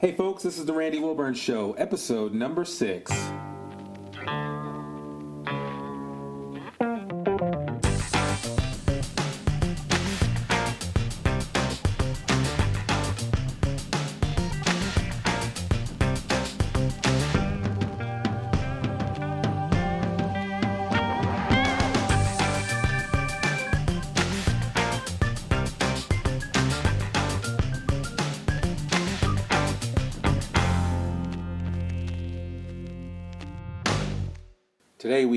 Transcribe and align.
Hey, 0.00 0.12
folks, 0.14 0.44
this 0.44 0.58
is 0.58 0.64
the 0.64 0.72
Randy 0.72 1.00
Wilburn 1.00 1.34
Show, 1.34 1.72
episode 1.72 2.32
number 2.32 2.64
six. 2.64 3.10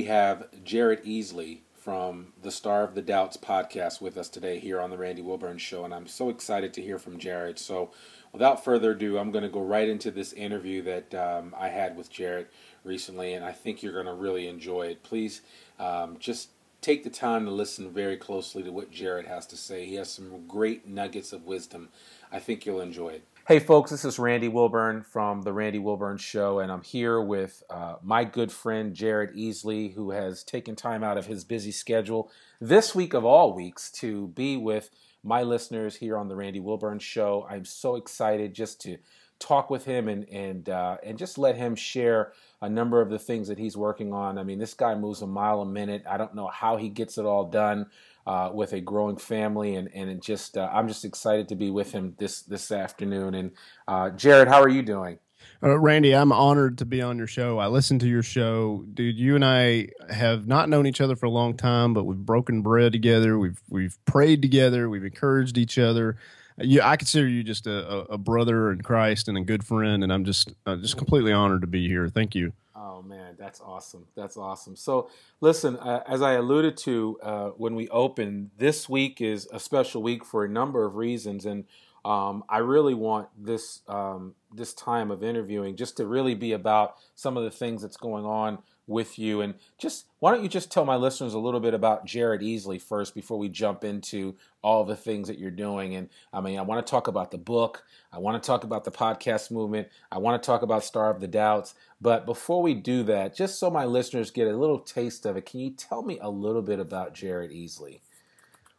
We 0.01 0.07
have 0.07 0.47
Jared 0.63 1.03
Easley 1.03 1.59
from 1.75 2.33
the 2.41 2.49
Starve 2.49 2.95
the 2.95 3.03
Doubts 3.03 3.37
podcast 3.37 4.01
with 4.01 4.17
us 4.17 4.29
today 4.29 4.57
here 4.57 4.81
on 4.81 4.89
the 4.89 4.97
Randy 4.97 5.21
Wilburn 5.21 5.59
Show, 5.59 5.85
and 5.85 5.93
I'm 5.93 6.07
so 6.07 6.29
excited 6.29 6.73
to 6.73 6.81
hear 6.81 6.97
from 6.97 7.19
Jared. 7.19 7.59
So, 7.59 7.91
without 8.33 8.65
further 8.65 8.93
ado, 8.93 9.19
I'm 9.19 9.31
going 9.31 9.43
to 9.43 9.47
go 9.47 9.61
right 9.61 9.87
into 9.87 10.09
this 10.09 10.33
interview 10.33 10.81
that 10.81 11.13
um, 11.13 11.53
I 11.55 11.67
had 11.67 11.95
with 11.95 12.09
Jared 12.09 12.47
recently, 12.83 13.35
and 13.35 13.45
I 13.45 13.51
think 13.51 13.83
you're 13.83 13.93
going 13.93 14.07
to 14.07 14.13
really 14.15 14.47
enjoy 14.47 14.87
it. 14.87 15.03
Please 15.03 15.41
um, 15.77 16.17
just 16.17 16.49
take 16.81 17.03
the 17.03 17.11
time 17.11 17.45
to 17.45 17.51
listen 17.51 17.91
very 17.91 18.17
closely 18.17 18.63
to 18.63 18.71
what 18.71 18.89
Jared 18.89 19.27
has 19.27 19.45
to 19.45 19.55
say. 19.55 19.85
He 19.85 19.95
has 19.95 20.09
some 20.09 20.47
great 20.47 20.87
nuggets 20.87 21.31
of 21.31 21.45
wisdom. 21.45 21.89
I 22.31 22.39
think 22.39 22.65
you'll 22.65 22.81
enjoy 22.81 23.09
it. 23.09 23.23
Hey, 23.47 23.57
folks, 23.57 23.89
this 23.89 24.05
is 24.05 24.19
Randy 24.19 24.47
Wilburn 24.47 25.01
from 25.01 25.41
The 25.41 25.51
Randy 25.51 25.79
Wilburn 25.79 26.17
Show, 26.17 26.59
and 26.59 26.71
I'm 26.71 26.83
here 26.83 27.19
with 27.19 27.63
uh, 27.71 27.95
my 28.03 28.23
good 28.23 28.51
friend 28.51 28.93
Jared 28.93 29.35
Easley, 29.35 29.95
who 29.95 30.11
has 30.11 30.43
taken 30.43 30.75
time 30.75 31.03
out 31.03 31.17
of 31.17 31.25
his 31.25 31.43
busy 31.43 31.71
schedule 31.71 32.31
this 32.59 32.93
week 32.93 33.15
of 33.15 33.25
all 33.25 33.55
weeks 33.55 33.89
to 33.93 34.27
be 34.27 34.57
with 34.57 34.91
my 35.23 35.41
listeners 35.41 35.95
here 35.95 36.17
on 36.17 36.27
The 36.27 36.35
Randy 36.35 36.59
Wilburn 36.59 36.99
Show. 36.99 37.47
I'm 37.49 37.65
so 37.65 37.95
excited 37.95 38.53
just 38.53 38.79
to 38.81 38.97
talk 39.41 39.69
with 39.69 39.83
him 39.83 40.07
and 40.07 40.29
and 40.29 40.69
uh, 40.69 40.97
and 41.03 41.17
just 41.17 41.37
let 41.37 41.57
him 41.57 41.75
share 41.75 42.31
a 42.61 42.69
number 42.69 43.01
of 43.01 43.09
the 43.09 43.19
things 43.19 43.47
that 43.47 43.57
he's 43.57 43.75
working 43.75 44.13
on. 44.13 44.37
I 44.37 44.43
mean, 44.43 44.59
this 44.59 44.73
guy 44.73 44.95
moves 44.95 45.21
a 45.21 45.27
mile 45.27 45.61
a 45.61 45.65
minute. 45.65 46.03
I 46.09 46.17
don't 46.17 46.35
know 46.35 46.47
how 46.47 46.77
he 46.77 46.87
gets 46.89 47.17
it 47.17 47.25
all 47.25 47.45
done 47.45 47.87
uh, 48.25 48.51
with 48.53 48.73
a 48.73 48.79
growing 48.79 49.17
family, 49.17 49.75
and 49.75 49.89
and 49.93 50.21
just 50.21 50.57
uh, 50.57 50.69
I'm 50.71 50.87
just 50.87 51.03
excited 51.03 51.49
to 51.49 51.55
be 51.55 51.71
with 51.71 51.91
him 51.91 52.15
this 52.17 52.43
this 52.43 52.71
afternoon. 52.71 53.33
And 53.33 53.51
uh, 53.87 54.11
Jared, 54.11 54.47
how 54.47 54.61
are 54.61 54.69
you 54.69 54.83
doing? 54.83 55.19
Uh, 55.63 55.77
Randy, 55.77 56.15
I'm 56.15 56.31
honored 56.31 56.77
to 56.79 56.85
be 56.85 57.01
on 57.01 57.17
your 57.17 57.27
show. 57.27 57.59
I 57.59 57.67
listen 57.67 57.99
to 57.99 58.07
your 58.07 58.23
show, 58.23 58.85
dude. 58.93 59.17
You 59.17 59.35
and 59.35 59.45
I 59.45 59.89
have 60.09 60.47
not 60.47 60.69
known 60.69 60.87
each 60.87 61.01
other 61.01 61.15
for 61.15 61.25
a 61.25 61.31
long 61.31 61.55
time, 61.55 61.93
but 61.93 62.03
we've 62.03 62.17
broken 62.17 62.61
bread 62.61 62.91
together. 62.91 63.37
We've 63.37 63.61
we've 63.69 63.97
prayed 64.05 64.41
together. 64.41 64.89
We've 64.89 65.03
encouraged 65.03 65.57
each 65.57 65.77
other. 65.77 66.17
You, 66.57 66.81
I 66.81 66.97
consider 66.97 67.27
you 67.27 67.43
just 67.43 67.67
a, 67.67 68.11
a, 68.11 68.17
brother 68.17 68.71
in 68.71 68.81
Christ 68.81 69.27
and 69.27 69.37
a 69.37 69.41
good 69.41 69.63
friend, 69.63 70.03
and 70.03 70.11
I'm 70.11 70.25
just 70.25 70.53
uh, 70.65 70.75
just 70.75 70.97
completely 70.97 71.31
honored 71.31 71.61
to 71.61 71.67
be 71.67 71.87
here. 71.87 72.09
Thank 72.09 72.35
you. 72.35 72.53
Oh 72.75 73.01
man, 73.01 73.35
that's 73.37 73.61
awesome. 73.61 74.05
That's 74.15 74.37
awesome. 74.37 74.75
So, 74.75 75.09
listen, 75.39 75.77
uh, 75.77 76.03
as 76.07 76.21
I 76.21 76.33
alluded 76.33 76.77
to 76.77 77.19
uh, 77.21 77.49
when 77.49 77.75
we 77.75 77.87
opened, 77.89 78.51
this 78.57 78.89
week 78.89 79.21
is 79.21 79.47
a 79.51 79.59
special 79.59 80.01
week 80.01 80.25
for 80.25 80.45
a 80.45 80.49
number 80.49 80.85
of 80.85 80.95
reasons, 80.95 81.45
and 81.45 81.65
um, 82.03 82.43
I 82.49 82.59
really 82.59 82.95
want 82.95 83.29
this 83.37 83.81
um, 83.87 84.35
this 84.53 84.73
time 84.73 85.11
of 85.11 85.23
interviewing 85.23 85.75
just 85.75 85.97
to 85.97 86.05
really 86.05 86.33
be 86.33 86.53
about 86.53 86.95
some 87.15 87.37
of 87.37 87.43
the 87.43 87.51
things 87.51 87.81
that's 87.81 87.97
going 87.97 88.25
on 88.25 88.59
with 88.87 89.17
you. 89.17 89.41
And 89.41 89.55
just 89.77 90.05
why 90.19 90.31
don't 90.31 90.43
you 90.43 90.49
just 90.49 90.71
tell 90.71 90.85
my 90.85 90.95
listeners 90.95 91.33
a 91.33 91.39
little 91.39 91.59
bit 91.59 91.73
about 91.73 92.05
Jared 92.05 92.41
Easley 92.41 92.81
first 92.81 93.15
before 93.15 93.37
we 93.39 93.49
jump 93.49 93.83
into 93.83 94.35
all 94.61 94.83
the 94.83 94.95
things 94.95 95.27
that 95.27 95.39
you're 95.39 95.51
doing. 95.51 95.95
And 95.95 96.09
I 96.33 96.41
mean, 96.41 96.59
I 96.59 96.61
want 96.61 96.85
to 96.85 96.89
talk 96.89 97.07
about 97.07 97.31
the 97.31 97.37
book. 97.37 97.83
I 98.11 98.19
want 98.19 98.41
to 98.41 98.45
talk 98.45 98.63
about 98.63 98.83
the 98.83 98.91
podcast 98.91 99.51
movement. 99.51 99.87
I 100.11 100.17
want 100.17 100.41
to 100.41 100.45
talk 100.45 100.61
about 100.61 100.83
Starve 100.83 101.19
the 101.19 101.27
Doubts. 101.27 101.73
But 101.99 102.25
before 102.25 102.61
we 102.61 102.73
do 102.73 103.03
that, 103.03 103.35
just 103.35 103.59
so 103.59 103.69
my 103.69 103.85
listeners 103.85 104.31
get 104.31 104.47
a 104.47 104.55
little 104.55 104.79
taste 104.79 105.25
of 105.25 105.37
it, 105.37 105.45
can 105.45 105.59
you 105.59 105.71
tell 105.71 106.03
me 106.03 106.19
a 106.19 106.29
little 106.29 106.61
bit 106.61 106.79
about 106.79 107.13
Jared 107.13 107.51
Easley? 107.51 107.99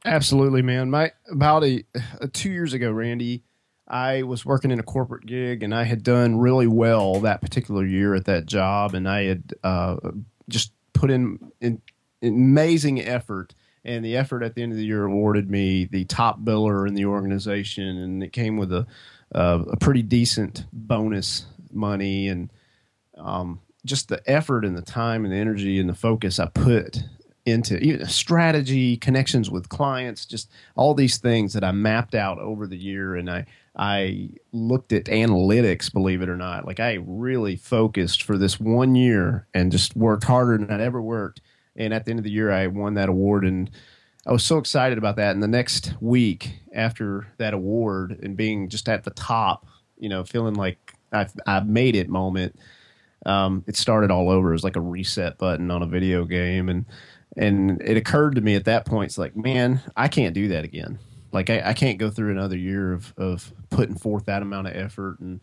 Absolutely, 0.05 0.63
man. 0.63 0.91
My 0.91 1.13
about 1.31 1.65
a, 1.65 1.85
a 2.21 2.29
two 2.29 2.51
years 2.51 2.73
ago, 2.73 2.91
Randy, 2.91 3.45
I 3.89 4.23
was 4.23 4.45
working 4.45 4.71
in 4.71 4.79
a 4.79 4.85
corporate 4.85 5.27
gig 5.27 5.63
and 5.63 5.75
I 5.75 5.85
had 5.85 6.03
done 6.03 6.39
really 6.39 6.67
well 6.67 7.21
that 7.21 7.41
particular 7.41 7.85
year 7.85 8.15
at 8.15 8.27
that 8.27 8.47
job, 8.47 8.95
and 8.95 9.09
I 9.09 9.25
had 9.25 9.55
uh, 9.63 9.97
just 10.49 10.73
put 10.93 11.11
in, 11.11 11.53
in 11.61 11.83
amazing 12.23 13.01
effort. 13.01 13.55
And 13.85 14.05
the 14.05 14.17
effort 14.17 14.45
at 14.45 14.55
the 14.55 14.63
end 14.63 14.71
of 14.71 14.79
the 14.79 14.85
year 14.85 15.05
awarded 15.05 15.51
me 15.51 15.87
the 15.87 16.05
top 16.05 16.41
biller 16.41 16.87
in 16.87 16.95
the 16.95 17.07
organization, 17.07 17.99
and 17.99 18.23
it 18.23 18.33
came 18.33 18.57
with 18.57 18.73
a 18.73 18.87
uh, 19.35 19.65
a 19.71 19.77
pretty 19.77 20.03
decent 20.03 20.67
bonus 20.73 21.47
money 21.73 22.29
and 22.29 22.51
um, 23.17 23.61
just 23.85 24.09
the 24.09 24.23
effort 24.31 24.65
and 24.65 24.77
the 24.77 24.83
time 24.83 25.25
and 25.25 25.33
the 25.33 25.39
energy 25.39 25.81
and 25.81 25.89
the 25.89 25.95
focus 25.95 26.39
I 26.39 26.47
put 26.47 27.03
into 27.45 27.79
even 27.79 28.07
strategy, 28.07 28.97
connections 28.97 29.51
with 29.51 29.69
clients, 29.69 30.25
just 30.25 30.51
all 30.77 30.95
these 30.95 31.19
things 31.19 31.53
that 31.55 31.65
I 31.65 31.73
mapped 31.73 32.15
out 32.15 32.39
over 32.39 32.67
the 32.67 32.77
year. 32.77 33.17
And 33.17 33.29
I, 33.29 33.47
I 33.77 34.31
looked 34.53 34.93
at 34.93 35.05
analytics, 35.07 35.93
believe 35.93 36.23
it 36.23 36.29
or 36.29 36.37
not. 36.37 36.67
Like 36.67 36.79
I 36.79 36.99
really 37.05 37.57
focused 37.57 38.23
for 38.23 38.39
this 38.39 38.61
one 38.61 38.95
year 38.95 39.49
and 39.55 39.73
just 39.73 39.97
worked 39.97 40.25
harder 40.25 40.57
than 40.59 40.71
I'd 40.71 40.81
ever 40.81 41.03
worked. 41.03 41.41
And 41.75 41.93
at 41.93 42.05
the 42.05 42.11
end 42.11 42.21
of 42.21 42.25
the 42.25 42.31
year, 42.31 42.53
I 42.53 42.69
won 42.69 42.95
that 42.95 43.09
award. 43.09 43.45
And 43.45 43.71
I 44.25 44.31
was 44.31 44.45
so 44.45 44.59
excited 44.59 44.99
about 44.99 45.17
that. 45.17 45.35
And 45.35 45.43
the 45.43 45.49
next 45.49 45.95
week 46.01 46.61
after 46.73 47.27
that 47.39 47.55
award 47.55 48.21
and 48.23 48.37
being 48.37 48.69
just 48.69 48.89
at 48.89 49.03
the 49.03 49.11
top, 49.11 49.67
you 49.99 50.09
know, 50.09 50.23
feeling 50.23 50.55
like 50.55 50.95
I've, 51.11 51.33
I've 51.45 51.67
made 51.67 51.97
it 51.97 52.09
moment, 52.09 52.57
um, 53.27 53.65
it 53.67 53.77
started 53.77 54.11
all 54.13 54.31
over. 54.31 54.51
It 54.51 54.55
was 54.55 54.65
like 54.65 54.77
a 54.77 54.81
reset 54.81 55.39
button 55.39 55.71
on 55.73 55.83
a 55.83 55.87
video 55.87 56.25
game. 56.25 56.69
And, 56.69 56.85
and 57.37 57.81
it 57.83 57.97
occurred 57.97 58.35
to 58.37 58.41
me 58.41 58.55
at 58.55 58.67
that 58.67 58.85
point, 58.85 59.11
it's 59.11 59.19
like, 59.19 59.37
man, 59.37 59.81
I 59.97 60.09
can't 60.09 60.35
do 60.35 60.49
that 60.49 60.65
again. 60.65 60.99
Like 61.33 61.49
I, 61.49 61.63
I 61.67 61.73
can't 61.73 61.99
go 61.99 62.11
through 62.11 62.31
another 62.31 62.57
year 62.57 62.93
of, 62.93 63.15
of 63.17 63.53
putting 63.71 63.97
forth 63.97 64.27
that 64.27 64.43
amount 64.43 64.67
of 64.67 64.77
effort 64.77 65.19
and 65.21 65.41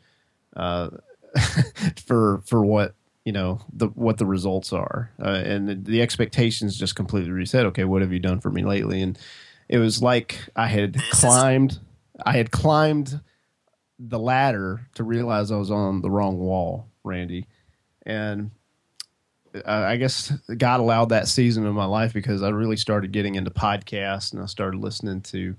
uh, 0.55 0.89
for 2.05 2.41
for 2.45 2.63
what 2.63 2.93
you 3.25 3.31
know 3.31 3.61
the 3.73 3.87
what 3.87 4.17
the 4.17 4.25
results 4.25 4.71
are, 4.71 5.11
uh, 5.19 5.41
and 5.45 5.67
the, 5.67 5.75
the, 5.75 6.01
expectations 6.01 6.77
just 6.77 6.95
completely 6.95 7.31
reset. 7.31 7.65
Okay, 7.67 7.83
what 7.83 8.01
have 8.01 8.13
you 8.13 8.19
done 8.19 8.39
for 8.39 8.49
me 8.49 8.63
lately? 8.63 9.01
And 9.01 9.17
it 9.67 9.77
was 9.77 10.01
like 10.01 10.39
I 10.55 10.67
had 10.67 10.97
climbed, 11.11 11.79
I 12.25 12.33
had 12.33 12.51
climbed 12.51 13.19
the 13.99 14.19
ladder 14.19 14.87
to 14.95 15.03
realize 15.03 15.51
I 15.51 15.57
was 15.57 15.71
on 15.71 16.01
the 16.01 16.09
wrong 16.09 16.39
wall, 16.39 16.87
Randy, 17.03 17.45
and 18.05 18.51
I 19.65 19.97
guess 19.97 20.31
God 20.57 20.79
allowed 20.79 21.09
that 21.09 21.27
season 21.27 21.65
of 21.65 21.73
my 21.73 21.85
life 21.85 22.13
because 22.13 22.43
I 22.43 22.49
really 22.49 22.77
started 22.77 23.11
getting 23.11 23.35
into 23.35 23.51
podcasts 23.51 24.31
and 24.33 24.41
I 24.41 24.45
started 24.45 24.79
listening 24.79 25.21
to 25.21 25.55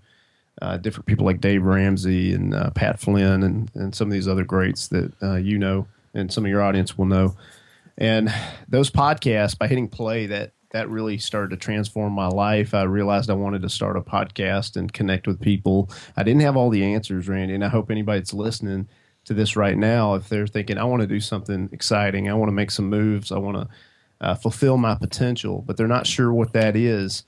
uh, 0.63 0.77
different 0.77 1.07
people 1.07 1.27
like 1.27 1.41
Dave 1.41 1.65
Ramsey 1.65 2.33
and 2.33 2.55
uh, 2.55 2.71
Pat 2.71 3.01
Flynn 3.01 3.43
and, 3.43 3.71
and 3.75 3.95
some 3.95 4.09
of 4.09 4.13
these 4.13 4.29
other 4.29 4.45
greats 4.45 4.89
that 4.89 5.13
uh, 5.23 5.37
you 5.37 5.59
know 5.59 5.87
and 6.15 6.33
some 6.33 6.45
of 6.45 6.51
your 6.51 6.63
audience 6.63 6.97
will 6.97 7.07
know. 7.07 7.35
And 7.99 8.33
those 8.69 8.91
podcasts, 8.91 9.59
by 9.59 9.69
hitting 9.69 9.89
play, 9.89 10.27
that 10.27 10.53
that 10.73 10.89
really 10.89 11.19
started 11.19 11.51
to 11.51 11.57
transform 11.57 12.13
my 12.13 12.29
life. 12.29 12.75
I 12.75 12.83
realized 12.85 13.29
I 13.29 13.35
wanted 13.35 13.63
to 13.63 13.69
start 13.69 13.97
a 13.97 14.01
podcast 14.01 14.77
and 14.77 14.93
connect 14.93 15.27
with 15.27 15.41
people. 15.41 15.91
I 16.17 16.23
didn't 16.23 16.43
have 16.43 16.57
all 16.57 16.71
the 16.71 16.85
answers, 16.85 17.29
Randy, 17.29 17.55
and 17.55 17.65
I 17.65 17.69
hope 17.69 17.91
anybody 17.91 18.21
that's 18.21 18.33
listening 18.33 18.89
to 19.25 19.35
this 19.35 19.57
right 19.57 19.77
now, 19.77 20.15
if 20.15 20.29
they're 20.29 20.47
thinking, 20.47 20.79
I 20.79 20.85
want 20.85 21.03
to 21.03 21.07
do 21.07 21.21
something 21.21 21.69
exciting, 21.73 22.29
I 22.29 22.35
want 22.35 22.49
to 22.49 22.55
make 22.55 22.71
some 22.71 22.89
moves, 22.89 23.31
I 23.31 23.39
want 23.39 23.57
to 23.57 23.69
uh, 24.21 24.35
fulfill 24.35 24.77
my 24.77 24.95
potential, 24.95 25.63
but 25.67 25.77
they're 25.77 25.87
not 25.87 26.07
sure 26.07 26.33
what 26.33 26.53
that 26.53 26.77
is, 26.77 27.25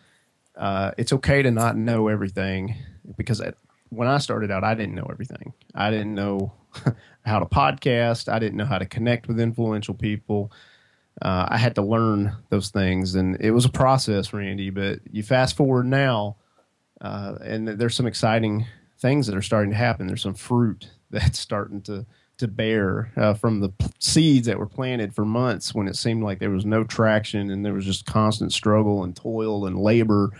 uh, 0.57 0.93
it's 0.99 1.13
okay 1.13 1.43
to 1.43 1.51
not 1.51 1.77
know 1.77 2.09
everything 2.09 2.75
because 3.17 3.41
I, 3.41 3.53
when 3.91 4.09
I 4.09 4.19
started 4.19 4.51
out, 4.51 4.65
I 4.65 4.75
didn't 4.75 4.95
know 4.95 5.09
everything. 5.11 5.53
I 5.75 5.91
didn't 5.91 6.15
know 6.15 6.53
how 7.25 7.39
to 7.39 7.47
podcast, 7.47 8.31
I 8.33 8.39
didn't 8.39 8.57
know 8.57 8.65
how 8.65 8.79
to 8.79 8.87
connect 8.87 9.29
with 9.29 9.41
influential 9.41 9.95
people. 9.95 10.53
Uh, 11.21 11.47
I 11.51 11.59
had 11.59 11.75
to 11.75 11.83
learn 11.83 12.35
those 12.49 12.71
things, 12.71 13.15
and 13.15 13.37
it 13.39 13.51
was 13.51 13.67
a 13.67 13.71
process, 13.71 14.33
Randy. 14.33 14.71
But 14.71 15.01
you 15.11 15.23
fast 15.23 15.57
forward 15.57 15.87
now, 15.87 16.37
uh, 17.03 17.35
and 17.43 17.69
there's 17.69 17.95
some 17.95 18.07
exciting 18.07 18.67
things 18.99 19.27
that 19.27 19.37
are 19.37 19.43
starting 19.43 19.71
to 19.71 19.77
happen. 19.77 20.07
There's 20.07 20.23
some 20.23 20.35
fruit 20.35 20.91
that's 21.13 21.39
starting 21.39 21.81
to 21.83 22.05
to 22.39 22.49
bear 22.49 23.13
uh, 23.17 23.35
from 23.35 23.61
the 23.61 23.69
p- 23.69 23.87
seeds 24.01 24.47
that 24.49 24.59
were 24.59 24.67
planted 24.67 25.15
for 25.15 25.25
months 25.25 25.73
when 25.75 25.87
it 25.87 25.95
seemed 25.95 26.25
like 26.25 26.41
there 26.41 26.51
was 26.51 26.65
no 26.65 26.83
traction 26.83 27.51
and 27.51 27.65
there 27.65 27.75
was 27.75 27.85
just 27.85 28.05
constant 28.07 28.53
struggle 28.53 29.05
and 29.05 29.15
toil 29.15 29.67
and 29.67 29.79
labor. 29.79 30.31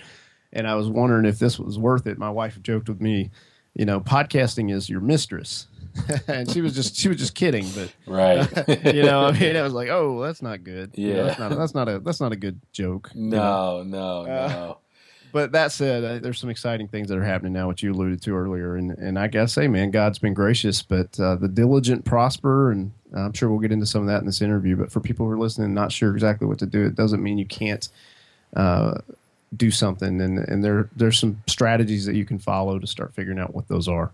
And 0.53 0.67
I 0.67 0.75
was 0.75 0.89
wondering 0.89 1.27
if 1.27 1.39
this 1.39 1.59
was 1.59 1.79
worth 1.79 2.07
it. 2.09 2.19
My 2.19 2.31
wife 2.31 2.61
joked 2.63 2.89
with 2.89 3.01
me, 3.01 3.31
you 3.75 3.85
know, 3.85 4.01
podcasting 4.01 4.73
is 4.73 4.89
your 4.91 5.01
mistress. 5.01 5.67
and 6.27 6.51
she 6.51 6.63
was 6.63 6.75
just 6.75 6.97
she 6.97 7.07
was 7.09 7.19
just 7.19 7.35
kidding, 7.35 7.67
but 7.75 7.93
right, 8.07 8.49
you 8.95 9.03
know, 9.03 9.27
I 9.27 9.39
mean, 9.39 9.55
I 9.57 9.63
was 9.63 9.75
like, 9.75 9.91
oh, 9.91 10.23
that's 10.23 10.41
not 10.41 10.65
good. 10.65 10.93
You 10.97 11.13
know, 11.13 11.17
Yeah. 11.17 11.23
that's 11.25 11.39
not 11.39 11.57
that's 11.57 11.75
not 11.75 11.89
a 11.89 11.99
that's 12.01 12.21
not 12.21 12.33
a 12.33 12.37
good 12.37 12.59
joke. 12.73 13.11
you 13.15 13.29
know? 13.29 13.83
no, 13.83 14.23
no, 14.25 14.33
Uh, 14.33 14.49
no. 14.49 14.79
But 15.33 15.53
that 15.53 15.73
said, 15.73 16.23
there's 16.23 16.39
some 16.39 16.51
exciting 16.51 16.89
things 16.89 17.09
that 17.09 17.17
are 17.17 17.25
happening 17.25 17.55
now, 17.55 17.67
which 17.69 17.83
you 17.83 17.93
alluded 17.93 18.21
to 18.23 18.37
earlier, 18.37 18.77
and 18.77 18.91
and 18.93 19.19
I 19.19 19.29
gotta 19.29 19.49
say, 19.49 19.67
man, 19.67 19.91
God's 19.91 20.19
been 20.19 20.35
gracious, 20.35 20.83
but 20.83 21.19
uh, 21.19 21.37
the 21.37 21.49
diligent 21.49 22.05
prosper, 22.05 22.71
and 22.71 22.93
I'm 23.15 23.33
sure 23.33 23.49
we'll 23.49 23.59
get 23.59 23.73
into 23.73 23.87
some 23.87 24.03
of 24.03 24.09
that 24.09 24.21
in 24.21 24.27
this 24.27 24.43
interview. 24.43 24.77
But 24.77 24.93
for 24.93 25.01
people 25.01 25.25
who 25.27 25.33
are 25.33 25.39
listening, 25.39 25.73
not 25.73 25.91
sure 25.91 26.13
exactly 26.13 26.47
what 26.47 26.59
to 26.59 26.67
do, 26.67 26.85
it 26.85 26.95
doesn't 26.95 27.23
mean 27.23 27.39
you 27.39 27.47
can't 27.47 27.89
uh, 28.55 28.99
do 29.57 29.71
something, 29.71 30.21
and 30.21 30.39
and 30.39 30.63
there 30.63 30.91
there's 30.95 31.19
some 31.19 31.43
strategies 31.47 32.05
that 32.05 32.15
you 32.15 32.27
can 32.27 32.39
follow 32.39 32.79
to 32.79 32.87
start 32.87 33.15
figuring 33.15 33.39
out 33.39 33.55
what 33.55 33.69
those 33.69 33.89
are. 33.89 34.13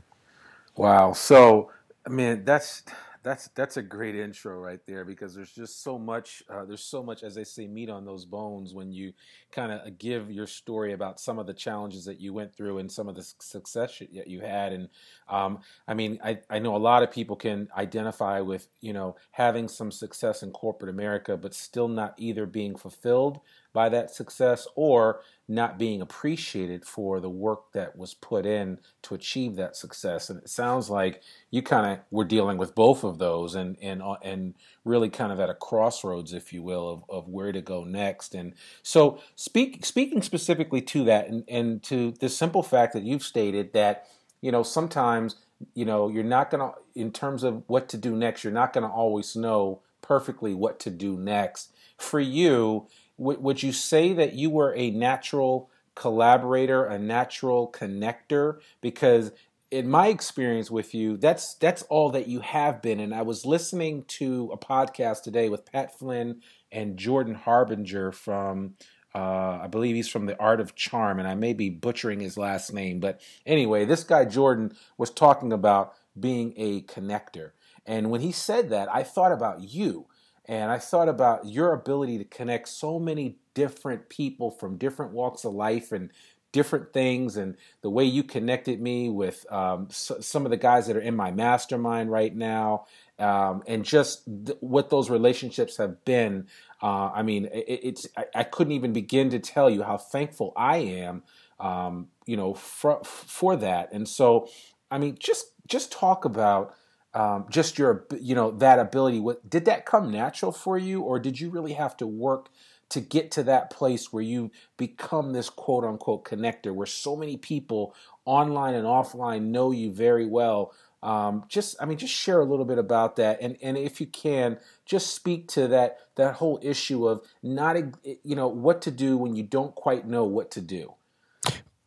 Wow. 0.77 1.13
So, 1.13 1.73
I 2.07 2.11
mean, 2.11 2.45
that's 2.45 2.85
that's 3.29 3.49
that's 3.49 3.77
a 3.77 3.83
great 3.83 4.17
intro 4.17 4.59
right 4.59 4.81
there 4.87 5.05
because 5.05 5.35
there's 5.35 5.53
just 5.53 5.83
so 5.83 5.99
much. 5.99 6.43
Uh, 6.49 6.65
there's 6.65 6.83
so 6.83 7.03
much, 7.03 7.23
as 7.23 7.35
they 7.35 7.45
say, 7.45 7.67
meat 7.67 7.91
on 7.91 8.07
those 8.07 8.25
bones 8.25 8.73
when 8.73 8.91
you 8.91 9.13
kind 9.53 9.71
of 9.71 9.99
give 9.99 10.31
your 10.31 10.47
story 10.47 10.95
about 10.95 11.21
some 11.21 11.39
of 11.39 11.47
the 11.47 11.53
challenges 11.53 12.07
that 12.07 12.19
you 12.19 12.33
went 12.33 12.57
through 12.57 12.79
and 12.79 12.91
some 12.91 13.07
of 13.07 13.15
the 13.15 13.23
success 13.39 14.01
that 14.15 14.29
you 14.29 14.41
had. 14.41 14.73
And 14.73 14.89
um, 15.29 15.59
I 15.87 15.93
mean, 15.93 16.19
I 16.25 16.39
I 16.49 16.59
know 16.59 16.75
a 16.75 16.79
lot 16.79 17.03
of 17.03 17.11
people 17.11 17.37
can 17.37 17.69
identify 17.77 18.41
with 18.41 18.69
you 18.81 18.95
know 18.95 19.17
having 19.33 19.69
some 19.69 19.91
success 19.91 20.43
in 20.43 20.51
corporate 20.51 20.89
America, 20.89 21.37
but 21.37 21.53
still 21.53 21.89
not 21.89 22.15
either 22.17 22.47
being 22.47 22.77
fulfilled 22.77 23.41
by 23.75 23.91
that 23.91 24.11
success 24.11 24.67
or 24.75 25.21
not 25.51 25.79
being 25.79 26.03
appreciated 26.03 26.85
for 26.85 27.21
the 27.21 27.31
work 27.31 27.73
that 27.73 27.97
was 27.97 28.13
put 28.13 28.45
in 28.45 28.79
to 29.01 29.15
achieve 29.15 29.57
that 29.57 29.75
success. 29.75 30.29
And 30.29 30.43
it 30.43 30.51
sounds 30.51 30.91
like 30.91 31.23
you 31.51 31.63
kind 31.63 31.91
of 31.91 32.01
were 32.11 32.27
dealing 32.27 32.59
with 32.59 32.75
both 32.75 33.03
of 33.03 33.19
those 33.19 33.55
and 33.55 33.79
and 33.81 34.03
uh, 34.03 34.17
and 34.23 34.55
really 34.85 35.09
kind 35.09 35.33
of 35.33 35.41
at 35.41 35.49
a 35.49 35.55
crossroads, 35.55 36.35
if 36.35 36.53
you 36.53 36.63
will, 36.63 36.91
of, 36.91 37.03
of 37.09 37.29
where 37.29 37.51
to 37.51 37.63
go 37.63 37.83
next. 37.83 38.35
And 38.35 38.53
so, 38.83 39.21
speak 39.37 39.87
speaking 39.87 40.21
specifically 40.21 40.83
to 40.83 41.05
that, 41.05 41.29
and 41.29 41.45
and 41.49 41.83
to 41.85 42.13
the 42.21 42.29
simple 42.29 42.63
fact 42.63 42.93
that 42.93 43.03
you've 43.03 43.23
stated 43.23 43.73
that 43.73 44.07
you 44.43 44.53
know 44.53 44.63
sometimes 44.63 45.37
you 45.75 45.87
know 45.87 46.09
you're 46.09 46.23
not 46.23 46.51
gonna 46.51 46.73
in 46.95 47.11
terms 47.11 47.43
of 47.43 47.63
what 47.69 47.89
to 47.89 47.97
do 47.97 48.15
next, 48.15 48.45
you're 48.45 48.53
not 48.53 48.75
gonna 48.75 48.93
always 48.93 49.35
know 49.35 49.81
perfectly 50.03 50.55
what 50.55 50.79
to 50.81 50.91
do 50.91 51.17
next. 51.17 51.73
For 51.97 52.21
you, 52.21 52.87
would 53.19 53.43
would 53.43 53.63
you 53.63 53.73
say 53.73 54.13
that 54.15 54.35
you 54.35 54.49
were 54.49 54.75
a 54.75 54.91
natural 54.91 55.71
collaborator, 55.95 56.85
a 56.85 56.99
natural 56.99 57.71
connector? 57.71 58.61
Because 58.81 59.33
in 59.71 59.89
my 59.91 60.09
experience 60.09 60.71
with 60.71 60.95
you, 60.95 61.17
that's 61.17 61.55
that's 61.55 61.83
all 61.83 62.11
that 62.11 62.29
you 62.29 62.41
have 62.41 62.81
been. 62.81 63.01
And 63.01 63.15
I 63.15 63.23
was 63.23 63.45
listening 63.45 64.05
to 64.05 64.51
a 64.53 64.57
podcast 64.57 65.23
today 65.23 65.49
with 65.49 65.71
Pat 65.71 65.99
Flynn 65.99 66.41
and 66.73 66.97
Jordan 66.97 67.35
Harbinger 67.35 68.13
from. 68.13 68.75
Uh, 69.15 69.61
I 69.63 69.69
believe 69.69 69.97
he's 69.97 70.07
from 70.07 70.27
the 70.27 70.39
Art 70.39 70.61
of 70.61 70.75
Charm, 70.75 71.19
and 71.19 71.27
I 71.27 71.35
may 71.35 71.55
be 71.55 71.71
butchering 71.71 72.21
his 72.21 72.37
last 72.37 72.75
name, 72.75 73.01
but 73.01 73.23
anyway, 73.47 73.87
this 73.87 74.05
guy 74.05 74.27
Jordan 74.27 74.77
was 74.99 75.11
talking 75.11 75.51
about 75.51 75.95
being 76.21 76.53
a 76.59 76.83
connector, 76.83 77.53
and 77.87 78.11
when 78.11 78.21
he 78.21 78.31
said 78.31 78.69
that, 78.69 78.95
I 78.95 79.03
thought 79.03 79.33
about 79.33 79.63
you. 79.63 80.07
And 80.49 80.71
I 80.71 80.79
thought 80.79 81.09
about 81.09 81.47
your 81.47 81.75
ability 81.75 82.19
to 82.19 82.25
connect 82.25 82.69
so 82.71 82.99
many 82.99 83.37
different 83.53 84.09
people 84.09 84.51
from 84.51 84.79
different 84.79 85.13
walks 85.13 85.45
of 85.45 85.53
life 85.53 85.93
and 85.93 86.11
different 86.51 86.95
things, 86.95 87.37
and 87.37 87.57
the 87.83 87.91
way 87.91 88.05
you 88.05 88.23
connected 88.23 88.81
me 88.81 89.11
with 89.11 89.45
um, 89.53 89.89
some 89.91 90.47
of 90.47 90.51
the 90.51 90.57
guys 90.57 90.87
that 90.87 90.97
are 90.97 91.01
in 91.01 91.15
my 91.15 91.31
mastermind 91.31 92.11
right 92.11 92.35
now, 92.35 92.87
um, 93.19 93.63
and 93.67 93.85
just 93.85 94.25
th- 94.25 94.57
what 94.61 94.89
those 94.89 95.11
relationships 95.11 95.77
have 95.77 96.03
been. 96.07 96.47
Uh, 96.83 97.11
I 97.11 97.23
mean, 97.23 97.45
it, 97.53 97.81
it's 97.83 98.09
I, 98.17 98.25
I 98.35 98.45
couldn't 98.45 98.73
even 98.73 98.95
begin 98.95 99.29
to 99.31 99.39
tell 99.39 99.69
you 99.69 99.83
how 99.83 99.99
thankful 99.99 100.55
I 100.57 100.79
am, 100.79 101.23
um, 101.61 102.09
you 102.25 102.39
know, 102.39 102.55
for 102.55 103.05
for 103.05 103.55
that. 103.57 103.93
And 103.93 104.09
so, 104.09 104.49
I 104.91 104.97
mean, 104.97 105.19
just 105.21 105.53
just 105.67 105.93
talk 105.93 106.25
about 106.25 106.75
um, 107.19 107.47
just 107.51 107.79
your 107.79 108.07
you 108.21 108.37
know 108.37 108.53
that 108.53 108.79
ability. 108.79 109.19
What 109.19 109.51
did 109.51 109.65
that 109.65 109.85
come 109.85 110.13
natural 110.13 110.53
for 110.53 110.79
you 110.79 111.03
or 111.03 111.19
did 111.19 111.41
you 111.41 111.51
really 111.51 111.73
have 111.73 111.97
to 111.97 112.07
work 112.07 112.49
to 112.91 113.01
get 113.01 113.33
to 113.33 113.43
that 113.43 113.71
place 113.71 114.13
where 114.13 114.23
you 114.23 114.53
become 114.77 115.33
this 115.33 115.51
quote 115.51 115.85
unquote 115.85 116.25
connector 116.25 116.73
where 116.73 116.87
so 116.87 117.17
many 117.17 117.37
people 117.37 117.93
online 118.25 118.75
and 118.75 118.87
offline 118.87 119.47
know 119.47 119.73
you 119.73 119.93
very 119.93 120.27
well? 120.27 120.73
Um, 121.01 121.45
just 121.49 121.77
i 121.81 121.85
mean 121.85 121.97
just 121.97 122.13
share 122.13 122.41
a 122.41 122.45
little 122.45 122.65
bit 122.65 122.79
about 122.79 123.15
that 123.17 123.39
and 123.41 123.57
and 123.63 123.79
if 123.79 124.01
you 124.01 124.09
can 124.09 124.59
just 124.85 125.15
speak 125.15 125.47
to 125.51 125.69
that 125.69 125.99
that 126.17 126.35
whole 126.35 126.59
issue 126.61 127.07
of 127.07 127.25
not 127.41 127.77
you 128.03 128.35
know 128.35 128.49
what 128.49 128.83
to 128.83 128.91
do 128.91 129.17
when 129.17 129.37
you 129.37 129.45
don't 129.45 129.77
quite 129.77 130.09
know 130.09 130.25
what 130.25 130.51
to 130.51 130.61
do 130.61 130.95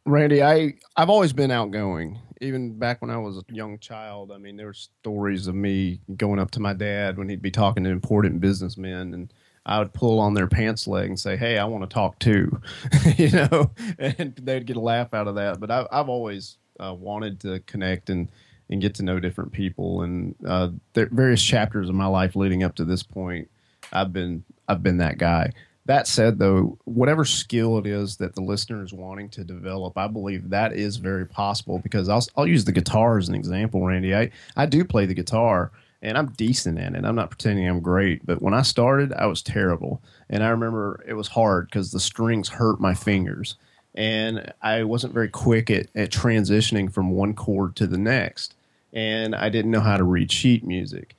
Randy, 0.05 0.43
I 0.43 0.73
I've 0.95 1.09
always 1.09 1.33
been 1.33 1.51
outgoing. 1.51 2.19
Even 2.41 2.79
back 2.79 3.01
when 3.01 3.11
I 3.11 3.17
was 3.17 3.37
a 3.37 3.43
young 3.49 3.77
child, 3.77 4.31
I 4.31 4.37
mean, 4.37 4.57
there 4.57 4.65
were 4.65 4.73
stories 4.73 5.45
of 5.45 5.53
me 5.53 6.01
going 6.17 6.39
up 6.39 6.49
to 6.51 6.59
my 6.59 6.73
dad 6.73 7.17
when 7.17 7.29
he'd 7.29 7.41
be 7.41 7.51
talking 7.51 7.83
to 7.83 7.91
important 7.91 8.41
businessmen, 8.41 9.13
and 9.13 9.31
I 9.65 9.77
would 9.77 9.93
pull 9.93 10.19
on 10.19 10.33
their 10.33 10.47
pants 10.47 10.87
leg 10.87 11.07
and 11.09 11.19
say, 11.19 11.37
"Hey, 11.37 11.59
I 11.59 11.65
want 11.65 11.87
to 11.87 11.93
talk 11.93 12.17
too," 12.17 12.59
you 13.17 13.29
know, 13.29 13.71
and 13.99 14.35
they'd 14.41 14.65
get 14.65 14.77
a 14.77 14.81
laugh 14.81 15.13
out 15.13 15.27
of 15.27 15.35
that. 15.35 15.59
But 15.59 15.69
I, 15.69 15.85
I've 15.91 16.09
always 16.09 16.57
uh, 16.79 16.95
wanted 16.95 17.39
to 17.41 17.59
connect 17.61 18.09
and 18.09 18.29
and 18.71 18.81
get 18.81 18.95
to 18.95 19.03
know 19.03 19.19
different 19.19 19.51
people, 19.51 20.01
and 20.01 20.33
uh, 20.47 20.69
various 20.95 21.43
chapters 21.43 21.89
of 21.89 21.95
my 21.95 22.07
life 22.07 22.35
leading 22.35 22.63
up 22.63 22.73
to 22.75 22.85
this 22.85 23.03
point, 23.03 23.49
I've 23.93 24.11
been 24.11 24.43
I've 24.67 24.81
been 24.81 24.97
that 24.97 25.19
guy. 25.19 25.51
That 25.91 26.07
said, 26.07 26.39
though, 26.39 26.77
whatever 26.85 27.25
skill 27.25 27.77
it 27.77 27.85
is 27.85 28.15
that 28.15 28.33
the 28.33 28.39
listener 28.39 28.81
is 28.81 28.93
wanting 28.93 29.27
to 29.31 29.43
develop, 29.43 29.97
I 29.97 30.07
believe 30.07 30.49
that 30.51 30.71
is 30.71 30.95
very 30.95 31.25
possible 31.25 31.79
because 31.79 32.07
I'll, 32.07 32.25
I'll 32.37 32.47
use 32.47 32.63
the 32.63 32.71
guitar 32.71 33.17
as 33.17 33.27
an 33.27 33.35
example, 33.35 33.85
Randy. 33.85 34.15
I, 34.15 34.31
I 34.55 34.67
do 34.67 34.85
play 34.85 35.05
the 35.05 35.13
guitar 35.13 35.69
and 36.01 36.17
I'm 36.17 36.27
decent 36.27 36.79
at 36.79 36.95
it. 36.95 37.03
I'm 37.03 37.15
not 37.15 37.29
pretending 37.29 37.67
I'm 37.67 37.81
great, 37.81 38.25
but 38.25 38.41
when 38.41 38.53
I 38.53 38.61
started, 38.61 39.11
I 39.11 39.25
was 39.25 39.41
terrible. 39.41 40.01
And 40.29 40.45
I 40.45 40.47
remember 40.51 41.03
it 41.05 41.15
was 41.15 41.27
hard 41.27 41.65
because 41.65 41.91
the 41.91 41.99
strings 41.99 42.47
hurt 42.47 42.79
my 42.79 42.93
fingers. 42.93 43.57
And 43.93 44.53
I 44.61 44.85
wasn't 44.85 45.13
very 45.13 45.27
quick 45.27 45.69
at, 45.69 45.87
at 45.93 46.09
transitioning 46.09 46.89
from 46.89 47.11
one 47.11 47.33
chord 47.33 47.75
to 47.75 47.85
the 47.85 47.97
next. 47.97 48.55
And 48.93 49.35
I 49.35 49.49
didn't 49.49 49.71
know 49.71 49.81
how 49.81 49.97
to 49.97 50.05
read 50.05 50.31
sheet 50.31 50.63
music 50.63 51.17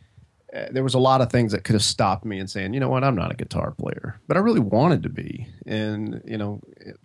there 0.71 0.85
was 0.85 0.95
a 0.95 0.99
lot 0.99 1.21
of 1.21 1.31
things 1.31 1.53
that 1.53 1.65
could 1.65 1.75
have 1.75 1.83
stopped 1.83 2.25
me 2.25 2.39
and 2.39 2.51
saying, 2.51 2.75
you 2.75 2.81
know 2.81 2.89
what, 2.89 3.05
I'm 3.05 3.15
not 3.15 3.33
a 3.33 3.37
guitar 3.37 3.71
player, 3.73 4.21
but 4.29 4.37
I 4.37 4.41
really 4.41 4.61
wanted 4.61 5.03
to 5.05 5.09
be. 5.09 5.47
And 5.67 6.23
you 6.27 6.37
know, 6.37 6.61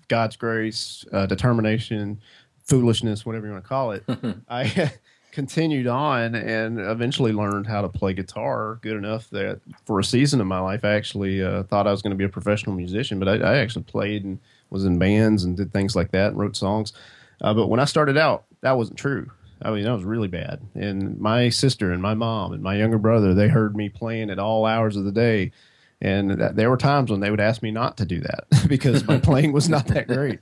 God's 0.08 0.36
grace, 0.36 1.06
uh, 1.13 1.25
determination, 1.25 2.20
foolishness, 2.66 3.25
whatever 3.25 3.48
you 3.48 3.54
want 3.54 3.63
to 3.63 3.70
call 3.70 3.92
it, 3.92 4.04
I 4.50 4.92
continued 5.32 5.88
on 5.88 6.36
and 6.36 6.80
eventually 6.80 7.32
learned 7.32 7.68
how 7.68 7.82
to 7.82 7.89
play 7.89 8.13
guitar 8.13 8.80
good 8.82 8.98
enough 8.98 9.30
that 9.30 9.62
for 9.86 10.00
a 10.00 10.04
season 10.04 10.42
of 10.42 10.48
my 10.48 10.60
life, 10.60 10.84
I 10.84 10.94
actually 10.96 11.44
uh, 11.44 11.63
thought 11.63 11.88
I 11.88 11.92
was 11.92 12.01
going 12.01 12.12
to 12.12 12.18
be 12.18 12.24
a 12.24 12.30
professional 12.30 12.75
musician. 12.75 13.20
But 13.20 13.27
I, 13.27 13.54
I 13.54 13.58
actually 13.58 13.84
played 13.84 14.24
and 14.25 14.39
was 14.70 14.84
in 14.84 15.00
bands 15.00 15.44
and 15.44 15.56
did 15.56 15.72
things 15.72 15.96
like 15.96 16.12
that 16.12 16.30
and 16.30 16.39
wrote 16.39 16.58
songs. 16.58 16.92
Uh, 17.39 17.54
but 17.54 17.68
when 17.68 17.80
I 17.80 17.86
started 17.86 18.18
out, 18.18 18.46
that 18.62 18.77
wasn't 18.77 18.98
true. 18.98 19.30
I 19.62 19.72
mean, 19.72 19.84
that 19.84 19.94
was 19.94 20.04
really 20.04 20.28
bad. 20.28 20.62
And 20.76 21.20
my 21.20 21.50
sister 21.50 21.92
and 21.92 22.02
my 22.02 22.14
mom 22.14 22.54
and 22.54 22.62
my 22.62 22.76
younger 22.76 22.98
brother, 22.98 23.34
they 23.34 23.48
heard 23.48 23.76
me 23.76 23.90
playing 23.90 24.30
at 24.30 24.40
all 24.40 24.66
hours 24.66 24.96
of 24.96 25.04
the 25.04 25.12
day. 25.12 25.52
And 26.00 26.30
that, 26.30 26.56
there 26.56 26.70
were 26.70 26.78
times 26.78 27.10
when 27.10 27.22
they 27.22 27.32
would 27.32 27.40
ask 27.40 27.64
me 27.64 27.72
not 27.72 27.98
to 27.98 28.06
do 28.06 28.20
that 28.20 28.46
because 28.68 29.08
my 29.08 29.18
playing 29.20 29.52
was 29.52 29.68
not 29.68 29.88
that 29.88 30.08
great. 30.08 30.42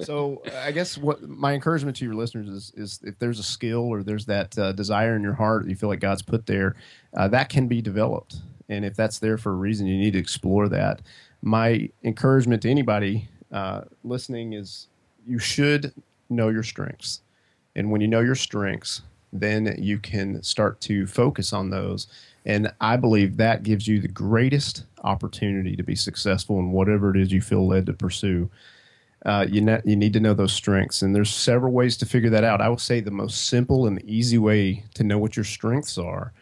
So 0.00 0.42
I 0.62 0.72
guess 0.72 0.98
what 0.98 1.22
my 1.22 1.52
encouragement 1.54 1.96
to 1.98 2.04
your 2.04 2.14
listeners 2.14 2.48
is, 2.48 2.72
is 2.76 3.00
if 3.04 3.16
there's 3.20 3.38
a 3.38 3.44
skill 3.44 3.84
or 3.84 4.02
there's 4.02 4.26
that 4.26 4.58
uh, 4.58 4.72
desire 4.72 5.14
in 5.14 5.22
your 5.22 5.34
heart 5.34 5.62
that 5.62 5.70
you 5.70 5.76
feel 5.76 5.88
like 5.88 6.00
God's 6.00 6.22
put 6.22 6.46
there, 6.46 6.74
uh, 7.16 7.28
that 7.28 7.48
can 7.48 7.68
be 7.68 7.80
developed. 7.80 8.36
And 8.68 8.84
if 8.84 8.96
that's 8.96 9.20
there 9.20 9.38
for 9.38 9.52
a 9.52 9.56
reason, 9.56 9.86
you 9.86 9.96
need 9.96 10.14
to 10.14 10.18
explore 10.18 10.68
that. 10.70 11.02
My 11.40 11.88
encouragement 12.02 12.62
to 12.62 12.70
anybody 12.70 13.28
uh, 13.52 13.82
listening 14.02 14.54
is 14.54 14.88
you 15.24 15.38
should 15.38 15.92
know 16.28 16.48
your 16.48 16.64
strengths. 16.64 17.20
And 17.76 17.90
when 17.90 18.00
you 18.00 18.08
know 18.08 18.20
your 18.20 18.34
strengths, 18.34 19.02
then 19.32 19.76
you 19.78 19.98
can 19.98 20.42
start 20.42 20.80
to 20.80 21.06
focus 21.06 21.52
on 21.52 21.70
those. 21.70 22.08
And 22.44 22.72
I 22.80 22.96
believe 22.96 23.36
that 23.36 23.62
gives 23.62 23.86
you 23.86 24.00
the 24.00 24.08
greatest 24.08 24.84
opportunity 25.04 25.76
to 25.76 25.82
be 25.82 25.94
successful 25.94 26.58
in 26.58 26.72
whatever 26.72 27.10
it 27.10 27.20
is 27.20 27.32
you 27.32 27.42
feel 27.42 27.66
led 27.66 27.86
to 27.86 27.92
pursue. 27.92 28.50
Uh, 29.24 29.46
you, 29.48 29.60
ne- 29.60 29.82
you 29.84 29.96
need 29.96 30.12
to 30.14 30.20
know 30.20 30.32
those 30.32 30.52
strengths. 30.52 31.02
And 31.02 31.14
there's 31.14 31.30
several 31.30 31.72
ways 31.72 31.96
to 31.98 32.06
figure 32.06 32.30
that 32.30 32.44
out. 32.44 32.60
I 32.60 32.68
will 32.68 32.78
say 32.78 33.00
the 33.00 33.10
most 33.10 33.46
simple 33.46 33.86
and 33.86 34.02
easy 34.04 34.38
way 34.38 34.84
to 34.94 35.04
know 35.04 35.18
what 35.18 35.36
your 35.36 35.44
strengths 35.44 35.98
are, 35.98 36.32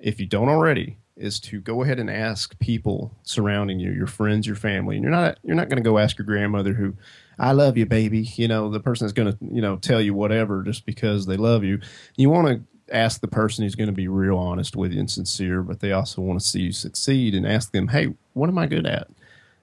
if 0.00 0.18
you 0.18 0.26
don't 0.26 0.48
already, 0.48 0.96
is 1.16 1.38
to 1.38 1.60
go 1.60 1.82
ahead 1.82 2.00
and 2.00 2.10
ask 2.10 2.58
people 2.58 3.14
surrounding 3.22 3.78
you, 3.78 3.92
your 3.92 4.06
friends, 4.06 4.46
your 4.46 4.56
family. 4.56 4.96
And 4.96 5.02
you're 5.02 5.12
not 5.12 5.38
you're 5.44 5.56
not 5.56 5.68
going 5.68 5.82
to 5.82 5.88
go 5.88 5.98
ask 5.98 6.16
your 6.16 6.24
grandmother 6.24 6.72
who 6.72 6.94
I 7.40 7.52
love 7.52 7.78
you, 7.78 7.86
baby. 7.86 8.20
You 8.36 8.48
know, 8.48 8.68
the 8.68 8.80
person 8.80 9.06
is 9.06 9.14
going 9.14 9.32
to, 9.32 9.38
you 9.40 9.62
know, 9.62 9.76
tell 9.76 10.00
you 10.00 10.12
whatever 10.12 10.62
just 10.62 10.84
because 10.84 11.24
they 11.24 11.38
love 11.38 11.64
you. 11.64 11.80
You 12.16 12.28
want 12.28 12.48
to 12.48 12.94
ask 12.94 13.22
the 13.22 13.28
person 13.28 13.64
who's 13.64 13.74
going 13.74 13.88
to 13.88 13.94
be 13.94 14.08
real 14.08 14.36
honest 14.36 14.76
with 14.76 14.92
you 14.92 15.00
and 15.00 15.10
sincere, 15.10 15.62
but 15.62 15.80
they 15.80 15.92
also 15.92 16.20
want 16.20 16.38
to 16.38 16.46
see 16.46 16.60
you 16.60 16.72
succeed 16.72 17.34
and 17.34 17.46
ask 17.46 17.72
them, 17.72 17.88
hey, 17.88 18.14
what 18.34 18.50
am 18.50 18.58
I 18.58 18.66
good 18.66 18.86
at? 18.86 19.08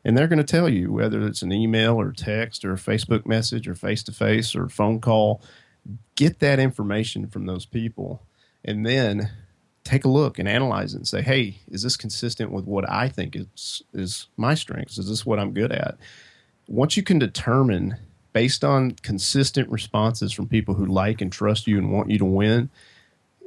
And 0.04 0.18
they're 0.18 0.28
going 0.28 0.38
to 0.40 0.44
tell 0.44 0.68
you 0.68 0.92
whether 0.92 1.26
it's 1.28 1.44
an 1.44 1.52
email 1.52 2.00
or 2.00 2.12
text 2.14 2.66
or 2.66 2.74
Facebook 2.76 3.28
message 3.28 3.68
or 3.68 3.76
face 3.76 4.02
to 4.04 4.12
face 4.12 4.56
or 4.56 4.70
phone 4.70 5.00
call. 5.00 5.44
Get 6.16 6.40
that 6.40 6.60
information 6.60 7.28
from 7.28 7.46
those 7.46 7.66
people 7.66 8.24
and 8.66 8.86
then 8.86 9.30
take 9.84 10.04
a 10.04 10.10
look 10.10 10.40
and 10.40 10.50
analyze 10.50 10.96
it 10.96 10.98
and 10.98 11.08
say, 11.08 11.22
hey, 11.22 11.60
is 11.68 11.84
this 11.84 11.96
consistent 11.96 12.52
with 12.52 12.66
what 12.66 12.90
I 12.90 13.08
think 13.08 13.36
is, 13.36 13.84
is 13.94 14.28
my 14.36 14.56
strengths? 14.56 14.98
Is 14.98 15.10
this 15.10 15.26
what 15.26 15.40
I'm 15.40 15.54
good 15.54 15.72
at? 15.72 15.98
Once 16.68 16.98
you 16.98 17.04
can 17.04 17.18
determine 17.18 17.98
based 18.34 18.64
on 18.64 18.92
consistent 19.02 19.70
responses 19.70 20.32
from 20.34 20.48
people 20.48 20.76
who 20.76 20.86
like 20.86 21.22
and 21.22 21.32
trust 21.32 21.66
you 21.66 21.78
and 21.78 21.92
want 21.92 22.10
you 22.10 22.18
to 22.18 22.26
win, 22.26 22.70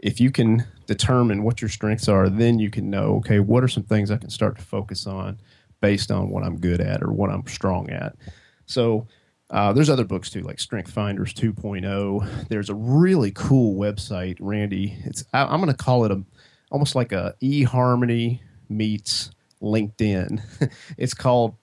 if 0.03 0.21
you 0.21 0.31
can 0.31 0.67
determine 0.87 1.43
what 1.43 1.61
your 1.61 1.69
strengths 1.69 2.09
are, 2.09 2.29
then 2.29 2.59
you 2.59 2.71
can 2.71 2.91
know, 2.91 3.17
okay, 3.17 3.39
what 3.39 3.63
are 3.63 3.69
some 3.69 3.83
things 3.83 4.11
I 4.11 4.17
can 4.17 4.31
start 4.31 4.57
to 4.57 4.63
focus 4.63 5.07
on 5.07 5.39
based 5.81 6.11
on 6.11 6.31
what 6.31 6.43
I'm 6.43 6.59
good 6.59 6.81
at 6.81 7.03
or 7.03 7.13
what 7.13 7.31
I'm 7.31 7.47
strong 7.47 7.91
at. 7.91 8.17
So 8.67 9.07
uh, 9.51 9.73
there's 9.73 9.91
other 9.91 10.05
books 10.05 10.31
too, 10.31 10.43
like 10.43 10.61
Strength 10.61 10.91
Finders 10.91 11.35
2.0. 11.35 12.49
There's 12.49 12.71
a 12.71 12.75
really 12.75 13.33
cool 13.33 13.79
website, 13.79 14.37
Randy. 14.41 14.97
It's 15.05 15.25
I, 15.33 15.43
am 15.43 15.61
going 15.61 15.67
to 15.67 15.75
call 15.75 16.05
it 16.05 16.11
a 16.11 16.23
almost 16.71 16.95
like 16.95 17.13
a 17.13 17.35
eHarmony 17.43 18.41
meets 18.69 19.31
LinkedIn. 19.61 20.41
it's 20.97 21.15
called 21.15 21.61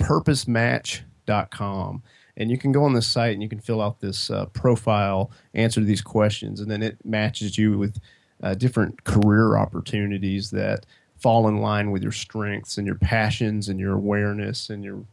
PurposeMatch.com 1.27 2.03
and 2.39 2.51
you 2.51 2.57
can 2.57 2.71
go 2.71 2.83
on 2.83 2.93
this 2.93 3.07
site 3.07 3.33
and 3.33 3.41
you 3.41 3.49
can 3.49 3.59
fill 3.59 3.81
out 3.81 3.99
this 3.99 4.29
uh, 4.29 4.45
profile, 4.47 5.31
answer 5.55 5.81
these 5.81 6.01
questions, 6.01 6.59
and 6.59 6.69
then 6.69 6.83
it 6.83 6.97
matches 7.03 7.57
you 7.57 7.77
with 7.77 7.99
uh, 8.43 8.53
different 8.53 9.03
career 9.05 9.57
opportunities 9.57 10.51
that 10.51 10.85
fall 11.17 11.47
in 11.47 11.57
line 11.57 11.89
with 11.89 12.03
your 12.03 12.11
strengths 12.11 12.77
and 12.77 12.85
your 12.85 12.97
passions 12.97 13.69
and 13.69 13.79
your 13.79 13.93
awareness 13.93 14.69
and 14.69 14.83
your 14.83 15.03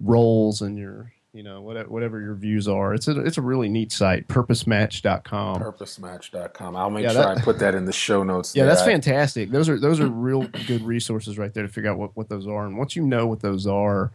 roles 0.00 0.60
and 0.60 0.76
your 0.76 1.12
you 1.32 1.42
know 1.42 1.60
whatever, 1.60 1.88
whatever 1.88 2.20
your 2.20 2.34
views 2.34 2.66
are. 2.66 2.94
It's 2.94 3.06
a 3.06 3.20
it's 3.20 3.38
a 3.38 3.42
really 3.42 3.68
neat 3.68 3.92
site 3.92 4.26
purposematch.com 4.26 5.60
purposematch.com 5.60 6.74
i'll 6.74 6.90
make 6.90 7.04
yeah, 7.04 7.12
sure 7.12 7.22
that, 7.22 7.38
i 7.38 7.40
put 7.42 7.58
that 7.58 7.74
in 7.74 7.84
the 7.84 7.92
show 7.92 8.22
notes 8.22 8.56
yeah 8.56 8.64
there. 8.64 8.74
that's 8.74 8.86
fantastic. 8.86 9.50
Those 9.50 9.68
are 9.68 9.78
those 9.78 10.00
are 10.00 10.06
real 10.28 10.42
good 10.66 10.82
resources 10.82 11.38
right 11.38 11.52
there 11.52 11.62
to 11.62 11.68
figure 11.68 11.90
out 11.90 11.98
what, 11.98 12.16
what 12.16 12.28
those 12.28 12.48
are. 12.48 12.66
And 12.66 12.76
once 12.76 12.96
you 12.96 13.02
know 13.02 13.26
what 13.26 13.40
those 13.40 13.66
are 13.66 14.10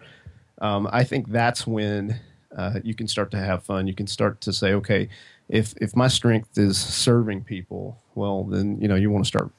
um, 0.61 0.87
i 0.91 1.03
think 1.03 1.29
that's 1.29 1.67
when 1.67 2.19
uh, 2.55 2.79
you 2.83 2.93
can 2.93 3.07
start 3.07 3.31
to 3.31 3.37
have 3.37 3.63
fun. 3.63 3.87
You 3.87 3.93
can 3.93 4.07
start 4.07 4.41
to 4.41 4.53
say, 4.53 4.73
okay, 4.73 5.07
if 5.49 5.73
if 5.77 5.95
my 5.95 6.07
strength 6.07 6.57
is 6.57 6.77
serving 6.77 7.43
people, 7.43 7.97
well, 8.15 8.43
then 8.43 8.79
you 8.81 8.87
know 8.87 8.95
you 8.95 9.09
want 9.09 9.23
to 9.23 9.27
start 9.27 9.51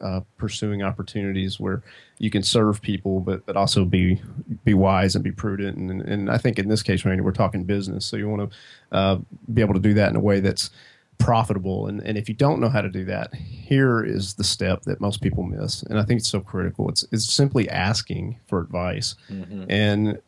uh, 0.00 0.20
pursuing 0.36 0.82
opportunities 0.82 1.58
where 1.58 1.82
you 2.18 2.30
can 2.30 2.42
serve 2.42 2.80
people, 2.80 3.20
but 3.20 3.44
but 3.46 3.56
also 3.56 3.84
be 3.84 4.20
be 4.64 4.74
wise 4.74 5.14
and 5.14 5.24
be 5.24 5.32
prudent. 5.32 5.76
And 5.76 6.02
and 6.02 6.30
I 6.30 6.38
think 6.38 6.58
in 6.58 6.68
this 6.68 6.82
case, 6.82 7.04
Randy, 7.04 7.22
we're 7.22 7.32
talking 7.32 7.64
business, 7.64 8.06
so 8.06 8.16
you 8.16 8.28
want 8.28 8.50
to 8.50 8.96
uh, 8.96 9.18
be 9.52 9.60
able 9.60 9.74
to 9.74 9.80
do 9.80 9.94
that 9.94 10.10
in 10.10 10.16
a 10.16 10.20
way 10.20 10.40
that's 10.40 10.70
profitable. 11.18 11.86
And 11.86 12.00
and 12.00 12.16
if 12.16 12.28
you 12.28 12.34
don't 12.34 12.60
know 12.60 12.68
how 12.68 12.80
to 12.80 12.88
do 12.88 13.04
that, 13.06 13.34
here 13.34 14.02
is 14.02 14.34
the 14.34 14.44
step 14.44 14.82
that 14.82 15.00
most 15.00 15.20
people 15.20 15.42
miss, 15.42 15.82
and 15.82 15.98
I 15.98 16.02
think 16.02 16.20
it's 16.20 16.28
so 16.28 16.40
critical. 16.40 16.88
It's 16.88 17.04
it's 17.12 17.30
simply 17.30 17.68
asking 17.68 18.38
for 18.46 18.60
advice, 18.60 19.16
mm-hmm. 19.30 19.64
and 19.68 20.18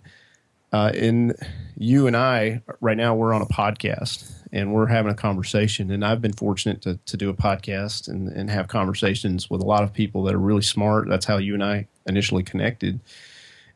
uh, 0.73 0.93
in 0.95 1.35
you 1.77 2.07
and 2.07 2.17
I 2.17 2.63
right 2.81 2.97
now 2.97 3.15
we're 3.15 3.33
on 3.33 3.43
a 3.43 3.47
podcast 3.47 4.33
and 4.53 4.73
we're 4.73 4.87
having 4.87 5.13
a 5.13 5.17
conversation 5.17 5.91
and 5.91 6.05
I've 6.05 6.21
been 6.21 6.33
fortunate 6.33 6.83
to, 6.83 6.99
to 7.07 7.17
do 7.17 7.31
a 7.31 7.35
podcast 7.35 8.09
and, 8.09 8.29
and 8.29 8.51
have 8.51 8.69
conversations 8.69 9.49
with 9.49 9.61
a 9.61 9.67
lot 9.67 9.83
of 9.83 9.93
people 9.93 10.25
that 10.25 10.35
are 10.35 10.41
really 10.41 10.63
smart. 10.63 11.09
That's 11.09 11.27
how 11.27 11.39
you 11.39 11.55
and 11.55 11.65
I 11.65 11.87
initially 12.07 12.43
connected. 12.43 13.01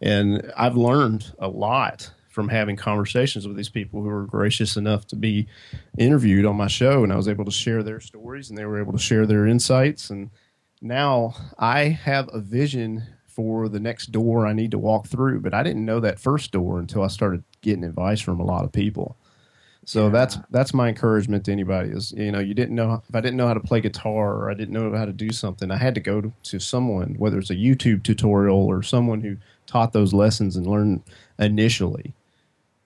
And 0.00 0.52
I've 0.56 0.76
learned 0.76 1.32
a 1.38 1.48
lot 1.48 2.10
from 2.28 2.48
having 2.48 2.74
conversations 2.74 3.46
with 3.46 3.56
these 3.56 3.68
people 3.68 4.02
who 4.02 4.08
were 4.08 4.26
gracious 4.26 4.76
enough 4.76 5.06
to 5.06 5.16
be 5.16 5.46
interviewed 5.96 6.44
on 6.44 6.56
my 6.56 6.66
show 6.66 7.04
and 7.04 7.12
I 7.12 7.16
was 7.16 7.28
able 7.28 7.44
to 7.44 7.52
share 7.52 7.84
their 7.84 8.00
stories 8.00 8.48
and 8.48 8.58
they 8.58 8.64
were 8.64 8.80
able 8.80 8.92
to 8.92 8.98
share 8.98 9.24
their 9.24 9.46
insights 9.46 10.10
and 10.10 10.30
now 10.82 11.36
I 11.58 11.84
have 11.84 12.28
a 12.32 12.40
vision 12.40 13.04
for 13.34 13.68
the 13.68 13.80
next 13.80 14.12
door 14.12 14.46
I 14.46 14.52
need 14.52 14.70
to 14.70 14.78
walk 14.78 15.06
through. 15.06 15.40
But 15.40 15.54
I 15.54 15.62
didn't 15.62 15.84
know 15.84 16.00
that 16.00 16.20
first 16.20 16.52
door 16.52 16.78
until 16.78 17.02
I 17.02 17.08
started 17.08 17.42
getting 17.62 17.84
advice 17.84 18.20
from 18.20 18.40
a 18.40 18.44
lot 18.44 18.64
of 18.64 18.72
people. 18.72 19.16
So 19.86 20.04
yeah. 20.04 20.10
that's 20.10 20.38
that's 20.50 20.72
my 20.72 20.88
encouragement 20.88 21.44
to 21.44 21.52
anybody 21.52 21.90
is 21.90 22.12
you 22.12 22.32
know 22.32 22.38
you 22.38 22.54
didn't 22.54 22.74
know 22.74 23.02
if 23.08 23.14
I 23.14 23.20
didn't 23.20 23.36
know 23.36 23.46
how 23.46 23.54
to 23.54 23.60
play 23.60 23.80
guitar 23.80 24.34
or 24.34 24.50
I 24.50 24.54
didn't 24.54 24.72
know 24.72 24.96
how 24.96 25.04
to 25.04 25.12
do 25.12 25.30
something 25.30 25.70
I 25.70 25.76
had 25.76 25.94
to 25.94 26.00
go 26.00 26.20
to, 26.20 26.32
to 26.44 26.58
someone 26.58 27.14
whether 27.18 27.38
it's 27.38 27.50
a 27.50 27.54
YouTube 27.54 28.02
tutorial 28.02 28.66
or 28.66 28.82
someone 28.82 29.20
who 29.20 29.36
taught 29.66 29.92
those 29.92 30.12
lessons 30.12 30.56
and 30.56 30.66
learned 30.66 31.02
initially 31.38 32.14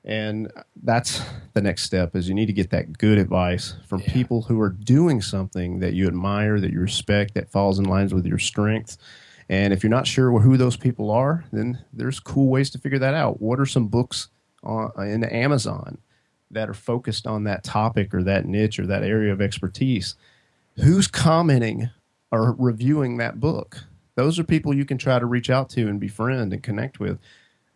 and 0.04 0.50
that's 0.82 1.22
the 1.54 1.60
next 1.60 1.82
step 1.82 2.16
is 2.16 2.28
you 2.28 2.34
need 2.34 2.46
to 2.46 2.52
get 2.52 2.70
that 2.70 2.98
good 2.98 3.18
advice 3.18 3.74
from 3.86 4.00
yeah. 4.00 4.12
people 4.12 4.42
who 4.42 4.60
are 4.60 4.70
doing 4.70 5.20
something 5.20 5.78
that 5.80 5.94
you 5.94 6.06
admire 6.06 6.58
that 6.60 6.72
you 6.72 6.80
respect 6.80 7.34
that 7.34 7.50
falls 7.50 7.78
in 7.78 7.84
lines 7.84 8.12
with 8.12 8.26
your 8.26 8.38
strengths 8.38 8.98
and 9.48 9.72
if 9.72 9.82
you're 9.82 9.90
not 9.90 10.06
sure 10.06 10.38
who 10.40 10.56
those 10.56 10.76
people 10.76 11.10
are, 11.10 11.44
then 11.52 11.78
there's 11.92 12.20
cool 12.20 12.48
ways 12.48 12.70
to 12.70 12.78
figure 12.78 12.98
that 12.98 13.14
out. 13.14 13.40
What 13.40 13.58
are 13.58 13.66
some 13.66 13.88
books 13.88 14.28
on, 14.62 14.90
in 14.98 15.24
Amazon 15.24 15.98
that 16.50 16.68
are 16.68 16.74
focused 16.74 17.26
on 17.26 17.44
that 17.44 17.64
topic 17.64 18.12
or 18.12 18.22
that 18.24 18.46
niche 18.46 18.78
or 18.78 18.86
that 18.86 19.02
area 19.02 19.32
of 19.32 19.40
expertise? 19.40 20.16
Who's 20.76 21.06
commenting 21.06 21.88
or 22.30 22.54
reviewing 22.58 23.16
that 23.16 23.40
book? 23.40 23.84
Those 24.16 24.38
are 24.38 24.44
people 24.44 24.74
you 24.74 24.84
can 24.84 24.98
try 24.98 25.18
to 25.18 25.26
reach 25.26 25.48
out 25.48 25.70
to 25.70 25.88
and 25.88 25.98
befriend 25.98 26.52
and 26.52 26.62
connect 26.62 27.00
with. 27.00 27.18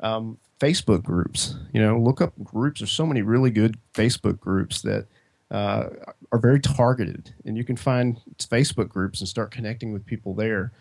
Um, 0.01 0.39
Facebook 0.61 1.03
groups, 1.03 1.57
you 1.73 1.83
know, 1.83 1.99
look 1.99 2.21
up 2.21 2.33
groups. 2.45 2.81
There's 2.81 2.93
so 2.93 3.07
many 3.07 3.23
really 3.23 3.51
good 3.51 3.79
Facebook 3.95 4.39
groups 4.39 4.83
that 4.83 5.07
uh, 5.51 5.89
are 6.31 6.39
very 6.39 6.61
targeted, 6.61 7.35
and 7.45 7.57
you 7.57 7.65
can 7.65 7.77
find 7.77 8.21
Facebook 8.39 8.89
groups 8.89 9.19
and 9.19 9.29
start 9.29 9.51
connecting 9.51 9.93
with 9.93 10.07
people 10.07 10.35
there 10.35 10.73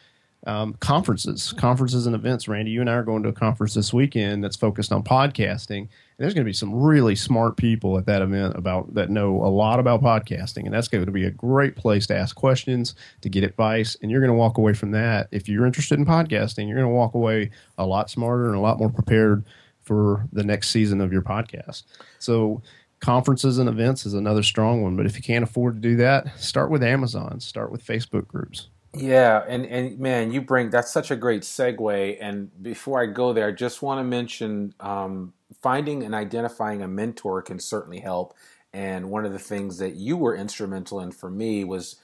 um, 0.47 0.73
conferences, 0.75 1.53
conferences 1.53 2.07
and 2.07 2.15
events. 2.15 2.47
Randy, 2.47 2.71
you 2.71 2.81
and 2.81 2.89
I 2.89 2.93
are 2.93 3.03
going 3.03 3.21
to 3.23 3.29
a 3.29 3.33
conference 3.33 3.73
this 3.73 3.93
weekend 3.93 4.43
that's 4.43 4.55
focused 4.55 4.91
on 4.91 5.03
podcasting. 5.03 5.81
And 5.81 5.89
there's 6.17 6.33
going 6.33 6.43
to 6.43 6.49
be 6.49 6.53
some 6.53 6.73
really 6.73 7.15
smart 7.15 7.57
people 7.57 7.97
at 7.97 8.05
that 8.07 8.21
event 8.21 8.55
about 8.55 8.93
that 8.95 9.09
know 9.09 9.35
a 9.43 9.49
lot 9.49 9.79
about 9.79 10.01
podcasting, 10.01 10.65
and 10.65 10.73
that's 10.73 10.87
going 10.87 11.05
to 11.05 11.11
be 11.11 11.25
a 11.25 11.31
great 11.31 11.75
place 11.75 12.07
to 12.07 12.15
ask 12.15 12.35
questions, 12.35 12.95
to 13.21 13.29
get 13.29 13.43
advice, 13.43 13.95
and 14.01 14.09
you're 14.09 14.21
going 14.21 14.31
to 14.31 14.37
walk 14.37 14.57
away 14.57 14.73
from 14.73 14.91
that. 14.91 15.27
If 15.31 15.47
you're 15.47 15.65
interested 15.65 15.99
in 15.99 16.05
podcasting, 16.05 16.67
you're 16.67 16.77
going 16.77 16.89
to 16.89 16.95
walk 16.95 17.13
away 17.13 17.51
a 17.77 17.85
lot 17.85 18.09
smarter 18.09 18.47
and 18.47 18.55
a 18.55 18.61
lot 18.61 18.79
more 18.79 18.89
prepared 18.89 19.45
for 19.83 20.27
the 20.31 20.43
next 20.43 20.69
season 20.69 21.01
of 21.01 21.11
your 21.11 21.21
podcast. 21.21 21.83
So 22.19 22.61
conferences 22.99 23.57
and 23.57 23.67
events 23.67 24.05
is 24.05 24.13
another 24.13 24.43
strong 24.43 24.83
one. 24.83 24.95
But 24.95 25.07
if 25.07 25.15
you 25.15 25.23
can't 25.23 25.43
afford 25.43 25.75
to 25.75 25.81
do 25.81 25.95
that, 25.97 26.39
start 26.39 26.69
with 26.69 26.83
Amazon, 26.83 27.39
start 27.39 27.71
with 27.71 27.85
Facebook 27.85 28.27
groups. 28.27 28.69
Yeah, 28.93 29.43
and 29.47 29.65
and 29.67 29.99
man, 29.99 30.31
you 30.33 30.41
bring 30.41 30.69
that's 30.69 30.91
such 30.91 31.11
a 31.11 31.15
great 31.15 31.43
segue. 31.43 32.17
And 32.19 32.51
before 32.61 33.01
I 33.01 33.05
go 33.07 33.33
there, 33.33 33.47
I 33.47 33.51
just 33.51 33.81
want 33.81 33.99
to 33.99 34.03
mention 34.03 34.75
um, 34.81 35.33
finding 35.61 36.03
and 36.03 36.13
identifying 36.13 36.81
a 36.81 36.89
mentor 36.89 37.41
can 37.41 37.59
certainly 37.59 38.01
help. 38.01 38.35
And 38.73 39.09
one 39.09 39.25
of 39.25 39.31
the 39.33 39.39
things 39.39 39.77
that 39.79 39.95
you 39.95 40.17
were 40.17 40.35
instrumental 40.35 40.99
in 40.99 41.11
for 41.11 41.29
me 41.29 41.63
was 41.63 41.97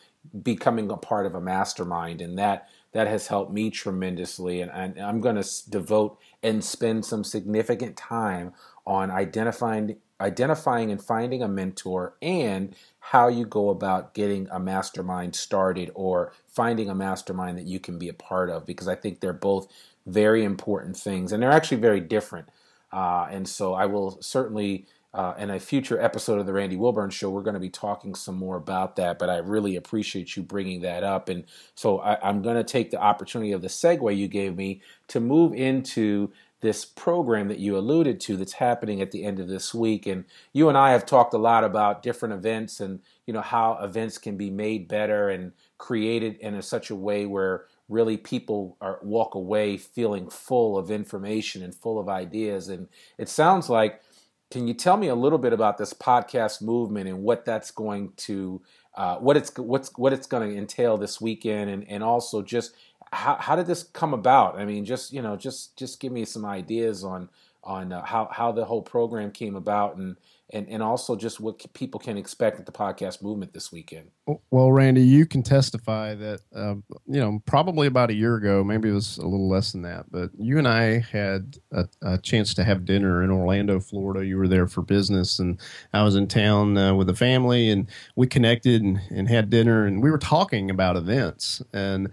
becoming 0.44 0.90
a 0.92 0.98
part 0.98 1.26
of 1.26 1.36
a 1.36 1.42
mastermind, 1.42 2.22
and 2.22 2.38
that 2.40 2.70
that 2.94 3.08
has 3.08 3.28
helped 3.28 3.52
me 3.54 3.70
tremendously. 3.70 4.62
And, 4.62 4.72
and 4.72 5.00
I'm 5.00 5.22
going 5.22 5.36
to 5.42 5.70
devote 5.70 6.18
and 6.42 6.64
spend 6.64 7.06
some 7.06 7.26
significant 7.26 7.98
time 7.98 8.54
on 8.86 9.12
identifying 9.12 9.98
identifying 10.22 10.92
and 10.92 11.04
finding 11.04 11.44
a 11.44 11.48
mentor 11.50 12.16
and 12.24 12.76
how 13.12 13.30
you 13.30 13.46
go 13.46 13.70
about 13.70 14.14
getting 14.14 14.50
a 14.52 14.60
mastermind 14.60 15.34
started 15.34 15.90
or 15.96 16.34
finding 16.46 16.90
a 16.90 16.96
mastermind 16.96 17.58
that 17.58 17.66
you 17.66 17.80
can 17.80 17.98
be 17.98 18.10
a 18.10 18.14
part 18.14 18.50
of 18.50 18.66
because 18.66 18.90
I 18.90 18.96
think 18.96 19.22
they're 19.22 19.32
both 19.32 19.72
very 20.06 20.44
important 20.44 20.98
things 20.98 21.32
and 21.32 21.42
they're 21.42 21.52
actually 21.52 21.78
very 21.78 22.02
different. 22.02 22.50
Uh, 22.92 23.28
and 23.32 23.48
so 23.48 23.74
I 23.74 23.86
will 23.86 24.22
certainly, 24.22 24.88
uh, 25.14 25.36
in 25.38 25.50
a 25.50 25.58
future 25.58 26.02
episode 26.02 26.38
of 26.38 26.46
the 26.46 26.52
Randy 26.52 26.76
Wilburn 26.76 27.10
Show, 27.10 27.30
we're 27.30 27.44
going 27.44 27.54
to 27.54 27.62
be 27.62 27.70
talking 27.70 28.14
some 28.14 28.36
more 28.36 28.58
about 28.58 28.98
that. 28.98 29.20
But 29.20 29.30
I 29.30 29.38
really 29.38 29.78
appreciate 29.78 30.36
you 30.36 30.44
bringing 30.44 30.82
that 30.82 31.06
up. 31.06 31.30
And 31.30 31.46
so 31.76 32.00
I, 32.00 32.18
I'm 32.28 32.42
going 32.42 32.58
to 32.58 32.64
take 32.64 32.92
the 32.92 33.00
opportunity 33.00 33.54
of 33.54 33.62
the 33.62 33.70
segue 33.70 34.18
you 34.18 34.28
gave 34.28 34.58
me 34.58 34.82
to 35.08 35.22
move 35.22 35.54
into 35.54 36.34
this 36.62 36.86
program 36.86 37.48
that 37.50 37.60
you 37.60 37.78
alluded 37.78 38.20
to 38.20 38.36
that's 38.36 38.54
happening 38.54 39.02
at 39.02 39.12
the 39.12 39.24
end 39.24 39.40
of 39.40 39.48
this 39.48 39.74
week. 39.74 40.08
And 40.08 40.26
you 40.54 40.70
and 40.70 40.78
I 40.78 40.92
have 40.92 41.06
talked 41.06 41.34
a 41.34 41.40
lot 41.40 41.64
about 41.64 42.02
different 42.02 42.34
events 42.34 42.80
and 42.80 43.00
you 43.26 43.34
know 43.34 43.42
how 43.42 43.78
events 43.82 44.18
can 44.18 44.38
be 44.38 44.50
made 44.50 44.88
better 44.88 45.30
and 45.30 45.52
created 45.78 46.38
in 46.38 46.56
a, 46.56 46.62
such 46.62 46.90
a 46.90 46.96
way 46.96 47.26
where 47.26 47.66
really 47.90 48.18
people 48.18 48.76
are 48.82 49.00
walk 49.04 49.36
away 49.36 49.78
feeling 49.78 50.30
full 50.30 50.78
of 50.78 50.90
information 50.90 51.62
and 51.62 51.76
full 51.76 52.00
of 52.00 52.10
ideas. 52.10 52.70
And 52.70 52.88
it 53.18 53.30
sounds 53.30 53.70
like 53.70 54.02
can 54.50 54.68
you 54.68 54.74
tell 54.74 54.96
me 54.96 55.10
a 55.10 55.16
little 55.16 55.38
bit 55.38 55.52
about 55.52 55.78
this 55.78 55.94
podcast 55.94 56.62
movement 56.62 57.10
and 57.10 57.22
what 57.22 57.44
that's 57.44 57.70
going 57.70 58.14
to 58.16 58.62
uh, 58.98 59.18
what 59.18 59.38
it's 59.38 59.56
what's 59.58 59.96
what 59.98 60.12
it's 60.12 60.28
going 60.28 60.50
to 60.50 60.58
entail 60.58 60.98
this 60.98 61.22
weekend, 61.22 61.70
and 61.70 61.88
and 61.88 62.04
also 62.04 62.42
just 62.42 62.74
how 63.14 63.36
how 63.36 63.56
did 63.56 63.68
this 63.68 63.84
come 63.84 64.14
about? 64.14 64.60
I 64.60 64.66
mean, 64.66 64.86
just 64.86 65.14
you 65.14 65.22
know, 65.22 65.38
just 65.38 65.78
just 65.78 66.00
give 66.00 66.12
me 66.12 66.26
some 66.26 66.44
ideas 66.44 67.04
on 67.04 67.30
on 67.68 67.92
uh, 67.92 68.04
how 68.04 68.28
how 68.32 68.52
the 68.52 68.66
whole 68.66 68.82
program 68.82 69.30
came 69.32 69.56
about 69.56 69.98
and 69.98 70.16
and, 70.52 70.68
and 70.70 70.82
also 70.82 71.16
just 71.18 71.42
what 71.42 71.62
people 71.74 72.00
can 72.00 72.18
expect 72.18 72.58
at 72.58 72.66
the 72.66 72.72
podcast 72.72 73.22
movement 73.22 73.54
this 73.54 73.70
weekend. 73.72 74.12
Well, 74.50 74.72
Randy, 74.72 75.02
you 75.02 75.26
can 75.26 75.44
testify 75.44 76.16
that, 76.16 76.40
uh, 76.56 76.76
you 77.06 77.20
know, 77.20 77.42
probably 77.46 77.86
about 77.86 78.12
a 78.12 78.14
year 78.14 78.36
ago, 78.36 78.64
maybe 78.64 78.88
it 78.88 78.94
was 78.94 79.18
a 79.18 79.26
little 79.26 79.50
less 79.50 79.74
than 79.74 79.82
that, 79.82 80.06
but 80.10 80.30
you 80.38 80.58
and 80.58 80.68
I 80.68 81.00
had 81.00 81.58
a, 81.74 81.86
a 82.02 82.18
chance 82.18 82.54
to 82.54 82.64
have 82.64 82.86
dinner 82.86 83.24
in 83.24 83.30
Orlando, 83.30 83.82
Florida. 83.82 84.26
You 84.26 84.38
were 84.38 84.48
there 84.48 84.68
for 84.68 84.82
business, 84.82 85.40
and 85.40 85.60
I 85.92 86.04
was 86.04 86.16
in 86.16 86.28
town 86.28 86.78
uh, 86.78 86.94
with 86.94 87.08
the 87.08 87.16
family, 87.16 87.70
and 87.70 87.88
we 88.16 88.26
connected 88.28 88.82
and, 88.82 89.02
and 89.10 89.28
had 89.28 89.50
dinner, 89.50 89.86
and 89.86 90.02
we 90.02 90.12
were 90.12 90.18
talking 90.18 90.70
about 90.70 90.96
events. 90.96 91.62
And 91.74 92.10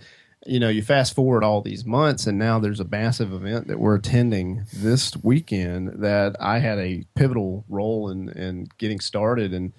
you 0.47 0.61
know, 0.61 0.69
you 0.69 0.83
fast 0.83 1.15
forward 1.15 1.43
all 1.43 1.63
these 1.63 1.85
months, 1.85 2.27
and 2.27 2.39
now 2.39 2.59
there's 2.59 2.81
a 2.81 2.85
massive 2.85 3.33
event 3.33 3.69
that 3.69 3.79
we're 3.79 3.97
attending 3.97 4.65
this 4.73 5.17
weekend 5.23 6.03
that 6.03 6.37
I 6.41 6.59
had 6.59 6.79
a 6.79 7.05
pivotal 7.15 7.65
role 7.69 8.11
in, 8.11 8.29
in 8.31 8.69
getting 8.79 9.01
started. 9.01 9.53
And 9.53 9.73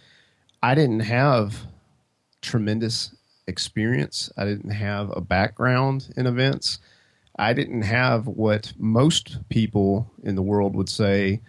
I 0.63 0.75
didn't 0.75 1.01
have 1.01 1.67
tremendous 2.41 3.15
experience, 3.47 4.31
I 4.37 4.45
didn't 4.45 4.71
have 4.71 5.15
a 5.15 5.21
background 5.21 6.13
in 6.17 6.25
events. 6.25 6.79
I 7.37 7.53
didn't 7.53 7.81
have 7.81 8.27
what 8.27 8.71
most 8.77 9.37
people 9.49 10.09
in 10.23 10.35
the 10.35 10.41
world 10.41 10.75
would 10.75 10.87
say 10.87 11.41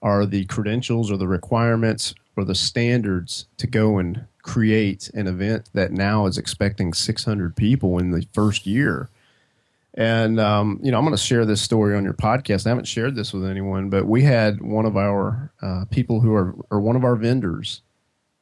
are 0.00 0.24
the 0.24 0.46
credentials 0.46 1.10
or 1.10 1.18
the 1.18 1.28
requirements 1.28 2.14
or 2.36 2.44
the 2.44 2.54
standards 2.54 3.46
to 3.58 3.66
go 3.66 3.98
and 3.98 4.26
create 4.42 5.10
an 5.14 5.26
event 5.26 5.70
that 5.72 5.90
now 5.90 6.26
is 6.26 6.36
expecting 6.36 6.92
600 6.92 7.56
people 7.56 7.98
in 7.98 8.10
the 8.10 8.26
first 8.32 8.66
year. 8.66 9.08
And 9.94 10.40
um, 10.40 10.80
you 10.82 10.90
know, 10.90 10.98
I'm 10.98 11.04
going 11.04 11.16
to 11.16 11.22
share 11.22 11.46
this 11.46 11.62
story 11.62 11.96
on 11.96 12.04
your 12.04 12.14
podcast. 12.14 12.66
I 12.66 12.70
haven't 12.70 12.86
shared 12.86 13.14
this 13.14 13.32
with 13.32 13.44
anyone, 13.44 13.90
but 13.90 14.06
we 14.06 14.22
had 14.22 14.60
one 14.60 14.86
of 14.86 14.96
our 14.96 15.52
uh, 15.62 15.84
people 15.90 16.20
who 16.20 16.34
are, 16.34 16.54
or 16.70 16.80
one 16.80 16.96
of 16.96 17.04
our 17.04 17.14
vendors, 17.14 17.80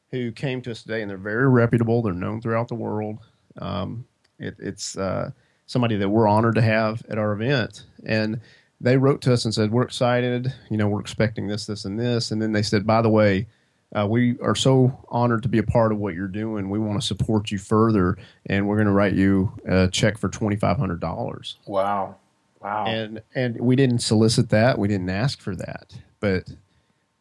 who 0.09 0.31
came 0.31 0.61
to 0.63 0.71
us 0.71 0.81
today, 0.81 1.01
and 1.01 1.09
they're 1.09 1.17
very 1.17 1.47
reputable. 1.47 2.01
They're 2.01 2.13
known 2.13 2.41
throughout 2.41 2.67
the 2.67 2.75
world. 2.75 3.19
Um, 3.59 4.05
it, 4.39 4.55
it's 4.59 4.97
uh, 4.97 5.31
somebody 5.67 5.95
that 5.97 6.09
we're 6.09 6.27
honored 6.27 6.55
to 6.55 6.61
have 6.61 7.03
at 7.07 7.19
our 7.19 7.33
event, 7.33 7.85
and 8.03 8.41
they 8.81 8.97
wrote 8.97 9.21
to 9.21 9.33
us 9.33 9.45
and 9.45 9.53
said, 9.53 9.71
"We're 9.71 9.83
excited. 9.83 10.51
You 10.71 10.77
know, 10.77 10.87
we're 10.87 11.01
expecting 11.01 11.47
this, 11.47 11.67
this, 11.67 11.85
and 11.85 11.99
this." 11.99 12.31
And 12.31 12.41
then 12.41 12.51
they 12.51 12.63
said, 12.63 12.85
"By 12.85 13.01
the 13.01 13.09
way." 13.09 13.47
Uh, 13.95 14.07
we 14.07 14.39
are 14.39 14.55
so 14.55 15.05
honored 15.09 15.43
to 15.43 15.49
be 15.49 15.59
a 15.59 15.63
part 15.63 15.91
of 15.91 15.99
what 15.99 16.15
you're 16.15 16.27
doing. 16.27 16.69
We 16.69 16.79
want 16.79 16.99
to 16.99 17.05
support 17.05 17.51
you 17.51 17.57
further, 17.57 18.17
and 18.47 18.67
we're 18.67 18.77
going 18.77 18.87
to 18.87 18.93
write 18.93 19.13
you 19.13 19.53
a 19.67 19.87
check 19.87 20.17
for 20.17 20.29
twenty 20.29 20.55
five 20.55 20.77
hundred 20.77 20.99
dollars. 20.99 21.57
Wow, 21.67 22.15
wow! 22.61 22.85
And 22.85 23.21
and 23.35 23.59
we 23.59 23.75
didn't 23.75 23.99
solicit 23.99 24.49
that. 24.49 24.79
We 24.79 24.87
didn't 24.87 25.09
ask 25.09 25.39
for 25.39 25.55
that, 25.55 25.93
but 26.19 26.49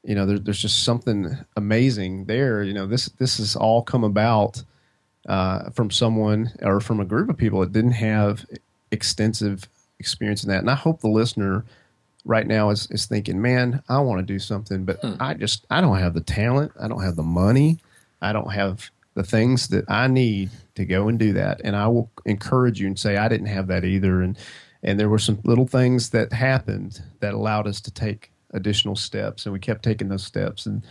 you 0.05 0.14
know, 0.14 0.26
there, 0.26 0.38
there's 0.38 0.61
just 0.61 0.85
something 0.85 1.37
amazing 1.57 2.25
there. 2.25 2.62
You 2.62 2.73
know, 2.73 2.87
this 2.87 3.07
this 3.07 3.38
has 3.38 3.55
all 3.55 3.83
come 3.83 4.05
about 4.05 4.64
uh, 5.29 5.71
from 5.71 5.91
someone 5.91 6.52
or 6.62 6.81
from 6.81 7.00
a 7.00 7.05
group 7.05 7.29
of 7.29 7.37
people 7.37 7.61
that 7.61 7.73
didn't 7.73 7.93
have 7.93 8.47
extensive 8.91 9.69
experience 9.99 10.43
in 10.43 10.50
that. 10.50 10.61
And 10.61 10.71
I 10.71 10.75
hope 10.75 11.00
the 11.00 11.09
listener 11.09 11.64
right 12.25 12.47
now 12.47 12.71
is, 12.71 12.88
is 12.91 13.07
thinking, 13.07 13.41
man, 13.41 13.83
I 13.88 14.00
want 14.00 14.21
to 14.21 14.33
do 14.33 14.38
something, 14.38 14.85
but 14.85 15.00
hmm. 15.00 15.14
I 15.21 15.35
just 15.35 15.67
I 15.71 15.81
don't 15.81 15.99
have 15.99 16.14
the 16.14 16.21
talent, 16.21 16.73
I 16.81 16.88
don't 16.88 17.02
have 17.02 17.17
the 17.17 17.23
money, 17.23 17.79
I 18.21 18.33
don't 18.33 18.52
have 18.52 18.91
the 19.14 19.23
things 19.23 19.69
that 19.69 19.91
I 19.91 20.07
need 20.07 20.50
to 20.75 20.85
go 20.85 21.09
and 21.09 21.19
do 21.19 21.33
that. 21.35 21.61
And 21.64 21.76
I 21.76 21.88
will 21.88 22.11
encourage 22.25 22.81
you 22.81 22.87
and 22.87 22.99
say 22.99 23.17
I 23.17 23.29
didn't 23.29 23.47
have 23.47 23.67
that 23.69 23.85
either. 23.85 24.23
And 24.23 24.38
and 24.83 24.99
there 24.99 25.09
were 25.09 25.19
some 25.19 25.38
little 25.45 25.67
things 25.67 26.11
that 26.11 26.33
happened 26.33 27.00
that 27.20 27.35
allowed 27.35 27.68
us 27.68 27.81
to 27.83 27.90
take 27.92 28.33
additional 28.51 28.96
steps, 28.96 29.46
and 29.46 29.53
we 29.53 29.61
kept 29.61 29.85
taking 29.85 30.09
those 30.09 30.25
steps. 30.25 30.66
And 30.66 30.83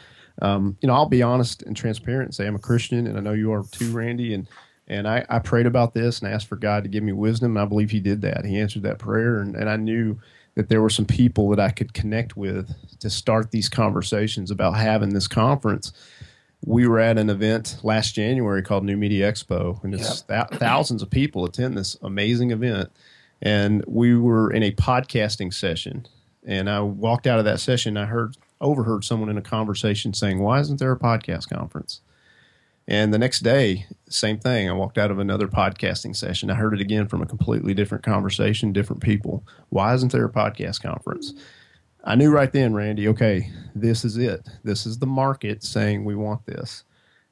um, 0.42 0.78
you 0.82 0.88
know, 0.88 0.94
I'll 0.94 1.08
be 1.08 1.22
honest 1.22 1.62
and 1.64 1.76
transparent 1.76 2.28
and 2.28 2.36
say 2.36 2.48
I'm 2.48 2.56
a 2.56 2.60
Christian, 2.60 3.08
and 3.08 3.18
I 3.18 3.22
know 3.22 3.34
you 3.34 3.52
are 3.54 3.64
too, 3.72 3.92
Randy. 3.92 4.34
And 4.34 4.48
and 4.88 5.08
I, 5.08 5.26
I 5.30 5.40
prayed 5.40 5.66
about 5.66 5.94
this 5.94 6.20
and 6.20 6.32
asked 6.32 6.48
for 6.48 6.58
God 6.58 6.84
to 6.84 6.90
give 6.90 7.04
me 7.04 7.14
wisdom. 7.14 7.56
And 7.56 7.60
I 7.60 7.66
believe 7.66 7.92
He 7.92 8.00
did 8.00 8.22
that. 8.22 8.46
He 8.46 8.60
answered 8.60 8.84
that 8.84 9.00
prayer, 9.00 9.40
and, 9.40 9.56
and 9.56 9.70
I 9.70 9.78
knew 9.78 10.20
that 10.56 10.70
there 10.70 10.82
were 10.82 10.90
some 10.90 11.06
people 11.06 11.50
that 11.50 11.60
I 11.60 11.70
could 11.70 11.94
connect 11.94 12.36
with 12.36 12.74
to 13.00 13.10
start 13.10 13.52
these 13.52 13.70
conversations 13.70 14.52
about 14.52 14.74
having 14.74 15.14
this 15.14 15.28
conference. 15.28 15.94
We 16.66 16.88
were 16.88 17.00
at 17.00 17.18
an 17.18 17.30
event 17.30 17.78
last 17.84 18.14
January 18.14 18.62
called 18.62 18.84
New 18.84 18.98
Media 18.98 19.32
Expo, 19.32 19.84
and 19.84 19.94
it's 19.94 20.24
yep. 20.30 20.50
th- 20.50 20.60
thousands 20.60 21.02
of 21.02 21.10
people 21.10 21.46
attend 21.46 21.78
this 21.78 21.98
amazing 22.02 22.52
event. 22.52 22.92
And 23.42 23.84
we 23.88 24.16
were 24.16 24.52
in 24.52 24.62
a 24.62 24.72
podcasting 24.72 25.54
session, 25.54 26.06
and 26.46 26.70
I 26.70 26.82
walked 26.82 27.26
out 27.26 27.40
of 27.40 27.46
that 27.46 27.60
session. 27.60 27.98
I 27.98 28.06
heard 28.06 28.38
overheard 28.60 29.04
someone 29.04 29.30
in 29.30 29.38
a 29.38 29.42
conversation 29.42 30.14
saying, 30.14 30.40
"Why 30.40 30.60
isn't 30.60 30.80
there 30.80 30.92
a 30.92 31.00
podcast 31.00 31.50
conference?" 31.50 32.02
And 32.88 33.12
the 33.12 33.18
next 33.18 33.40
day, 33.40 33.88
same 34.14 34.40
thing. 34.40 34.70
I 34.70 34.74
walked 34.74 34.98
out 34.98 35.12
of 35.12 35.20
another 35.20 35.48
podcasting 35.48 36.16
session. 36.16 36.50
I 36.50 36.56
heard 36.56 36.74
it 36.74 36.82
again 36.82 37.08
from 37.08 37.22
a 37.22 37.26
completely 37.26 37.74
different 37.74 38.04
conversation, 38.04 38.74
different 38.74 39.02
people. 39.02 39.44
Why 39.70 39.94
isn't 39.94 40.12
there 40.12 40.26
a 40.26 40.32
podcast 40.32 40.82
conference? 40.82 41.34
I 42.04 42.16
knew 42.16 42.32
right 42.32 42.52
then, 42.52 42.74
Randy, 42.74 43.08
okay, 43.10 43.52
this 43.76 44.04
is 44.04 44.18
it. 44.18 44.48
This 44.64 44.86
is 44.86 45.00
the 45.00 45.06
market 45.08 45.64
saying 45.64 46.04
we 46.04 46.16
want 46.16 46.46
this. 46.46 46.84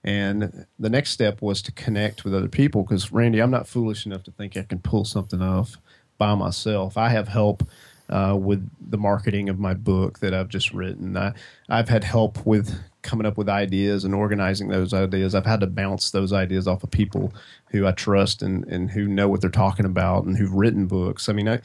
And 0.04 0.66
the 0.78 0.90
next 0.90 1.10
step 1.12 1.42
was 1.42 1.62
to 1.64 1.72
connect 1.72 2.24
with 2.24 2.34
other 2.34 2.48
people 2.48 2.84
because, 2.84 3.12
Randy, 3.12 3.42
I'm 3.42 3.52
not 3.52 3.68
foolish 3.68 4.06
enough 4.06 4.24
to 4.24 4.32
think 4.32 4.56
I 4.56 4.64
can 4.64 4.80
pull 4.80 5.06
something 5.06 5.42
off 5.42 5.78
by 6.18 6.36
myself. 6.36 6.98
I 6.98 7.10
have 7.10 7.28
help 7.28 7.68
uh, 8.10 8.38
with 8.40 8.70
the 8.80 8.98
marketing 8.98 9.50
of 9.50 9.60
my 9.60 9.74
book 9.74 10.20
that 10.20 10.34
I've 10.34 10.50
just 10.50 10.74
written. 10.74 11.18
I, 11.18 11.34
I've 11.68 11.90
had 11.90 12.04
help 12.04 12.46
with 12.46 12.80
coming 13.02 13.26
up 13.26 13.38
with 13.38 13.50
ideas 13.50 14.04
and 14.04 14.14
organizing 14.14 14.68
those 14.68 14.94
ideas. 14.94 15.34
I've 15.34 15.46
had 15.46 15.62
to 15.62 15.68
bounce 15.68 16.12
those 16.12 16.34
ideas 16.34 16.68
off 16.68 16.84
of 16.84 16.92
people 16.92 17.34
who 17.72 17.88
I 17.88 17.92
trust 17.92 18.42
and, 18.42 18.66
and 18.66 18.92
who 18.92 19.08
know 19.08 19.28
what 19.28 19.42
they're 19.42 19.50
talking 19.50 19.86
about 19.86 20.26
and 20.26 20.38
who've 20.38 20.54
written 20.54 20.86
books. 20.86 21.30
I 21.30 21.34
mean, 21.34 21.48
I, 21.48 21.62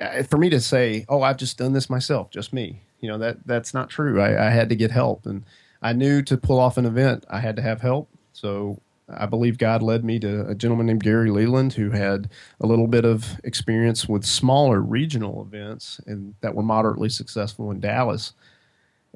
I, 0.00 0.22
for 0.22 0.38
me 0.38 0.50
to 0.50 0.60
say, 0.60 1.04
"Oh, 1.08 1.22
I've 1.22 1.38
just 1.38 1.58
done 1.58 1.72
this 1.72 1.90
myself, 1.90 2.30
just 2.30 2.52
me," 2.52 2.82
you 3.00 3.08
know 3.08 3.18
that 3.18 3.46
that's 3.46 3.74
not 3.74 3.90
true. 3.90 4.20
I, 4.20 4.46
I 4.46 4.50
had 4.50 4.68
to 4.68 4.76
get 4.76 4.90
help, 4.90 5.26
and 5.26 5.44
I 5.82 5.92
knew 5.92 6.22
to 6.22 6.36
pull 6.36 6.60
off 6.60 6.76
an 6.76 6.86
event, 6.86 7.24
I 7.30 7.40
had 7.40 7.56
to 7.56 7.62
have 7.62 7.80
help. 7.80 8.08
So 8.32 8.80
I 9.08 9.26
believe 9.26 9.58
God 9.58 9.82
led 9.82 10.04
me 10.04 10.18
to 10.20 10.46
a 10.48 10.54
gentleman 10.54 10.86
named 10.86 11.02
Gary 11.02 11.30
Leland 11.30 11.74
who 11.74 11.90
had 11.90 12.28
a 12.60 12.66
little 12.66 12.88
bit 12.88 13.04
of 13.04 13.40
experience 13.44 14.08
with 14.08 14.24
smaller 14.24 14.80
regional 14.80 15.42
events 15.42 16.00
and 16.06 16.34
that 16.40 16.54
were 16.54 16.62
moderately 16.62 17.08
successful 17.08 17.70
in 17.70 17.80
Dallas. 17.80 18.32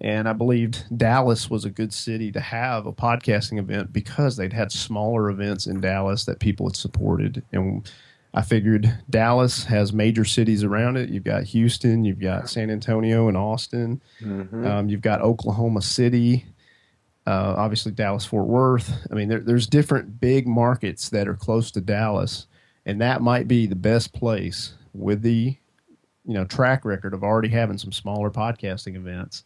And 0.01 0.29
I 0.29 0.33
believed 0.33 0.85
Dallas 0.97 1.51
was 1.51 1.65
a 1.65 1.71
good 1.71 1.93
city 1.93 2.33
to 2.33 2.41
have 2.41 2.87
a 2.87 2.93
podcasting 2.93 3.59
event 3.59 3.93
because 3.93 4.37
they'd 4.37 4.53
had 4.53 4.73
smaller 4.73 5.29
events 5.29 5.67
in 5.67 5.81
Dallas 5.81 6.25
that 6.25 6.41
people 6.41 6.67
had 6.69 6.77
supported. 6.77 7.43
And 7.53 7.91
I 8.33 8.43
figured 8.43 8.99
Dallas 9.11 9.65
has 9.65 9.93
major 9.93 10.25
cities 10.25 10.65
around 10.65 10.97
it. 10.97 11.11
You've 11.11 11.25
got 11.25 11.45
Houston, 11.45 12.05
you've 12.05 12.21
got 12.21 12.49
San 12.49 12.71
Antonio 12.71 13.29
and 13.29 13.37
Austin, 13.37 14.01
mm-hmm. 14.23 14.67
um, 14.67 14.89
you've 14.89 15.03
got 15.03 15.21
Oklahoma 15.21 15.83
City, 15.83 16.47
uh, 17.27 17.55
obviously 17.59 17.93
Dallas 17.93 18.25
Fort 18.25 18.47
Worth. 18.47 19.07
I 19.11 19.15
mean, 19.15 19.29
there, 19.29 19.41
there's 19.41 19.67
different 19.67 20.21
big 20.21 20.47
markets 20.47 21.11
that 21.11 21.29
are 21.29 21.35
close 21.35 21.71
to 21.73 21.81
Dallas, 21.81 22.47
and 22.87 23.01
that 23.01 23.21
might 23.21 23.49
be 23.49 23.67
the 23.67 23.77
best 23.77 24.15
place 24.15 24.75
with 24.95 25.23
the 25.23 25.57
you 26.25 26.35
know 26.35 26.45
track 26.45 26.85
record 26.85 27.15
of 27.15 27.25
already 27.25 27.49
having 27.49 27.79
some 27.79 27.93
smaller 27.93 28.31
podcasting 28.31 28.95
events 28.95 29.45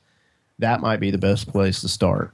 that 0.59 0.81
might 0.81 1.01
be 1.01 1.11
the 1.11 1.19
best 1.19 1.49
place 1.49 1.81
to 1.81 1.89
start. 1.89 2.33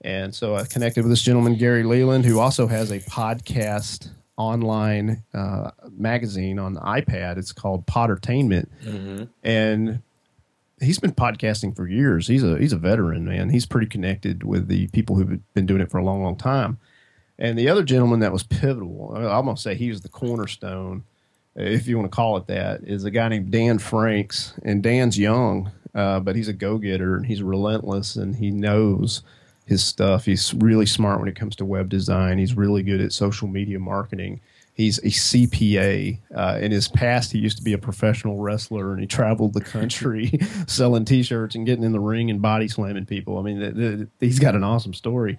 And 0.00 0.34
so 0.34 0.54
I 0.54 0.64
connected 0.64 1.02
with 1.02 1.10
this 1.10 1.22
gentleman, 1.22 1.56
Gary 1.56 1.82
Leland, 1.82 2.24
who 2.24 2.38
also 2.38 2.66
has 2.68 2.90
a 2.90 3.00
podcast 3.00 4.10
online 4.36 5.24
uh, 5.34 5.72
magazine 5.90 6.58
on 6.58 6.74
the 6.74 6.80
iPad. 6.80 7.36
It's 7.36 7.52
called 7.52 7.86
Podertainment. 7.86 8.68
Mm-hmm. 8.84 9.24
And 9.42 10.02
he's 10.80 11.00
been 11.00 11.12
podcasting 11.12 11.74
for 11.74 11.88
years. 11.88 12.28
He's 12.28 12.44
a 12.44 12.56
he's 12.58 12.72
a 12.72 12.78
veteran, 12.78 13.24
man. 13.24 13.50
He's 13.50 13.66
pretty 13.66 13.88
connected 13.88 14.44
with 14.44 14.68
the 14.68 14.86
people 14.88 15.16
who've 15.16 15.40
been 15.54 15.66
doing 15.66 15.80
it 15.80 15.90
for 15.90 15.98
a 15.98 16.04
long, 16.04 16.22
long 16.22 16.36
time. 16.36 16.78
And 17.38 17.58
the 17.58 17.68
other 17.68 17.82
gentleman 17.82 18.20
that 18.20 18.32
was 18.32 18.44
pivotal, 18.44 19.14
I'm 19.14 19.44
gonna 19.44 19.56
say 19.56 19.74
he 19.74 19.90
was 19.90 20.02
the 20.02 20.08
cornerstone, 20.08 21.04
if 21.54 21.88
you 21.88 21.98
want 21.98 22.10
to 22.10 22.14
call 22.14 22.36
it 22.36 22.46
that, 22.46 22.82
is 22.84 23.04
a 23.04 23.10
guy 23.10 23.28
named 23.28 23.50
Dan 23.50 23.78
Franks. 23.78 24.54
And 24.62 24.82
Dan's 24.82 25.18
young, 25.18 25.72
uh, 25.98 26.20
but 26.20 26.36
he's 26.36 26.46
a 26.46 26.52
go 26.52 26.78
getter 26.78 27.16
and 27.16 27.26
he's 27.26 27.42
relentless 27.42 28.14
and 28.14 28.36
he 28.36 28.52
knows 28.52 29.22
his 29.66 29.82
stuff. 29.82 30.24
He's 30.24 30.54
really 30.54 30.86
smart 30.86 31.18
when 31.18 31.28
it 31.28 31.34
comes 31.34 31.56
to 31.56 31.64
web 31.64 31.88
design. 31.88 32.38
He's 32.38 32.56
really 32.56 32.84
good 32.84 33.00
at 33.00 33.12
social 33.12 33.48
media 33.48 33.80
marketing. 33.80 34.40
He's 34.74 34.98
a 34.98 35.08
CPA. 35.08 36.20
Uh, 36.32 36.58
in 36.62 36.70
his 36.70 36.86
past, 36.86 37.32
he 37.32 37.38
used 37.40 37.58
to 37.58 37.64
be 37.64 37.72
a 37.72 37.78
professional 37.78 38.36
wrestler 38.38 38.92
and 38.92 39.00
he 39.00 39.08
traveled 39.08 39.54
the 39.54 39.60
country 39.60 40.38
selling 40.68 41.04
T-shirts 41.04 41.56
and 41.56 41.66
getting 41.66 41.82
in 41.82 41.90
the 41.90 41.98
ring 41.98 42.30
and 42.30 42.40
body 42.40 42.68
slamming 42.68 43.04
people. 43.06 43.36
I 43.38 43.42
mean, 43.42 43.58
th- 43.58 43.74
th- 43.74 44.08
he's 44.20 44.38
got 44.38 44.54
an 44.54 44.62
awesome 44.62 44.94
story. 44.94 45.36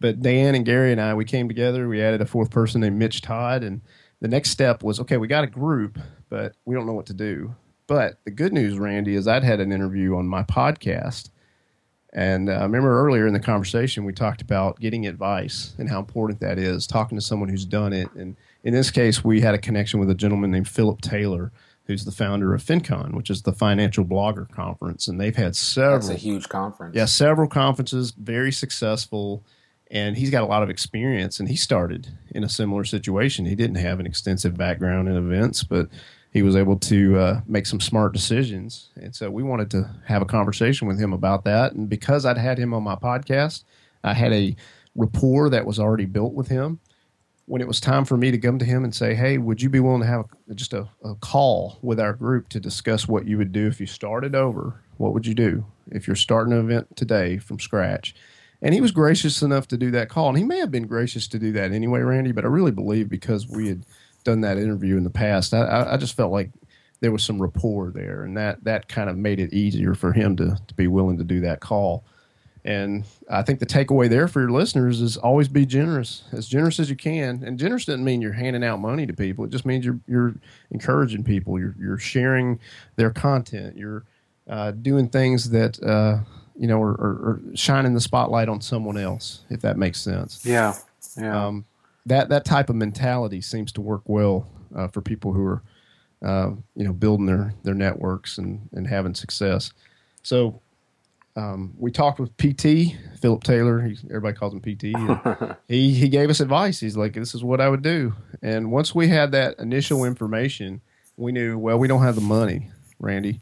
but 0.00 0.20
Dan 0.20 0.56
and 0.56 0.66
Gary 0.66 0.90
and 0.90 1.00
I, 1.00 1.14
we 1.14 1.24
came 1.24 1.46
together. 1.46 1.88
We 1.88 2.02
added 2.02 2.20
a 2.20 2.26
fourth 2.26 2.50
person 2.50 2.80
named 2.80 2.98
Mitch 2.98 3.20
Todd, 3.22 3.62
and 3.62 3.80
the 4.20 4.28
next 4.28 4.50
step 4.50 4.82
was 4.82 4.98
okay. 4.98 5.18
We 5.18 5.28
got 5.28 5.44
a 5.44 5.46
group, 5.46 6.00
but 6.28 6.54
we 6.64 6.74
don't 6.74 6.86
know 6.86 6.94
what 6.94 7.06
to 7.06 7.14
do. 7.14 7.54
But 7.90 8.20
the 8.24 8.30
good 8.30 8.52
news, 8.52 8.78
Randy, 8.78 9.16
is 9.16 9.26
I'd 9.26 9.42
had 9.42 9.58
an 9.58 9.72
interview 9.72 10.14
on 10.14 10.28
my 10.28 10.44
podcast. 10.44 11.30
And 12.12 12.48
uh, 12.48 12.52
I 12.52 12.62
remember 12.62 13.04
earlier 13.04 13.26
in 13.26 13.32
the 13.32 13.40
conversation, 13.40 14.04
we 14.04 14.12
talked 14.12 14.40
about 14.40 14.78
getting 14.78 15.08
advice 15.08 15.74
and 15.76 15.90
how 15.90 15.98
important 15.98 16.38
that 16.38 16.56
is, 16.56 16.86
talking 16.86 17.18
to 17.18 17.22
someone 17.22 17.48
who's 17.48 17.64
done 17.64 17.92
it. 17.92 18.08
And 18.12 18.36
in 18.62 18.74
this 18.74 18.92
case, 18.92 19.24
we 19.24 19.40
had 19.40 19.56
a 19.56 19.58
connection 19.58 19.98
with 19.98 20.08
a 20.08 20.14
gentleman 20.14 20.52
named 20.52 20.68
Philip 20.68 21.00
Taylor, 21.00 21.50
who's 21.86 22.04
the 22.04 22.12
founder 22.12 22.54
of 22.54 22.62
FinCon, 22.62 23.14
which 23.14 23.28
is 23.28 23.42
the 23.42 23.52
Financial 23.52 24.04
Blogger 24.04 24.48
Conference. 24.48 25.08
And 25.08 25.20
they've 25.20 25.34
had 25.34 25.56
several. 25.56 25.98
That's 25.98 26.10
a 26.10 26.14
huge 26.14 26.48
conference. 26.48 26.94
Yeah, 26.94 27.06
several 27.06 27.48
conferences, 27.48 28.12
very 28.12 28.52
successful. 28.52 29.42
And 29.90 30.16
he's 30.16 30.30
got 30.30 30.44
a 30.44 30.46
lot 30.46 30.62
of 30.62 30.70
experience. 30.70 31.40
And 31.40 31.48
he 31.48 31.56
started 31.56 32.06
in 32.30 32.44
a 32.44 32.48
similar 32.48 32.84
situation. 32.84 33.46
He 33.46 33.56
didn't 33.56 33.78
have 33.78 33.98
an 33.98 34.06
extensive 34.06 34.56
background 34.56 35.08
in 35.08 35.16
events, 35.16 35.64
but 35.64 35.88
he 36.32 36.42
was 36.42 36.54
able 36.54 36.78
to 36.78 37.18
uh, 37.18 37.40
make 37.46 37.66
some 37.66 37.80
smart 37.80 38.12
decisions. 38.12 38.90
And 38.96 39.14
so 39.14 39.30
we 39.30 39.42
wanted 39.42 39.70
to 39.72 39.90
have 40.06 40.22
a 40.22 40.26
conversation 40.26 40.86
with 40.86 40.98
him 40.98 41.12
about 41.12 41.44
that. 41.44 41.72
And 41.72 41.88
because 41.88 42.24
I'd 42.24 42.38
had 42.38 42.58
him 42.58 42.72
on 42.72 42.82
my 42.82 42.94
podcast, 42.94 43.64
I 44.04 44.14
had 44.14 44.32
a 44.32 44.54
rapport 44.94 45.50
that 45.50 45.66
was 45.66 45.78
already 45.78 46.06
built 46.06 46.32
with 46.32 46.48
him. 46.48 46.80
When 47.46 47.60
it 47.60 47.66
was 47.66 47.80
time 47.80 48.04
for 48.04 48.16
me 48.16 48.30
to 48.30 48.38
come 48.38 48.60
to 48.60 48.64
him 48.64 48.84
and 48.84 48.94
say, 48.94 49.12
"Hey, 49.14 49.36
would 49.36 49.60
you 49.60 49.68
be 49.68 49.80
willing 49.80 50.02
to 50.02 50.06
have 50.06 50.26
just 50.54 50.72
a, 50.72 50.86
a 51.02 51.16
call 51.16 51.80
with 51.82 51.98
our 51.98 52.12
group 52.12 52.48
to 52.50 52.60
discuss 52.60 53.08
what 53.08 53.26
you 53.26 53.38
would 53.38 53.50
do 53.50 53.66
if 53.66 53.80
you 53.80 53.86
started 53.86 54.36
over? 54.36 54.80
What 54.98 55.14
would 55.14 55.26
you 55.26 55.34
do 55.34 55.66
if 55.90 56.06
you're 56.06 56.14
starting 56.14 56.52
an 56.52 56.60
event 56.60 56.96
today 56.96 57.38
from 57.38 57.58
scratch?" 57.58 58.14
And 58.62 58.72
he 58.72 58.80
was 58.80 58.92
gracious 58.92 59.42
enough 59.42 59.66
to 59.68 59.76
do 59.76 59.90
that 59.90 60.08
call. 60.08 60.28
And 60.28 60.38
he 60.38 60.44
may 60.44 60.58
have 60.58 60.70
been 60.70 60.86
gracious 60.86 61.26
to 61.28 61.40
do 61.40 61.50
that 61.52 61.72
anyway, 61.72 62.00
Randy, 62.00 62.30
but 62.30 62.44
I 62.44 62.48
really 62.48 62.70
believe 62.70 63.08
because 63.08 63.48
we 63.48 63.68
had 63.68 63.84
done 64.24 64.42
that 64.42 64.58
interview 64.58 64.96
in 64.96 65.04
the 65.04 65.10
past, 65.10 65.54
I, 65.54 65.92
I 65.92 65.96
just 65.96 66.16
felt 66.16 66.32
like 66.32 66.50
there 67.00 67.12
was 67.12 67.24
some 67.24 67.40
rapport 67.40 67.90
there, 67.90 68.24
and 68.24 68.36
that 68.36 68.64
that 68.64 68.88
kind 68.88 69.10
of 69.10 69.16
made 69.16 69.40
it 69.40 69.52
easier 69.52 69.94
for 69.94 70.12
him 70.12 70.36
to 70.36 70.58
to 70.66 70.74
be 70.74 70.86
willing 70.86 71.18
to 71.18 71.24
do 71.24 71.40
that 71.40 71.60
call. 71.60 72.04
And 72.62 73.04
I 73.30 73.42
think 73.42 73.58
the 73.58 73.66
takeaway 73.66 74.10
there 74.10 74.28
for 74.28 74.40
your 74.40 74.50
listeners 74.50 75.00
is 75.00 75.16
always 75.16 75.48
be 75.48 75.64
generous, 75.64 76.24
as 76.32 76.46
generous 76.46 76.78
as 76.78 76.90
you 76.90 76.96
can. 76.96 77.42
And 77.42 77.58
generous 77.58 77.86
doesn't 77.86 78.04
mean 78.04 78.20
you're 78.20 78.34
handing 78.34 78.62
out 78.62 78.80
money 78.80 79.06
to 79.06 79.14
people. 79.14 79.46
It 79.46 79.50
just 79.50 79.64
means 79.64 79.84
you're 79.84 80.00
you're 80.06 80.34
encouraging 80.70 81.24
people. 81.24 81.58
You're 81.58 81.74
you're 81.78 81.98
sharing 81.98 82.60
their 82.96 83.10
content. 83.10 83.78
You're 83.78 84.04
uh, 84.48 84.72
doing 84.72 85.08
things 85.08 85.50
that 85.50 85.82
uh, 85.82 86.18
you 86.54 86.66
know 86.66 86.82
are, 86.82 86.92
are, 86.92 87.30
are, 87.30 87.40
shining 87.54 87.94
the 87.94 88.00
spotlight 88.00 88.48
on 88.48 88.60
someone 88.60 88.98
else, 88.98 89.40
if 89.48 89.62
that 89.62 89.78
makes 89.78 90.00
sense. 90.00 90.44
Yeah, 90.44 90.74
yeah. 91.16 91.46
Um, 91.46 91.64
that 92.10 92.28
that 92.28 92.44
type 92.44 92.68
of 92.68 92.76
mentality 92.76 93.40
seems 93.40 93.70
to 93.72 93.80
work 93.80 94.02
well 94.06 94.46
uh, 94.74 94.88
for 94.88 95.00
people 95.00 95.32
who 95.32 95.44
are 95.44 95.62
uh, 96.24 96.50
you 96.74 96.84
know 96.84 96.92
building 96.92 97.26
their 97.26 97.54
their 97.62 97.74
networks 97.74 98.36
and 98.36 98.68
and 98.72 98.86
having 98.86 99.14
success. 99.14 99.72
So 100.22 100.60
um, 101.36 101.72
we 101.78 101.92
talked 101.92 102.18
with 102.18 102.36
PT 102.36 102.96
Philip 103.20 103.44
Taylor. 103.44 103.80
He, 103.82 103.96
everybody 104.08 104.36
calls 104.36 104.52
him 104.52 104.60
PT. 104.60 105.56
he 105.68 105.94
he 105.94 106.08
gave 106.08 106.30
us 106.30 106.40
advice. 106.40 106.80
He's 106.80 106.96
like, 106.96 107.14
"This 107.14 107.34
is 107.34 107.44
what 107.44 107.60
I 107.60 107.68
would 107.68 107.82
do." 107.82 108.12
And 108.42 108.72
once 108.72 108.92
we 108.92 109.06
had 109.06 109.30
that 109.32 109.60
initial 109.60 110.04
information, 110.04 110.80
we 111.16 111.30
knew 111.30 111.58
well 111.58 111.78
we 111.78 111.86
don't 111.86 112.02
have 112.02 112.16
the 112.16 112.20
money, 112.20 112.70
Randy. 112.98 113.40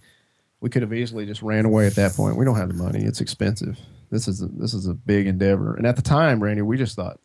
We 0.60 0.68
could 0.68 0.82
have 0.82 0.92
easily 0.92 1.24
just 1.24 1.40
ran 1.40 1.64
away 1.64 1.86
at 1.86 1.94
that 1.94 2.14
point. 2.14 2.36
We 2.36 2.44
don't 2.44 2.56
have 2.56 2.68
the 2.68 2.74
money. 2.74 3.04
It's 3.04 3.20
expensive. 3.20 3.78
This 4.10 4.28
is 4.28 4.42
a, 4.42 4.46
this 4.46 4.74
is 4.74 4.86
a 4.86 4.94
big 4.94 5.26
endeavor. 5.26 5.74
And 5.74 5.86
at 5.86 5.96
the 5.96 6.02
time, 6.02 6.42
Randy, 6.42 6.62
we 6.62 6.76
just 6.76 6.96
thought 6.96 7.20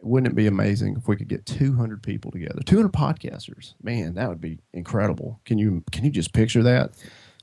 wouldn't 0.00 0.32
it 0.32 0.36
be 0.36 0.46
amazing 0.46 0.96
if 0.96 1.08
we 1.08 1.16
could 1.16 1.28
get 1.28 1.46
200 1.46 2.02
people 2.02 2.30
together? 2.30 2.60
200 2.64 2.92
podcasters. 2.92 3.74
Man 3.82 4.14
that 4.14 4.28
would 4.28 4.40
be 4.40 4.58
incredible. 4.72 5.40
Can 5.44 5.58
you 5.58 5.82
can 5.90 6.04
you 6.04 6.10
just 6.10 6.32
picture 6.32 6.62
that? 6.62 6.92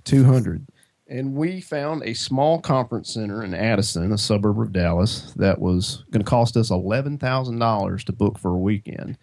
200 0.06 0.68
and 1.08 1.36
we 1.36 1.62
found 1.62 2.04
a 2.04 2.14
small 2.14 2.60
conference 2.60 3.14
center 3.14 3.44
in 3.44 3.54
addison 3.54 4.12
a 4.12 4.18
suburb 4.18 4.60
of 4.60 4.72
dallas 4.72 5.34
that 5.36 5.60
was 5.60 6.04
going 6.12 6.24
to 6.24 6.30
cost 6.30 6.56
us 6.58 6.70
$11000 6.70 8.04
to 8.04 8.14
book 8.14 8.40
for 8.40 8.52
a 8.52 8.60
weekend. 8.60 9.18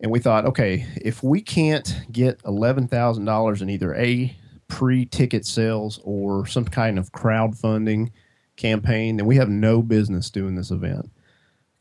And 0.00 0.10
we 0.10 0.18
thought 0.18 0.46
okay 0.46 0.86
if 0.96 1.22
we 1.22 1.40
can't 1.40 2.00
get 2.10 2.42
$11000 2.42 3.62
in 3.62 3.70
either 3.70 3.94
a 3.94 4.36
pre-ticket 4.68 5.44
sales 5.44 6.00
or 6.04 6.46
some 6.46 6.64
kind 6.64 6.98
of 6.98 7.12
crowdfunding 7.12 8.10
campaign 8.56 9.16
then 9.16 9.26
we 9.26 9.36
have 9.36 9.48
no 9.48 9.82
business 9.82 10.30
doing 10.30 10.54
this 10.54 10.70
event 10.70 11.10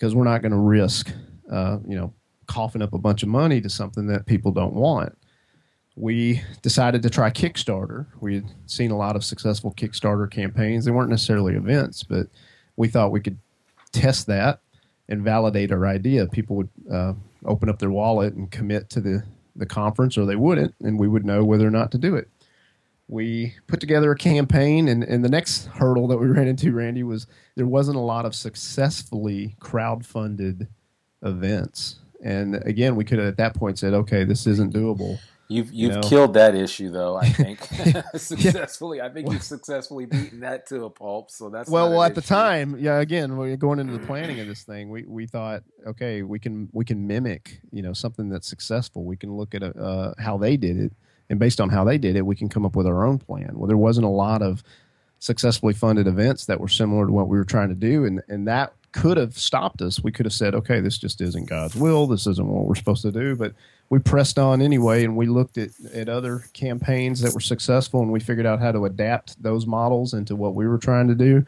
because 0.03 0.15
we're 0.15 0.25
not 0.25 0.41
going 0.41 0.51
to 0.51 0.57
risk, 0.57 1.13
uh, 1.49 1.77
you 1.87 1.95
know, 1.95 2.13
coughing 2.47 2.81
up 2.81 2.91
a 2.91 2.97
bunch 2.97 3.23
of 3.23 3.29
money 3.29 3.61
to 3.61 3.69
something 3.69 4.05
that 4.07 4.25
people 4.25 4.51
don't 4.51 4.73
want. 4.73 5.17
We 5.95 6.41
decided 6.61 7.03
to 7.03 7.09
try 7.09 7.29
Kickstarter. 7.29 8.07
We 8.19 8.33
had 8.35 8.45
seen 8.65 8.91
a 8.91 8.97
lot 8.97 9.15
of 9.15 9.23
successful 9.23 9.73
Kickstarter 9.73 10.29
campaigns. 10.29 10.83
They 10.83 10.91
weren't 10.91 11.09
necessarily 11.09 11.55
events, 11.55 12.03
but 12.03 12.27
we 12.75 12.89
thought 12.89 13.13
we 13.13 13.21
could 13.21 13.37
test 13.93 14.27
that 14.27 14.59
and 15.07 15.23
validate 15.23 15.71
our 15.71 15.87
idea. 15.87 16.27
People 16.27 16.57
would 16.57 16.69
uh, 16.91 17.13
open 17.45 17.69
up 17.69 17.79
their 17.79 17.89
wallet 17.89 18.33
and 18.33 18.51
commit 18.51 18.89
to 18.89 18.99
the, 18.99 19.23
the 19.55 19.65
conference, 19.65 20.17
or 20.17 20.25
they 20.25 20.35
wouldn't, 20.35 20.75
and 20.81 20.99
we 20.99 21.07
would 21.07 21.25
know 21.25 21.45
whether 21.45 21.65
or 21.65 21.71
not 21.71 21.91
to 21.91 21.97
do 21.97 22.17
it 22.17 22.27
we 23.07 23.53
put 23.67 23.79
together 23.79 24.11
a 24.11 24.17
campaign 24.17 24.87
and, 24.87 25.03
and 25.03 25.23
the 25.23 25.29
next 25.29 25.65
hurdle 25.67 26.07
that 26.07 26.17
we 26.17 26.27
ran 26.29 26.47
into 26.47 26.71
randy 26.71 27.03
was 27.03 27.27
there 27.55 27.67
wasn't 27.67 27.95
a 27.95 28.01
lot 28.01 28.25
of 28.25 28.35
successfully 28.35 29.55
crowd-funded 29.59 30.67
events 31.21 31.99
and 32.23 32.55
again 32.65 32.95
we 32.95 33.03
could 33.03 33.19
have 33.19 33.27
at 33.27 33.37
that 33.37 33.55
point 33.55 33.77
said 33.77 33.93
okay 33.93 34.23
this 34.23 34.47
isn't 34.47 34.73
doable 34.73 35.19
You've 35.49 35.73
you've 35.73 35.91
you 35.91 36.01
know? 36.01 36.01
killed 36.01 36.33
that 36.35 36.55
issue 36.55 36.89
though. 36.89 37.15
I 37.15 37.29
think 37.29 37.59
successfully. 38.15 39.01
I 39.01 39.09
think 39.09 39.31
you've 39.31 39.43
successfully 39.43 40.05
beaten 40.05 40.39
that 40.39 40.65
to 40.67 40.85
a 40.85 40.89
pulp. 40.89 41.29
So 41.31 41.49
that's 41.49 41.69
well. 41.69 41.89
Well, 41.91 42.01
at 42.01 42.11
issue. 42.11 42.21
the 42.21 42.27
time, 42.27 42.77
yeah. 42.79 42.99
Again, 42.99 43.57
going 43.57 43.79
into 43.79 43.93
the 43.93 43.99
planning 44.07 44.39
of 44.39 44.47
this 44.47 44.63
thing, 44.63 44.89
we, 44.89 45.03
we 45.03 45.27
thought, 45.27 45.63
okay, 45.85 46.23
we 46.23 46.39
can 46.39 46.69
we 46.71 46.85
can 46.85 47.05
mimic, 47.05 47.59
you 47.71 47.81
know, 47.81 47.93
something 47.93 48.29
that's 48.29 48.47
successful. 48.47 49.03
We 49.03 49.17
can 49.17 49.35
look 49.35 49.53
at 49.53 49.63
a, 49.63 49.77
uh, 49.77 50.13
how 50.17 50.37
they 50.37 50.55
did 50.55 50.77
it, 50.77 50.93
and 51.29 51.39
based 51.39 51.61
on 51.61 51.69
how 51.69 51.83
they 51.83 51.97
did 51.97 52.15
it, 52.15 52.25
we 52.25 52.35
can 52.35 52.49
come 52.49 52.65
up 52.65 52.75
with 52.75 52.87
our 52.87 53.05
own 53.05 53.17
plan. 53.17 53.51
Well, 53.53 53.67
there 53.67 53.77
wasn't 53.77 54.05
a 54.05 54.09
lot 54.09 54.41
of 54.41 54.63
successfully 55.19 55.73
funded 55.73 56.05
events 56.05 56.45
that 56.45 56.59
were 56.59 56.67
similar 56.67 57.05
to 57.05 57.11
what 57.11 57.27
we 57.27 57.37
were 57.37 57.45
trying 57.45 57.69
to 57.69 57.75
do, 57.75 58.05
and 58.05 58.21
and 58.27 58.47
that 58.47 58.73
could 58.93 59.17
have 59.17 59.37
stopped 59.37 59.81
us. 59.81 60.03
We 60.03 60.11
could 60.11 60.25
have 60.25 60.33
said, 60.33 60.53
okay, 60.53 60.79
this 60.79 60.97
just 60.97 61.19
isn't 61.19 61.49
God's 61.49 61.75
will. 61.75 62.05
This 62.07 62.27
isn't 62.27 62.47
what 62.47 62.65
we're 62.65 62.75
supposed 62.75 63.01
to 63.01 63.11
do. 63.11 63.35
But 63.35 63.53
we 63.89 63.99
pressed 63.99 64.39
on 64.39 64.61
anyway, 64.61 65.03
and 65.03 65.17
we 65.17 65.25
looked 65.25 65.57
at, 65.57 65.71
at 65.93 66.09
other 66.09 66.45
campaigns 66.53 67.19
that 67.21 67.33
were 67.33 67.39
successful, 67.39 68.01
and 68.01 68.11
we 68.11 68.19
figured 68.19 68.45
out 68.45 68.59
how 68.59 68.71
to 68.71 68.85
adapt 68.85 69.41
those 69.41 69.65
models 69.65 70.13
into 70.13 70.35
what 70.35 70.53
we 70.55 70.67
were 70.67 70.77
trying 70.77 71.07
to 71.07 71.15
do. 71.15 71.45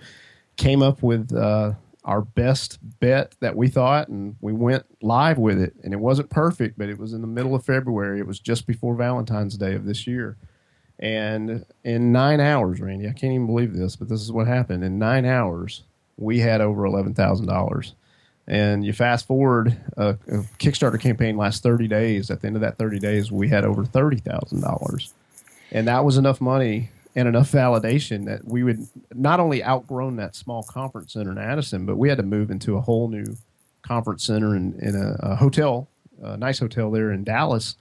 Came 0.58 0.82
up 0.82 1.04
with 1.04 1.34
uh, 1.34 1.74
our 2.06 2.22
best 2.22 2.78
bet 3.00 3.36
that 3.40 3.56
we 3.56 3.68
thought, 3.68 4.08
and 4.08 4.36
we 4.40 4.54
went 4.54 4.86
live 5.02 5.40
with 5.40 5.60
it. 5.60 5.74
And 5.84 5.92
it 5.92 6.00
wasn't 6.00 6.30
perfect, 6.30 6.78
but 6.78 6.88
it 6.88 7.00
was 7.00 7.14
in 7.14 7.22
the 7.22 7.28
middle 7.28 7.56
of 7.56 7.66
February. 7.66 8.20
It 8.20 8.28
was 8.28 8.40
just 8.40 8.68
before 8.68 8.96
Valentine's 8.96 9.58
Day 9.58 9.74
of 9.74 9.86
this 9.86 10.06
year. 10.06 10.38
And 11.00 11.66
in 11.84 12.12
nine 12.12 12.40
hours, 12.40 12.80
Randy, 12.80 13.08
I 13.08 13.12
can't 13.12 13.34
even 13.34 13.48
believe 13.48 13.74
this, 13.74 13.96
but 13.96 14.08
this 14.08 14.22
is 14.22 14.32
what 14.32 14.48
happened. 14.48 14.84
In 14.84 15.00
nine 15.00 15.26
hours, 15.26 15.84
we 16.16 16.40
had 16.40 16.62
over 16.62 16.86
eleven 16.86 17.14
thousand 17.14 17.48
dollars. 17.48 17.96
And 18.48 18.86
you 18.86 18.94
fast 18.94 19.26
forward, 19.26 19.76
a, 19.98 20.10
a 20.10 20.46
Kickstarter 20.60 21.00
campaign 21.00 21.36
lasts 21.36 21.60
thirty 21.60 21.88
days. 21.88 22.30
At 22.30 22.42
the 22.42 22.48
end 22.48 22.56
of 22.56 22.62
that 22.62 22.78
thirty 22.78 23.00
days, 23.00 23.32
we 23.32 23.50
had 23.50 23.66
over 23.66 23.84
thirty 23.84 24.20
thousand 24.20 24.62
dollars, 24.62 25.14
and 25.72 25.88
that 25.88 26.06
was 26.06 26.18
enough 26.18 26.40
money 26.40 26.92
and 27.16 27.28
enough 27.28 27.52
validation 27.52 28.26
that 28.26 28.46
we 28.46 28.64
would 28.64 28.86
not 29.14 29.40
only 29.40 29.64
outgrown 29.64 30.18
that 30.18 30.36
small 30.36 30.64
conference 30.64 31.14
center 31.14 31.32
in 31.32 31.38
Addison, 31.38 31.86
but 31.86 31.98
we 31.98 32.10
had 32.10 32.18
to 32.18 32.24
move 32.24 32.52
into 32.52 32.76
a 32.76 32.82
whole 32.82 33.08
new 33.08 33.38
conference 33.84 34.26
center 34.26 34.56
in, 34.56 34.78
in 34.80 34.96
a, 34.96 35.16
a 35.32 35.36
hotel, 35.36 35.88
a 36.22 36.36
nice 36.36 36.60
hotel 36.60 36.92
there 36.92 37.12
in 37.12 37.24
Dallas. 37.24 37.78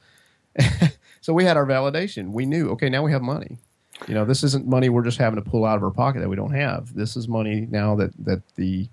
so 1.21 1.33
we 1.33 1.45
had 1.45 1.57
our 1.57 1.67
validation. 1.67 2.31
We 2.31 2.47
knew, 2.47 2.71
okay, 2.71 2.89
now 2.89 3.03
we 3.03 3.11
have 3.11 3.23
money. 3.23 3.59
You 4.07 4.15
know, 4.15 4.25
this 4.25 4.45
isn't 4.45 4.67
money 4.67 4.89
we're 4.89 5.03
just 5.03 5.19
having 5.19 5.43
to 5.43 5.51
pull 5.51 5.65
out 5.65 5.77
of 5.77 5.83
our 5.83 5.91
pocket 5.91 6.21
that 6.21 6.29
we 6.29 6.37
don't 6.37 6.55
have. 6.55 6.95
This 6.95 7.17
is 7.17 7.29
money 7.29 7.67
now 7.71 7.95
that 7.97 8.13
that 8.25 8.43
the 8.57 8.89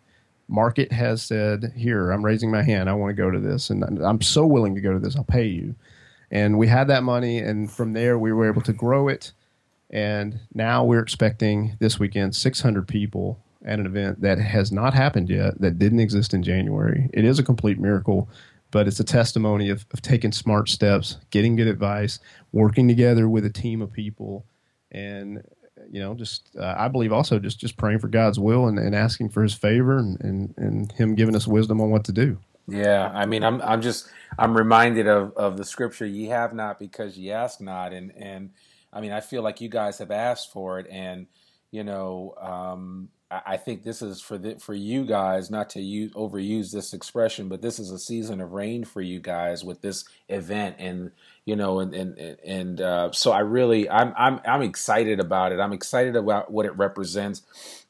market 0.47 0.91
has 0.91 1.23
said, 1.23 1.73
"Here, 1.75 2.11
I'm 2.11 2.23
raising 2.23 2.51
my 2.51 2.61
hand. 2.61 2.87
I 2.87 2.93
want 2.93 3.09
to 3.09 3.21
go 3.21 3.31
to 3.31 3.39
this, 3.39 3.71
and 3.71 3.83
I'm 3.83 4.21
so 4.21 4.45
willing 4.45 4.75
to 4.75 4.81
go 4.81 4.93
to 4.93 4.99
this. 4.99 5.15
I'll 5.15 5.23
pay 5.23 5.47
you." 5.47 5.73
And 6.29 6.59
we 6.59 6.67
had 6.67 6.87
that 6.87 7.01
money, 7.01 7.39
and 7.39 7.69
from 7.69 7.93
there 7.93 8.19
we 8.19 8.31
were 8.31 8.47
able 8.47 8.61
to 8.61 8.73
grow 8.73 9.07
it 9.07 9.31
and 9.91 10.39
now 10.53 10.83
we're 10.83 11.01
expecting 11.01 11.75
this 11.79 11.99
weekend 11.99 12.35
600 12.35 12.87
people 12.87 13.39
at 13.65 13.79
an 13.79 13.85
event 13.85 14.21
that 14.21 14.39
has 14.39 14.71
not 14.71 14.93
happened 14.93 15.29
yet, 15.29 15.59
that 15.59 15.77
didn't 15.77 15.99
exist 15.99 16.33
in 16.33 16.41
January. 16.41 17.09
It 17.13 17.25
is 17.25 17.37
a 17.37 17.43
complete 17.43 17.77
miracle, 17.77 18.29
but 18.71 18.87
it's 18.87 18.99
a 18.99 19.03
testimony 19.03 19.69
of, 19.69 19.85
of 19.91 20.01
taking 20.01 20.31
smart 20.31 20.69
steps, 20.69 21.17
getting 21.29 21.57
good 21.57 21.67
advice, 21.67 22.19
working 22.53 22.87
together 22.87 23.29
with 23.29 23.45
a 23.45 23.49
team 23.49 23.81
of 23.81 23.91
people. 23.91 24.45
And, 24.91 25.43
you 25.91 25.99
know, 25.99 26.13
just 26.15 26.49
uh, 26.57 26.73
I 26.77 26.87
believe 26.87 27.11
also 27.11 27.37
just 27.37 27.59
just 27.59 27.77
praying 27.77 27.99
for 27.99 28.07
God's 28.07 28.39
will 28.39 28.67
and, 28.67 28.79
and 28.79 28.95
asking 28.95 29.29
for 29.29 29.43
His 29.43 29.53
favor 29.53 29.97
and, 29.97 30.19
and 30.21 30.53
and 30.57 30.91
Him 30.93 31.15
giving 31.15 31.35
us 31.35 31.47
wisdom 31.47 31.81
on 31.81 31.91
what 31.91 32.05
to 32.05 32.11
do. 32.11 32.37
Yeah, 32.67 33.11
I 33.13 33.25
mean, 33.25 33.43
I'm 33.43 33.61
I'm 33.61 33.81
just 33.81 34.07
I'm 34.37 34.55
reminded 34.55 35.07
of 35.07 35.33
of 35.35 35.57
the 35.57 35.65
scripture, 35.65 36.05
"Ye 36.05 36.27
have 36.27 36.53
not 36.53 36.77
because 36.77 37.17
ye 37.17 37.31
ask 37.31 37.59
not," 37.59 37.93
and 37.93 38.11
and 38.15 38.51
I 38.93 39.01
mean, 39.01 39.11
I 39.11 39.21
feel 39.21 39.41
like 39.41 39.61
you 39.61 39.69
guys 39.69 39.99
have 39.99 40.11
asked 40.11 40.51
for 40.51 40.79
it, 40.79 40.87
and 40.89 41.27
you 41.71 41.83
know, 41.83 42.35
um, 42.39 43.09
I, 43.31 43.55
think 43.55 43.83
this 43.83 44.01
is 44.01 44.19
for 44.19 44.37
the, 44.37 44.59
for 44.59 44.73
you 44.73 45.05
guys 45.05 45.49
not 45.49 45.69
to 45.71 45.81
use 45.81 46.11
overuse 46.13 46.71
this 46.71 46.93
expression, 46.93 47.47
but 47.47 47.61
this 47.61 47.79
is 47.79 47.89
a 47.89 47.97
season 47.97 48.41
of 48.41 48.51
rain 48.51 48.83
for 48.83 49.01
you 49.01 49.21
guys 49.21 49.63
with 49.63 49.81
this 49.81 50.03
event, 50.27 50.75
and 50.79 51.11
you 51.45 51.55
know, 51.55 51.79
and 51.79 51.93
and 51.93 52.17
and 52.45 52.81
uh, 52.81 53.11
so 53.13 53.31
I 53.31 53.39
really 53.39 53.89
I'm 53.89 54.13
I'm 54.17 54.41
I'm 54.45 54.61
excited 54.61 55.21
about 55.21 55.53
it. 55.53 55.61
I'm 55.61 55.71
excited 55.71 56.17
about 56.17 56.51
what 56.51 56.65
it 56.65 56.77
represents. 56.77 57.43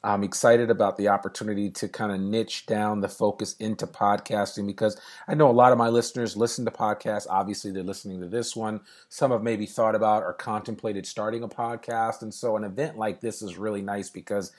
I'm 0.04 0.24
excited 0.24 0.70
about 0.72 0.98
the 0.98 1.10
opportunity 1.10 1.70
to 1.72 1.88
kind 1.88 2.12
of 2.12 2.20
niche 2.20 2.66
down 2.66 3.02
the 3.02 3.10
focus 3.10 3.56
into 3.60 3.86
podcasting 3.86 4.66
because 4.66 5.00
I 5.28 5.36
know 5.36 5.50
a 5.50 5.54
lot 5.54 5.72
of 5.72 5.78
my 5.78 5.90
listeners 5.90 6.36
listen 6.36 6.66
to 6.66 6.72
podcasts. 6.72 7.28
Obviously, 7.30 7.72
they're 7.72 7.84
listening 7.84 8.20
to 8.22 8.28
this 8.28 8.56
one. 8.56 8.82
Some 9.10 9.32
have 9.32 9.44
maybe 9.44 9.66
thought 9.66 9.94
about 9.94 10.24
or 10.24 10.34
contemplated 10.34 11.06
starting 11.06 11.44
a 11.44 11.48
podcast, 11.48 12.24
and 12.24 12.34
so 12.34 12.58
an 12.58 12.64
event 12.64 12.98
like 12.98 13.22
this 13.22 13.42
is 13.42 13.58
really 13.58 13.82
nice 13.82 14.10
because 14.10 14.52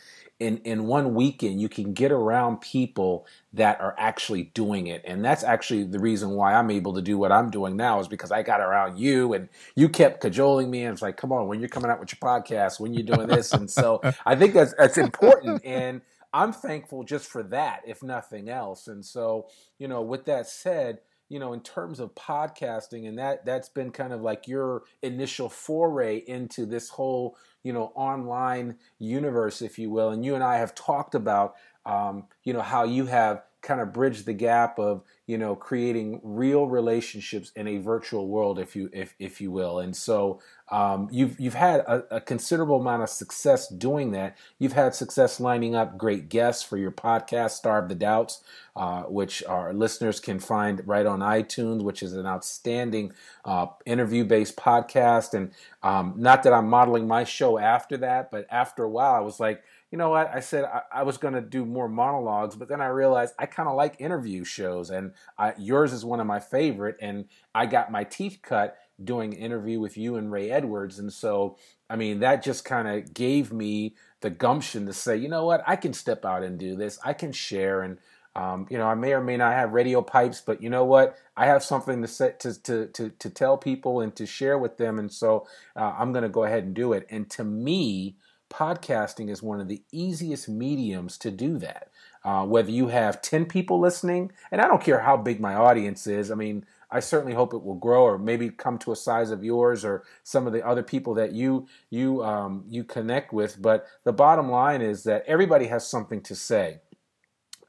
in 0.43 0.59
in 0.65 0.87
one 0.87 1.15
weekend 1.15 1.61
you 1.61 1.69
can 1.69 1.93
get 1.93 2.11
around 2.11 2.61
people 2.61 3.27
that 3.53 3.81
are 3.81 3.95
actually 3.97 4.45
doing 4.55 4.89
it 4.89 5.01
and 5.05 5.25
that's 5.25 5.45
actually 5.45 5.85
the 5.85 6.01
reason 6.01 6.31
why 6.31 6.55
i'm 6.55 6.71
able 6.71 6.93
to 6.95 7.01
do 7.01 7.17
what 7.17 7.31
i'm 7.31 7.49
doing 7.49 7.77
now 7.77 8.01
is 8.01 8.09
because 8.09 8.33
i 8.33 8.43
got 8.43 8.61
around 8.61 8.99
you 8.99 9.33
and 9.35 9.49
you 9.77 9.89
kept 9.89 10.21
cajoling 10.21 10.69
me 10.69 10.83
and 10.83 10.95
it's 10.95 11.03
like 11.03 11.17
come 11.17 11.31
on 11.31 11.47
when 11.47 11.61
you're 11.61 11.69
coming 11.69 11.91
out 11.91 12.01
with 12.01 12.13
your 12.13 12.19
podcast 12.19 12.81
when 12.81 12.93
you're 12.93 13.05
doing 13.05 13.29
this 13.29 13.53
and 13.53 13.71
so 13.71 14.01
i 14.27 14.35
think 14.35 14.53
that's 14.53 14.75
that's 14.75 14.99
important 14.99 15.32
and 15.65 16.01
i'm 16.33 16.53
thankful 16.53 17.05
just 17.05 17.27
for 17.27 17.43
that 17.43 17.83
if 17.87 18.03
nothing 18.03 18.49
else 18.49 18.89
and 18.89 19.05
so 19.05 19.47
you 19.79 19.89
know 19.89 20.03
with 20.03 20.25
that 20.25 20.47
said 20.47 20.99
you 21.29 21.39
know 21.39 21.53
in 21.53 21.61
terms 21.61 21.99
of 22.01 22.15
podcasting 22.15 23.09
and 23.09 23.19
that 23.19 23.45
that's 23.45 23.69
been 23.69 23.91
kind 23.91 24.13
of 24.13 24.21
like 24.21 24.47
your 24.47 24.83
initial 25.03 25.49
foray 25.49 26.19
into 26.27 26.67
this 26.67 26.91
whole 26.91 27.37
you 27.63 27.73
know 27.73 27.93
online 27.95 28.77
universe, 28.99 29.63
if 29.63 29.79
you 29.79 29.91
will. 29.91 30.11
And 30.11 30.25
you 30.25 30.35
and 30.35 30.45
I 30.45 30.57
have 30.57 30.75
talked 30.75 31.15
about 31.15 31.55
um, 31.87 32.25
you 32.45 32.53
know 32.53 32.63
how 32.63 32.85
you 32.85 33.07
have 33.07 33.43
kind 33.61 33.81
of 33.81 33.93
bridged 33.93 34.27
the 34.27 34.33
gap 34.33 34.79
of 34.79 35.03
you 35.27 35.39
know 35.39 35.55
creating 35.55 36.21
real 36.23 36.67
relationships 36.67 37.53
in 37.55 37.69
a 37.69 37.79
virtual 37.79 38.29
world 38.29 38.59
if 38.59 38.75
you 38.75 38.91
if 38.93 39.15
if 39.19 39.41
you 39.41 39.51
will 39.53 39.79
and 39.79 39.95
so 39.95 40.41
um, 40.73 41.07
you've 41.13 41.39
you've 41.39 41.55
had 41.55 41.81
a, 41.81 42.17
a, 42.17 42.21
considerable 42.21 42.81
amount 42.81 43.03
of 43.03 43.11
success 43.11 43.69
doing 43.69 44.13
that 44.13 44.39
you've 44.59 44.73
had 44.73 44.95
success 44.95 45.39
lining 45.39 45.75
up 45.75 45.99
great 45.99 46.31
guests 46.31 46.63
for 46.63 46.79
your 46.79 46.91
podcast 46.91 47.51
starve 47.51 47.91
the 47.91 47.95
doubts 47.95 48.43
uh, 48.75 49.03
which 49.03 49.45
our 49.45 49.75
listeners 49.75 50.19
can 50.19 50.41
find 50.41 50.87
right 50.89 51.05
on 51.05 51.21
itunes 51.21 51.83
which 51.83 52.03
is 52.03 52.15
an 52.15 52.27
outstanding 52.27 53.13
uh, 53.45 53.67
interview 53.85 54.25
based 54.25 54.57
podcast 54.57 55.35
and 55.35 55.53
um, 55.83 56.15
not 56.17 56.43
that 56.43 56.55
i'm 56.55 56.69
modeling 56.69 57.07
my 57.07 57.23
show 57.23 57.59
after 57.59 57.99
that 57.99 58.31
but 58.31 58.47
after 58.51 58.83
a 58.83 58.91
while 58.91 59.15
i 59.15 59.21
was 59.21 59.39
like 59.39 59.63
you 59.91 59.99
know 59.99 60.09
what? 60.09 60.35
I 60.35 60.41
said 60.41 60.65
I, 60.65 60.81
I 60.91 61.03
was 61.03 61.19
going 61.19 61.35
to 61.35 61.43
do 61.43 61.67
more 61.67 61.87
monologues, 61.87 62.57
but 62.57 62.67
then 62.67 62.81
I 62.81 62.87
realized 62.87 63.35
I 63.39 63.45
kind 63.45 63.69
of 63.69 63.77
like 63.77 64.01
interview 64.01 64.43
shows, 64.43 64.89
and 64.89 65.13
I, 65.37 65.53
yours 65.59 65.93
is 65.93 66.03
one 66.03 66.19
of 66.19 66.27
my 66.27 66.41
favorite. 66.41 66.97
And 67.03 67.27
I 67.55 67.67
got 67.67 67.93
my 67.93 68.03
teeth 68.03 68.39
cut 68.41 68.79
doing 69.05 69.35
an 69.35 69.41
interview 69.41 69.81
with 69.81 69.97
you 69.97 70.17
and 70.17 70.31
Ray 70.33 70.51
Edwards, 70.51 70.99
and 70.99 71.13
so 71.13 71.57
I 71.89 71.97
mean 71.97 72.21
that 72.21 72.43
just 72.43 72.65
kind 72.65 72.89
of 72.89 73.15
gave 73.15 73.53
me 73.53 73.95
the 74.21 74.31
gumption 74.31 74.87
to 74.87 74.93
say, 74.93 75.17
you 75.17 75.29
know 75.29 75.45
what? 75.45 75.63
I 75.67 75.77
can 75.77 75.93
step 75.93 76.25
out 76.25 76.43
and 76.43 76.59
do 76.59 76.77
this. 76.77 76.99
I 77.05 77.13
can 77.13 77.33
share 77.33 77.83
and. 77.83 77.99
Um, 78.35 78.67
you 78.71 78.79
know, 78.79 78.87
I 78.87 78.95
may 78.95 79.13
or 79.13 79.21
may 79.21 79.37
not 79.37 79.53
have 79.53 79.75
radio 79.75 80.01
pipes, 80.01 80.41
but 80.41 80.63
you 80.63 80.71
know 80.71 80.87
what? 80.87 81.19
I 81.37 81.45
have 81.45 81.63
something 81.63 82.01
to 82.01 82.09
set 82.09 82.41
to 82.41 82.59
to 82.63 82.87
to, 82.87 83.11
to 83.11 83.29
tell 83.29 83.59
people 83.59 84.01
and 84.01 84.17
to 84.17 84.25
share 84.25 84.57
with 84.57 84.79
them, 84.79 84.99
and 84.99 85.13
so 85.13 85.47
uh, 85.77 85.95
I'm 85.99 86.13
going 86.13 86.23
to 86.23 86.31
go 86.31 86.45
ahead 86.45 86.65
and 86.65 86.73
do 86.73 86.95
it. 86.95 87.07
And 87.11 87.29
to 87.33 87.45
me, 87.45 88.17
podcasting 88.53 89.31
is 89.31 89.43
one 89.43 89.61
of 89.61 89.69
the 89.69 89.83
easiest 89.91 90.49
mediums 90.49 91.17
to 91.19 91.31
do 91.31 91.59
that. 91.59 91.89
Uh, 92.25 92.45
whether 92.47 92.71
you 92.71 92.87
have 92.89 93.21
10 93.21 93.47
people 93.47 93.81
listening, 93.81 94.31
and 94.53 94.61
I 94.61 94.69
don't 94.69 94.83
care 94.83 95.01
how 95.01 95.17
big 95.17 95.41
my 95.41 95.55
audience 95.55 96.07
is, 96.07 96.31
I 96.31 96.37
mean, 96.37 96.65
I 96.93 97.01
certainly 97.01 97.33
hope 97.33 97.55
it 97.55 97.63
will 97.65 97.75
grow 97.75 98.03
or 98.03 98.19
maybe 98.19 98.51
come 98.51 98.79
to 98.81 98.93
a 98.93 98.97
size 98.97 99.31
of 99.31 99.43
yours 99.43 99.85
or 99.85 100.05
some 100.23 100.47
of 100.47 100.53
the 100.53 100.65
other 100.65 100.83
people 100.83 101.15
that 101.15 101.33
you 101.33 101.67
you 101.91 102.23
um, 102.23 102.65
you 102.69 102.85
connect 102.85 103.33
with. 103.33 103.61
But 103.61 103.87
the 104.05 104.13
bottom 104.13 104.51
line 104.51 104.83
is 104.83 105.05
that 105.05 105.25
everybody 105.27 105.67
has 105.67 105.87
something 105.87 106.21
to 106.23 106.35
say, 106.35 106.81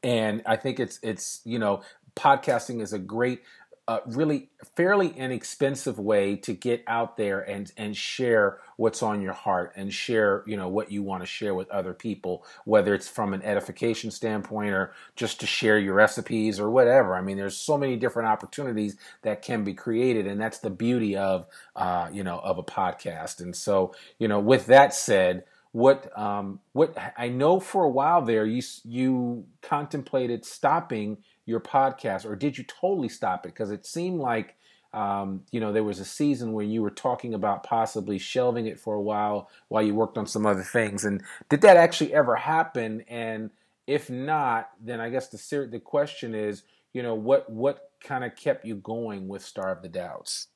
and 0.04 0.42
I 0.46 0.58
think 0.58 0.80
it's 0.80 1.00
it's 1.02 1.42
you 1.46 1.58
know 1.58 1.82
podcasting 2.16 2.82
is 2.82 2.94
a 2.94 3.00
great 3.00 3.42
a 3.88 4.00
really 4.06 4.50
fairly 4.78 5.10
inexpensive 5.10 6.00
way 6.00 6.38
to 6.38 6.54
get 6.54 6.82
out 6.88 7.18
there 7.18 7.42
and 7.42 7.70
and 7.76 7.98
share 7.98 8.60
what's 8.78 9.04
on 9.04 9.22
your 9.22 9.34
heart 9.34 9.74
and 9.76 9.94
share 9.94 10.42
you 10.48 10.56
know 10.56 10.70
what 10.70 10.90
you 10.90 11.04
want 11.04 11.22
to 11.22 11.28
share 11.28 11.54
with 11.54 11.70
other 11.70 11.94
people 11.94 12.46
whether 12.64 12.94
it's 12.94 13.10
from 13.10 13.34
an 13.34 13.42
edification 13.42 14.10
standpoint 14.10 14.72
or 14.72 14.94
just 15.18 15.42
to 15.42 15.46
share 15.46 15.78
your 15.78 15.94
recipes 15.94 16.62
or 16.62 16.70
whatever. 16.70 17.14
I 17.16 17.22
mean 17.22 17.36
there's 17.36 17.58
so 17.58 17.78
many 17.78 17.98
different 17.98 18.30
opportunities 18.30 18.96
that 19.24 19.42
can 19.42 19.66
be 19.66 19.74
created 19.74 20.28
and 20.28 20.40
that's 20.40 20.60
the 20.60 20.70
beauty 20.70 21.18
of 21.18 21.46
uh, 21.76 22.10
you 22.12 22.24
know 22.24 22.40
of 22.40 22.58
a 22.58 22.64
podcast. 22.64 23.42
And 23.42 23.54
so 23.54 23.94
you 24.18 24.30
know 24.30 24.40
with 24.40 24.68
that 24.68 24.94
said 24.94 25.44
what 25.74 26.18
um, 26.18 26.60
what 26.72 26.96
I 27.18 27.28
know 27.30 27.60
for 27.60 27.84
a 27.84 27.90
while 27.90 28.22
there 28.22 28.46
you 28.46 28.62
you 28.86 29.46
contemplated 29.62 30.46
stopping 30.46 31.18
your 31.46 31.60
podcast, 31.60 32.26
or 32.26 32.36
did 32.36 32.58
you 32.58 32.64
totally 32.64 33.10
stop 33.10 33.46
it? 33.46 33.54
Because 33.54 33.72
it 33.72 33.86
seemed 33.86 34.20
like 34.20 34.56
um, 34.94 35.42
you 35.52 35.60
know 35.60 35.74
there 35.74 35.84
was 35.84 36.00
a 36.00 36.06
season 36.06 36.54
where 36.54 36.66
you 36.66 36.82
were 36.82 36.92
talking 36.92 37.34
about 37.34 37.64
possibly 37.64 38.18
shelving 38.18 38.68
it 38.68 38.80
for 38.80 38.96
a 38.96 39.02
while 39.02 39.50
while 39.68 39.82
you 39.82 39.96
worked 39.96 40.18
on 40.18 40.28
some 40.28 40.46
other 40.46 40.64
things. 40.64 41.04
And 41.04 41.24
did 41.50 41.62
that 41.62 41.78
actually 41.78 42.14
ever 42.14 42.36
happen? 42.36 43.04
And 43.08 43.50
if 43.88 44.10
not, 44.10 44.70
then 44.80 45.02
I 45.02 45.10
guess 45.10 45.30
the 45.30 45.68
the 45.68 45.80
question 45.80 46.36
is, 46.36 46.64
you 46.94 47.04
know, 47.04 47.16
what 47.16 47.50
what 47.50 47.90
kind 48.04 48.24
of 48.24 48.36
kept 48.36 48.66
you 48.66 48.76
going 48.76 49.28
with 49.28 49.44
Starve 49.44 49.82
the 49.82 49.90
Doubts? 49.90 50.48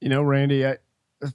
You 0.00 0.08
know, 0.08 0.22
Randy, 0.22 0.66
I, 0.66 0.76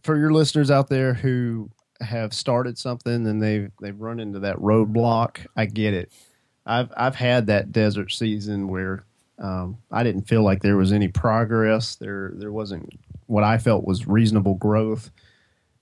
for 0.03 0.17
your 0.17 0.31
listeners 0.31 0.71
out 0.71 0.89
there 0.89 1.13
who 1.13 1.69
have 2.01 2.33
started 2.33 2.77
something 2.77 3.27
and 3.27 3.41
they've 3.41 3.71
they've 3.81 3.99
run 3.99 4.19
into 4.19 4.39
that 4.39 4.57
roadblock, 4.57 5.45
I 5.55 5.65
get 5.65 5.93
it. 5.93 6.11
I've 6.65 6.91
I've 6.95 7.15
had 7.15 7.47
that 7.47 7.71
desert 7.71 8.11
season 8.11 8.67
where 8.67 9.03
um, 9.39 9.77
I 9.91 10.03
didn't 10.03 10.23
feel 10.23 10.43
like 10.43 10.61
there 10.61 10.77
was 10.77 10.91
any 10.91 11.07
progress. 11.07 11.95
There 11.95 12.31
there 12.35 12.51
wasn't 12.51 12.99
what 13.27 13.43
I 13.43 13.57
felt 13.57 13.85
was 13.85 14.07
reasonable 14.07 14.55
growth, 14.55 15.11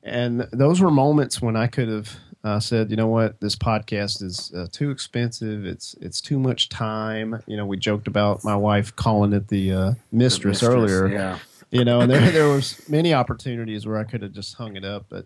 and 0.04 0.48
those 0.52 0.82
were 0.82 0.92
moments 0.92 1.42
when 1.42 1.56
I 1.56 1.68
could 1.68 1.88
have 1.88 2.18
uh, 2.44 2.60
said, 2.60 2.90
you 2.90 2.96
know 2.96 3.08
what, 3.08 3.40
this 3.42 3.56
podcast 3.56 4.24
is 4.24 4.54
uh, 4.56 4.68
too 4.72 4.90
expensive. 4.90 5.66
It's 5.66 5.96
it's 6.00 6.22
too 6.22 6.40
much 6.40 6.70
time. 6.70 7.42
You 7.46 7.58
know, 7.58 7.66
we 7.66 7.78
joked 7.78 8.08
about 8.08 8.44
my 8.44 8.56
wife 8.56 8.96
calling 8.96 9.34
it 9.34 9.48
the, 9.50 9.72
uh, 9.74 9.94
mistress, 10.12 10.62
the 10.62 10.70
mistress, 10.70 10.92
earlier. 10.92 11.08
Yeah. 11.08 11.40
You 11.72 11.84
know, 11.84 12.02
and 12.02 12.12
there 12.12 12.32
there 12.32 12.48
was 12.48 12.88
many 12.88 13.14
opportunities 13.14 13.86
where 13.86 13.98
I 13.98 14.06
could 14.06 14.22
have 14.22 14.32
just 14.32 14.56
hung 14.56 14.78
it 14.78 14.86
up, 14.86 15.08
but 15.10 15.26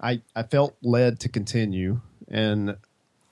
I 0.00 0.22
I 0.34 0.44
felt 0.44 0.74
led 0.82 1.20
to 1.20 1.28
continue, 1.28 2.00
and 2.28 2.76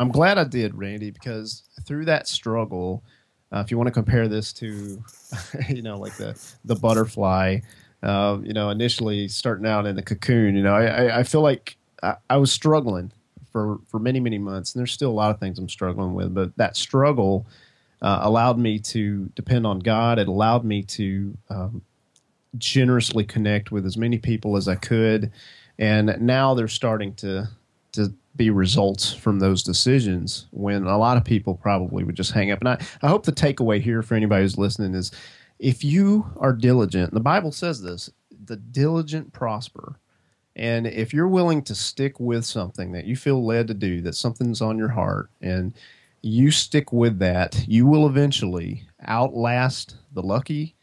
I'm 0.02 0.10
glad 0.10 0.36
I 0.36 0.42
did, 0.42 0.74
Randy, 0.74 1.12
because 1.12 1.62
through 1.86 2.06
that 2.06 2.26
struggle, 2.26 3.04
uh, 3.52 3.60
if 3.60 3.70
you 3.70 3.76
want 3.76 3.86
to 3.86 3.92
compare 3.92 4.26
this 4.26 4.52
to, 4.54 5.00
you 5.68 5.80
know, 5.80 5.96
like 5.96 6.16
the 6.16 6.36
the 6.64 6.74
butterfly, 6.74 7.60
uh, 8.02 8.38
you 8.42 8.52
know, 8.52 8.70
initially 8.70 9.28
starting 9.28 9.64
out 9.64 9.86
in 9.86 9.94
the 9.94 10.02
cocoon, 10.02 10.56
you 10.56 10.62
know, 10.64 10.74
I, 10.74 11.20
I 11.20 11.22
feel 11.22 11.40
like 11.40 11.76
I, 12.02 12.16
I, 12.28 12.38
was 12.38 12.50
struggling 12.50 13.12
for 13.52 13.78
for 13.86 14.00
many 14.00 14.18
many 14.18 14.38
months, 14.38 14.74
and 14.74 14.80
there's 14.80 14.90
still 14.90 15.10
a 15.10 15.12
lot 15.12 15.30
of 15.30 15.38
things 15.38 15.56
I'm 15.56 15.68
struggling 15.68 16.14
with, 16.14 16.34
but 16.34 16.56
that 16.56 16.76
struggle 16.76 17.46
uh, 18.00 18.18
allowed 18.22 18.58
me 18.58 18.80
to 18.80 19.30
depend 19.36 19.68
on 19.68 19.78
God. 19.78 20.18
It 20.18 20.26
allowed 20.26 20.64
me 20.64 20.82
to 20.82 21.38
um, 21.48 21.82
generously 22.58 23.22
connect 23.22 23.70
with 23.70 23.86
as 23.86 23.96
many 23.96 24.18
people 24.18 24.56
as 24.56 24.66
I 24.66 24.74
could, 24.74 25.30
and 25.78 26.20
now 26.20 26.54
they're 26.54 26.66
starting 26.66 27.14
to 27.16 27.22
to 27.22 27.48
be 28.36 28.50
results 28.50 29.12
from 29.12 29.38
those 29.38 29.62
decisions 29.62 30.46
when 30.50 30.84
a 30.86 30.98
lot 30.98 31.16
of 31.16 31.24
people 31.24 31.54
probably 31.54 32.04
would 32.04 32.14
just 32.14 32.32
hang 32.32 32.50
up. 32.50 32.60
And 32.60 32.68
I, 32.68 32.78
I 33.02 33.08
hope 33.08 33.24
the 33.24 33.32
takeaway 33.32 33.80
here 33.80 34.02
for 34.02 34.14
anybody 34.14 34.42
who's 34.42 34.58
listening 34.58 34.94
is 34.94 35.10
if 35.58 35.84
you 35.84 36.26
are 36.38 36.52
diligent, 36.52 37.12
the 37.12 37.20
Bible 37.20 37.52
says 37.52 37.82
this 37.82 38.10
the 38.44 38.56
diligent 38.56 39.32
prosper. 39.32 39.98
And 40.54 40.86
if 40.86 41.14
you're 41.14 41.28
willing 41.28 41.62
to 41.62 41.74
stick 41.74 42.18
with 42.20 42.44
something 42.44 42.92
that 42.92 43.06
you 43.06 43.16
feel 43.16 43.44
led 43.44 43.68
to 43.68 43.74
do, 43.74 44.00
that 44.02 44.14
something's 44.14 44.60
on 44.60 44.76
your 44.76 44.88
heart, 44.88 45.30
and 45.40 45.72
you 46.20 46.50
stick 46.50 46.92
with 46.92 47.18
that, 47.20 47.64
you 47.66 47.86
will 47.86 48.06
eventually 48.06 48.84
outlast 49.06 49.96
the 50.12 50.22
lucky 50.22 50.74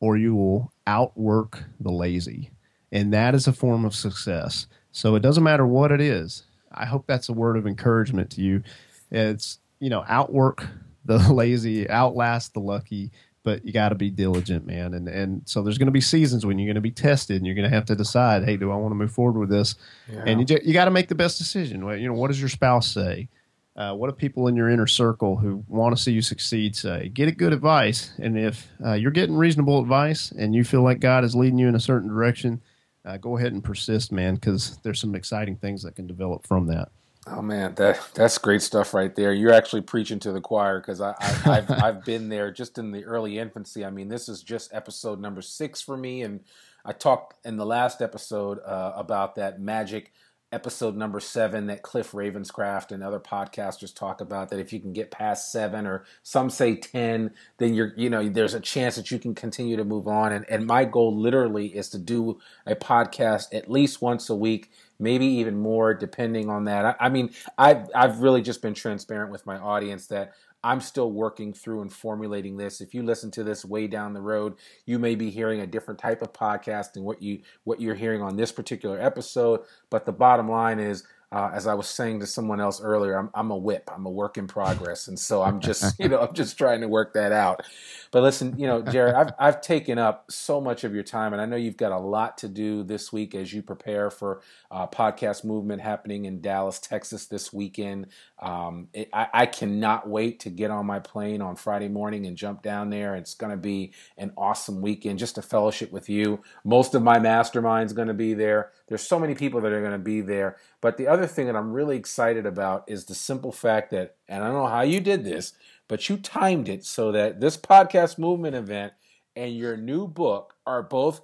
or 0.00 0.16
you 0.16 0.34
will 0.34 0.72
outwork 0.86 1.64
the 1.80 1.90
lazy. 1.90 2.50
And 2.90 3.12
that 3.12 3.34
is 3.34 3.46
a 3.46 3.52
form 3.52 3.84
of 3.84 3.94
success. 3.94 4.66
So 4.92 5.14
it 5.14 5.20
doesn't 5.20 5.44
matter 5.44 5.66
what 5.66 5.92
it 5.92 6.00
is 6.00 6.44
I 6.78 6.86
hope 6.86 7.06
that's 7.06 7.28
a 7.28 7.32
word 7.32 7.56
of 7.56 7.66
encouragement 7.66 8.30
to 8.32 8.40
you. 8.40 8.62
It's 9.10 9.58
you 9.80 9.90
know 9.90 10.04
outwork 10.08 10.66
the 11.04 11.18
lazy, 11.32 11.88
outlast 11.90 12.54
the 12.54 12.60
lucky, 12.60 13.10
but 13.42 13.64
you 13.64 13.72
got 13.72 13.88
to 13.88 13.94
be 13.94 14.10
diligent, 14.10 14.66
man. 14.66 14.94
And 14.94 15.08
and 15.08 15.42
so 15.46 15.62
there's 15.62 15.78
going 15.78 15.86
to 15.86 15.92
be 15.92 16.00
seasons 16.00 16.46
when 16.46 16.58
you're 16.58 16.66
going 16.66 16.76
to 16.76 16.80
be 16.80 16.90
tested, 16.90 17.36
and 17.36 17.46
you're 17.46 17.54
going 17.54 17.68
to 17.68 17.74
have 17.74 17.86
to 17.86 17.96
decide, 17.96 18.44
hey, 18.44 18.56
do 18.56 18.70
I 18.70 18.76
want 18.76 18.92
to 18.92 18.96
move 18.96 19.12
forward 19.12 19.38
with 19.38 19.48
this? 19.48 19.74
Yeah. 20.10 20.22
And 20.26 20.48
you 20.48 20.58
you 20.62 20.72
got 20.72 20.84
to 20.84 20.90
make 20.90 21.08
the 21.08 21.14
best 21.14 21.38
decision. 21.38 21.86
You 21.98 22.08
know, 22.08 22.14
what 22.14 22.28
does 22.28 22.40
your 22.40 22.48
spouse 22.48 22.88
say? 22.88 23.28
Uh, 23.74 23.94
what 23.94 24.10
do 24.10 24.16
people 24.16 24.48
in 24.48 24.56
your 24.56 24.68
inner 24.68 24.88
circle 24.88 25.36
who 25.36 25.64
want 25.68 25.96
to 25.96 26.02
see 26.02 26.10
you 26.10 26.20
succeed 26.20 26.74
say? 26.74 27.08
Get 27.10 27.28
a 27.28 27.32
good 27.32 27.52
advice, 27.52 28.12
and 28.18 28.36
if 28.36 28.68
uh, 28.84 28.94
you're 28.94 29.12
getting 29.12 29.36
reasonable 29.36 29.80
advice 29.80 30.32
and 30.32 30.54
you 30.54 30.64
feel 30.64 30.82
like 30.82 31.00
God 31.00 31.24
is 31.24 31.36
leading 31.36 31.58
you 31.58 31.68
in 31.68 31.76
a 31.76 31.80
certain 31.80 32.08
direction, 32.08 32.60
uh, 33.08 33.16
go 33.16 33.38
ahead 33.38 33.52
and 33.52 33.64
persist, 33.64 34.12
man, 34.12 34.34
because 34.34 34.76
there's 34.82 35.00
some 35.00 35.14
exciting 35.14 35.56
things 35.56 35.82
that 35.82 35.96
can 35.96 36.06
develop 36.06 36.46
from 36.46 36.66
that. 36.66 36.90
Oh 37.26 37.42
man, 37.42 37.74
that 37.74 38.00
that's 38.14 38.38
great 38.38 38.62
stuff 38.62 38.94
right 38.94 39.14
there. 39.14 39.32
You're 39.32 39.52
actually 39.52 39.82
preaching 39.82 40.18
to 40.20 40.32
the 40.32 40.40
choir 40.40 40.80
because 40.80 41.00
I, 41.00 41.14
I 41.20 41.26
have 41.26 41.70
I've 41.82 42.04
been 42.04 42.28
there 42.28 42.50
just 42.50 42.78
in 42.78 42.92
the 42.92 43.04
early 43.04 43.38
infancy. 43.38 43.84
I 43.84 43.90
mean, 43.90 44.08
this 44.08 44.28
is 44.28 44.42
just 44.42 44.72
episode 44.74 45.20
number 45.20 45.42
six 45.42 45.80
for 45.80 45.96
me, 45.96 46.22
and 46.22 46.40
I 46.84 46.92
talked 46.92 47.34
in 47.46 47.56
the 47.56 47.66
last 47.66 48.02
episode 48.02 48.60
uh, 48.60 48.92
about 48.94 49.36
that 49.36 49.60
magic 49.60 50.12
episode 50.50 50.96
number 50.96 51.20
seven 51.20 51.66
that 51.66 51.82
Cliff 51.82 52.12
Ravenscraft 52.12 52.90
and 52.90 53.02
other 53.02 53.20
podcasters 53.20 53.94
talk 53.94 54.20
about 54.20 54.48
that 54.48 54.58
if 54.58 54.72
you 54.72 54.80
can 54.80 54.92
get 54.92 55.10
past 55.10 55.52
seven 55.52 55.86
or 55.86 56.04
some 56.22 56.48
say 56.48 56.74
10, 56.76 57.32
then 57.58 57.74
you're, 57.74 57.92
you 57.96 58.08
know, 58.08 58.26
there's 58.28 58.54
a 58.54 58.60
chance 58.60 58.96
that 58.96 59.10
you 59.10 59.18
can 59.18 59.34
continue 59.34 59.76
to 59.76 59.84
move 59.84 60.08
on. 60.08 60.32
And, 60.32 60.46
and 60.48 60.66
my 60.66 60.84
goal 60.84 61.14
literally 61.14 61.66
is 61.66 61.90
to 61.90 61.98
do 61.98 62.40
a 62.66 62.74
podcast 62.74 63.54
at 63.54 63.70
least 63.70 64.00
once 64.00 64.30
a 64.30 64.34
week, 64.34 64.70
maybe 64.98 65.26
even 65.26 65.58
more 65.58 65.92
depending 65.92 66.48
on 66.48 66.64
that. 66.64 66.84
I, 66.84 66.94
I 66.98 67.08
mean, 67.10 67.30
I've, 67.58 67.90
I've 67.94 68.20
really 68.20 68.40
just 68.40 68.62
been 68.62 68.74
transparent 68.74 69.30
with 69.30 69.44
my 69.44 69.58
audience 69.58 70.06
that 70.06 70.32
I'm 70.64 70.80
still 70.80 71.12
working 71.12 71.52
through 71.52 71.82
and 71.82 71.92
formulating 71.92 72.56
this. 72.56 72.80
If 72.80 72.92
you 72.92 73.02
listen 73.02 73.30
to 73.32 73.44
this 73.44 73.64
way 73.64 73.86
down 73.86 74.12
the 74.12 74.20
road, 74.20 74.54
you 74.86 74.98
may 74.98 75.14
be 75.14 75.30
hearing 75.30 75.60
a 75.60 75.66
different 75.66 76.00
type 76.00 76.20
of 76.20 76.32
podcast 76.32 76.94
than 76.94 77.04
what 77.04 77.22
you 77.22 77.40
what 77.64 77.80
you're 77.80 77.94
hearing 77.94 78.22
on 78.22 78.36
this 78.36 78.50
particular 78.50 79.00
episode. 79.00 79.60
But 79.88 80.04
the 80.04 80.12
bottom 80.12 80.50
line 80.50 80.80
is 80.80 81.04
uh, 81.30 81.50
as 81.52 81.66
I 81.66 81.74
was 81.74 81.88
saying 81.88 82.20
to 82.20 82.26
someone 82.26 82.58
else 82.58 82.80
earlier, 82.80 83.18
I'm, 83.18 83.30
I'm 83.34 83.50
a 83.50 83.56
whip. 83.56 83.90
I'm 83.94 84.06
a 84.06 84.10
work 84.10 84.38
in 84.38 84.46
progress, 84.46 85.08
and 85.08 85.18
so 85.18 85.42
I'm 85.42 85.60
just, 85.60 85.94
you 86.00 86.08
know, 86.08 86.20
I'm 86.20 86.34
just 86.34 86.56
trying 86.56 86.80
to 86.80 86.88
work 86.88 87.14
that 87.14 87.32
out. 87.32 87.62
But 88.10 88.22
listen, 88.22 88.58
you 88.58 88.66
know, 88.66 88.80
Jared, 88.80 89.14
I've 89.14 89.32
I've 89.38 89.60
taken 89.60 89.98
up 89.98 90.30
so 90.30 90.60
much 90.60 90.84
of 90.84 90.94
your 90.94 91.02
time, 91.02 91.34
and 91.34 91.42
I 91.42 91.46
know 91.46 91.56
you've 91.56 91.76
got 91.76 91.92
a 91.92 91.98
lot 91.98 92.38
to 92.38 92.48
do 92.48 92.82
this 92.82 93.12
week 93.12 93.34
as 93.34 93.52
you 93.52 93.62
prepare 93.62 94.10
for 94.10 94.40
uh, 94.70 94.86
podcast 94.86 95.44
movement 95.44 95.82
happening 95.82 96.24
in 96.24 96.40
Dallas, 96.40 96.78
Texas 96.78 97.26
this 97.26 97.52
weekend. 97.52 98.06
Um, 98.38 98.88
it, 98.94 99.10
I, 99.12 99.28
I 99.34 99.46
cannot 99.46 100.08
wait 100.08 100.40
to 100.40 100.50
get 100.50 100.70
on 100.70 100.86
my 100.86 101.00
plane 101.00 101.42
on 101.42 101.56
Friday 101.56 101.88
morning 101.88 102.26
and 102.26 102.36
jump 102.36 102.62
down 102.62 102.88
there. 102.88 103.14
It's 103.14 103.34
going 103.34 103.50
to 103.50 103.58
be 103.58 103.92
an 104.16 104.32
awesome 104.36 104.80
weekend, 104.80 105.18
just 105.18 105.36
a 105.36 105.42
fellowship 105.42 105.92
with 105.92 106.08
you. 106.08 106.40
Most 106.64 106.94
of 106.94 107.02
my 107.02 107.18
mastermind's 107.18 107.92
going 107.92 108.08
to 108.08 108.14
be 108.14 108.32
there. 108.32 108.70
There's 108.88 109.02
so 109.02 109.18
many 109.18 109.34
people 109.34 109.60
that 109.60 109.72
are 109.72 109.80
going 109.80 109.92
to 109.92 109.98
be 109.98 110.20
there. 110.20 110.56
But 110.80 110.96
the 110.96 111.06
other 111.06 111.26
thing 111.26 111.46
that 111.46 111.56
I'm 111.56 111.72
really 111.72 111.96
excited 111.96 112.46
about 112.46 112.84
is 112.86 113.04
the 113.04 113.14
simple 113.14 113.52
fact 113.52 113.90
that, 113.90 114.16
and 114.28 114.42
I 114.42 114.46
don't 114.46 114.56
know 114.56 114.66
how 114.66 114.82
you 114.82 115.00
did 115.00 115.24
this, 115.24 115.52
but 115.88 116.08
you 116.08 116.16
timed 116.16 116.68
it 116.68 116.84
so 116.84 117.12
that 117.12 117.40
this 117.40 117.56
podcast 117.56 118.18
movement 118.18 118.54
event 118.54 118.92
and 119.36 119.54
your 119.56 119.76
new 119.76 120.06
book 120.06 120.54
are 120.66 120.82
both, 120.82 121.20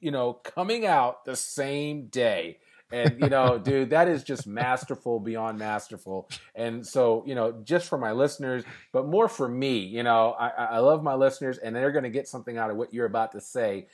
you 0.00 0.10
know, 0.10 0.34
coming 0.34 0.86
out 0.86 1.24
the 1.24 1.36
same 1.36 2.06
day. 2.06 2.58
And 2.92 3.20
you 3.20 3.28
know, 3.28 3.58
dude, 3.62 3.90
that 3.90 4.08
is 4.08 4.22
just 4.22 4.46
masterful 4.46 5.18
beyond 5.18 5.58
masterful. 5.58 6.28
And 6.54 6.86
so, 6.86 7.24
you 7.26 7.34
know, 7.34 7.52
just 7.64 7.88
for 7.88 7.98
my 7.98 8.12
listeners, 8.12 8.64
but 8.92 9.06
more 9.06 9.28
for 9.28 9.48
me, 9.48 9.78
you 9.78 10.02
know, 10.02 10.36
I, 10.38 10.48
I 10.48 10.78
love 10.78 11.02
my 11.02 11.14
listeners, 11.14 11.58
and 11.58 11.74
they're 11.74 11.92
going 11.92 12.04
to 12.04 12.10
get 12.10 12.28
something 12.28 12.56
out 12.56 12.70
of 12.70 12.76
what 12.76 12.94
you're 12.94 13.06
about 13.06 13.32
to 13.32 13.40
say. 13.40 13.86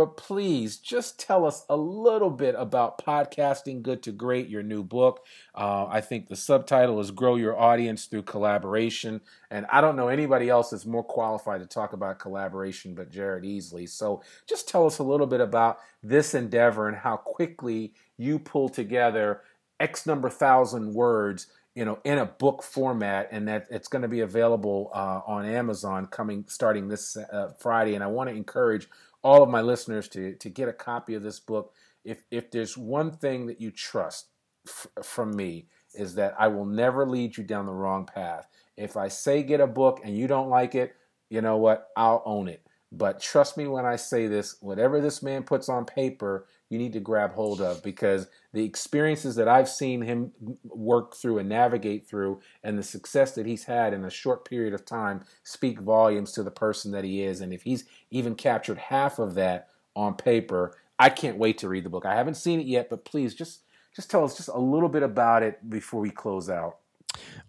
But 0.00 0.16
please 0.16 0.78
just 0.78 1.20
tell 1.20 1.44
us 1.44 1.66
a 1.68 1.76
little 1.76 2.30
bit 2.30 2.54
about 2.56 3.04
Podcasting 3.04 3.82
Good 3.82 4.02
to 4.04 4.12
Great, 4.12 4.48
your 4.48 4.62
new 4.62 4.82
book. 4.82 5.26
Uh, 5.54 5.88
I 5.90 6.00
think 6.00 6.26
the 6.26 6.36
subtitle 6.36 7.00
is 7.00 7.10
Grow 7.10 7.36
Your 7.36 7.60
Audience 7.60 8.06
Through 8.06 8.22
Collaboration. 8.22 9.20
And 9.50 9.66
I 9.70 9.82
don't 9.82 9.96
know 9.96 10.08
anybody 10.08 10.48
else 10.48 10.70
that's 10.70 10.86
more 10.86 11.04
qualified 11.04 11.60
to 11.60 11.66
talk 11.66 11.92
about 11.92 12.18
collaboration 12.18 12.94
but 12.94 13.10
Jared 13.10 13.44
Easley. 13.44 13.86
So 13.86 14.22
just 14.48 14.70
tell 14.70 14.86
us 14.86 15.00
a 15.00 15.04
little 15.04 15.26
bit 15.26 15.42
about 15.42 15.80
this 16.02 16.32
endeavor 16.32 16.88
and 16.88 16.96
how 16.96 17.18
quickly 17.18 17.92
you 18.16 18.38
pull 18.38 18.70
together 18.70 19.42
X 19.80 20.06
number 20.06 20.30
thousand 20.30 20.94
words 20.94 21.46
you 21.74 21.84
know 21.84 21.98
in 22.04 22.18
a 22.18 22.26
book 22.26 22.62
format 22.62 23.28
and 23.30 23.46
that 23.48 23.66
it's 23.70 23.86
going 23.88 24.02
to 24.02 24.08
be 24.08 24.20
available 24.20 24.90
uh, 24.92 25.20
on 25.24 25.44
amazon 25.44 26.06
coming 26.06 26.44
starting 26.48 26.88
this 26.88 27.16
uh, 27.16 27.52
friday 27.58 27.94
and 27.94 28.02
i 28.02 28.08
want 28.08 28.28
to 28.28 28.34
encourage 28.34 28.88
all 29.22 29.42
of 29.42 29.48
my 29.50 29.60
listeners 29.60 30.08
to 30.08 30.34
to 30.34 30.48
get 30.48 30.68
a 30.68 30.72
copy 30.72 31.14
of 31.14 31.22
this 31.22 31.40
book. 31.40 31.74
If 32.04 32.22
if 32.30 32.50
there's 32.50 32.76
one 32.76 33.10
thing 33.10 33.46
that 33.46 33.60
you 33.60 33.70
trust 33.70 34.28
f- 34.66 34.88
from 35.02 35.34
me 35.36 35.68
is 35.94 36.14
that 36.14 36.34
I 36.38 36.48
will 36.48 36.64
never 36.66 37.06
lead 37.06 37.36
you 37.36 37.44
down 37.44 37.66
the 37.66 37.72
wrong 37.72 38.06
path. 38.06 38.46
If 38.76 38.96
I 38.96 39.08
say 39.08 39.42
get 39.42 39.60
a 39.60 39.66
book 39.66 40.00
and 40.04 40.16
you 40.16 40.26
don't 40.26 40.48
like 40.48 40.74
it, 40.74 40.94
you 41.28 41.40
know 41.40 41.56
what? 41.56 41.88
I'll 41.96 42.22
own 42.24 42.48
it. 42.48 42.64
But 42.92 43.20
trust 43.20 43.56
me 43.56 43.68
when 43.68 43.86
I 43.86 43.94
say 43.94 44.26
this, 44.26 44.56
whatever 44.60 45.00
this 45.00 45.22
man 45.22 45.44
puts 45.44 45.68
on 45.68 45.84
paper, 45.84 46.46
you 46.70 46.78
need 46.78 46.92
to 46.94 47.00
grab 47.00 47.34
hold 47.34 47.60
of 47.60 47.82
because 47.84 48.26
the 48.52 48.64
experiences 48.64 49.36
that 49.36 49.46
I've 49.46 49.68
seen 49.68 50.02
him 50.02 50.32
work 50.64 51.14
through 51.14 51.38
and 51.38 51.48
navigate 51.48 52.08
through 52.08 52.40
and 52.64 52.76
the 52.76 52.82
success 52.82 53.32
that 53.36 53.46
he's 53.46 53.64
had 53.64 53.92
in 53.92 54.04
a 54.04 54.10
short 54.10 54.44
period 54.44 54.74
of 54.74 54.84
time 54.84 55.22
speak 55.44 55.78
volumes 55.80 56.32
to 56.32 56.42
the 56.42 56.50
person 56.50 56.90
that 56.90 57.04
he 57.04 57.22
is. 57.22 57.40
And 57.40 57.52
if 57.52 57.62
he's 57.62 57.84
even 58.10 58.34
captured 58.34 58.78
half 58.78 59.18
of 59.18 59.34
that 59.34 59.68
on 59.96 60.14
paper, 60.14 60.76
I 60.98 61.08
can't 61.08 61.38
wait 61.38 61.58
to 61.58 61.68
read 61.68 61.84
the 61.84 61.90
book. 61.90 62.04
I 62.04 62.14
haven't 62.14 62.34
seen 62.34 62.60
it 62.60 62.66
yet, 62.66 62.90
but 62.90 63.04
please 63.04 63.34
just 63.34 63.60
just 63.94 64.10
tell 64.10 64.24
us 64.24 64.36
just 64.36 64.48
a 64.48 64.58
little 64.58 64.88
bit 64.88 65.02
about 65.02 65.42
it 65.42 65.68
before 65.68 66.00
we 66.00 66.10
close 66.10 66.48
out. 66.48 66.79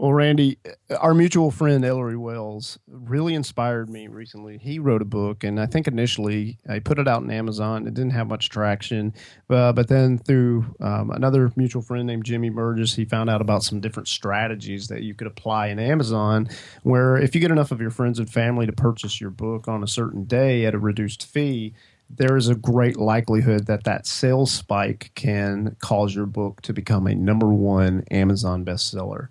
Well, 0.01 0.13
Randy, 0.13 0.57
our 0.99 1.13
mutual 1.13 1.51
friend 1.51 1.85
Ellery 1.85 2.17
Wells 2.17 2.79
really 2.87 3.35
inspired 3.35 3.87
me 3.87 4.07
recently. 4.07 4.57
He 4.57 4.79
wrote 4.79 5.03
a 5.03 5.05
book, 5.05 5.43
and 5.43 5.59
I 5.59 5.67
think 5.67 5.87
initially 5.87 6.57
I 6.67 6.79
put 6.79 6.97
it 6.97 7.07
out 7.07 7.21
on 7.21 7.29
Amazon. 7.29 7.85
It 7.85 7.93
didn't 7.93 8.13
have 8.13 8.27
much 8.27 8.49
traction, 8.49 9.13
uh, 9.47 9.73
but 9.73 9.89
then 9.89 10.17
through 10.17 10.65
um, 10.79 11.11
another 11.11 11.51
mutual 11.55 11.83
friend 11.83 12.07
named 12.07 12.25
Jimmy 12.25 12.49
Burgess, 12.49 12.95
he 12.95 13.05
found 13.05 13.29
out 13.29 13.41
about 13.41 13.61
some 13.61 13.79
different 13.79 14.07
strategies 14.07 14.87
that 14.87 15.03
you 15.03 15.13
could 15.13 15.27
apply 15.27 15.67
in 15.67 15.77
Amazon. 15.77 16.49
Where 16.81 17.15
if 17.17 17.35
you 17.35 17.41
get 17.41 17.51
enough 17.51 17.71
of 17.71 17.79
your 17.79 17.91
friends 17.91 18.17
and 18.17 18.27
family 18.27 18.65
to 18.65 18.73
purchase 18.73 19.21
your 19.21 19.29
book 19.29 19.67
on 19.67 19.83
a 19.83 19.87
certain 19.87 20.23
day 20.23 20.65
at 20.65 20.73
a 20.73 20.79
reduced 20.79 21.27
fee, 21.27 21.75
there 22.09 22.35
is 22.35 22.49
a 22.49 22.55
great 22.55 22.97
likelihood 22.97 23.67
that 23.67 23.83
that 23.83 24.07
sales 24.07 24.51
spike 24.51 25.11
can 25.13 25.75
cause 25.79 26.15
your 26.15 26.25
book 26.25 26.61
to 26.63 26.73
become 26.73 27.05
a 27.05 27.13
number 27.13 27.47
one 27.47 28.03
Amazon 28.09 28.65
bestseller. 28.65 29.27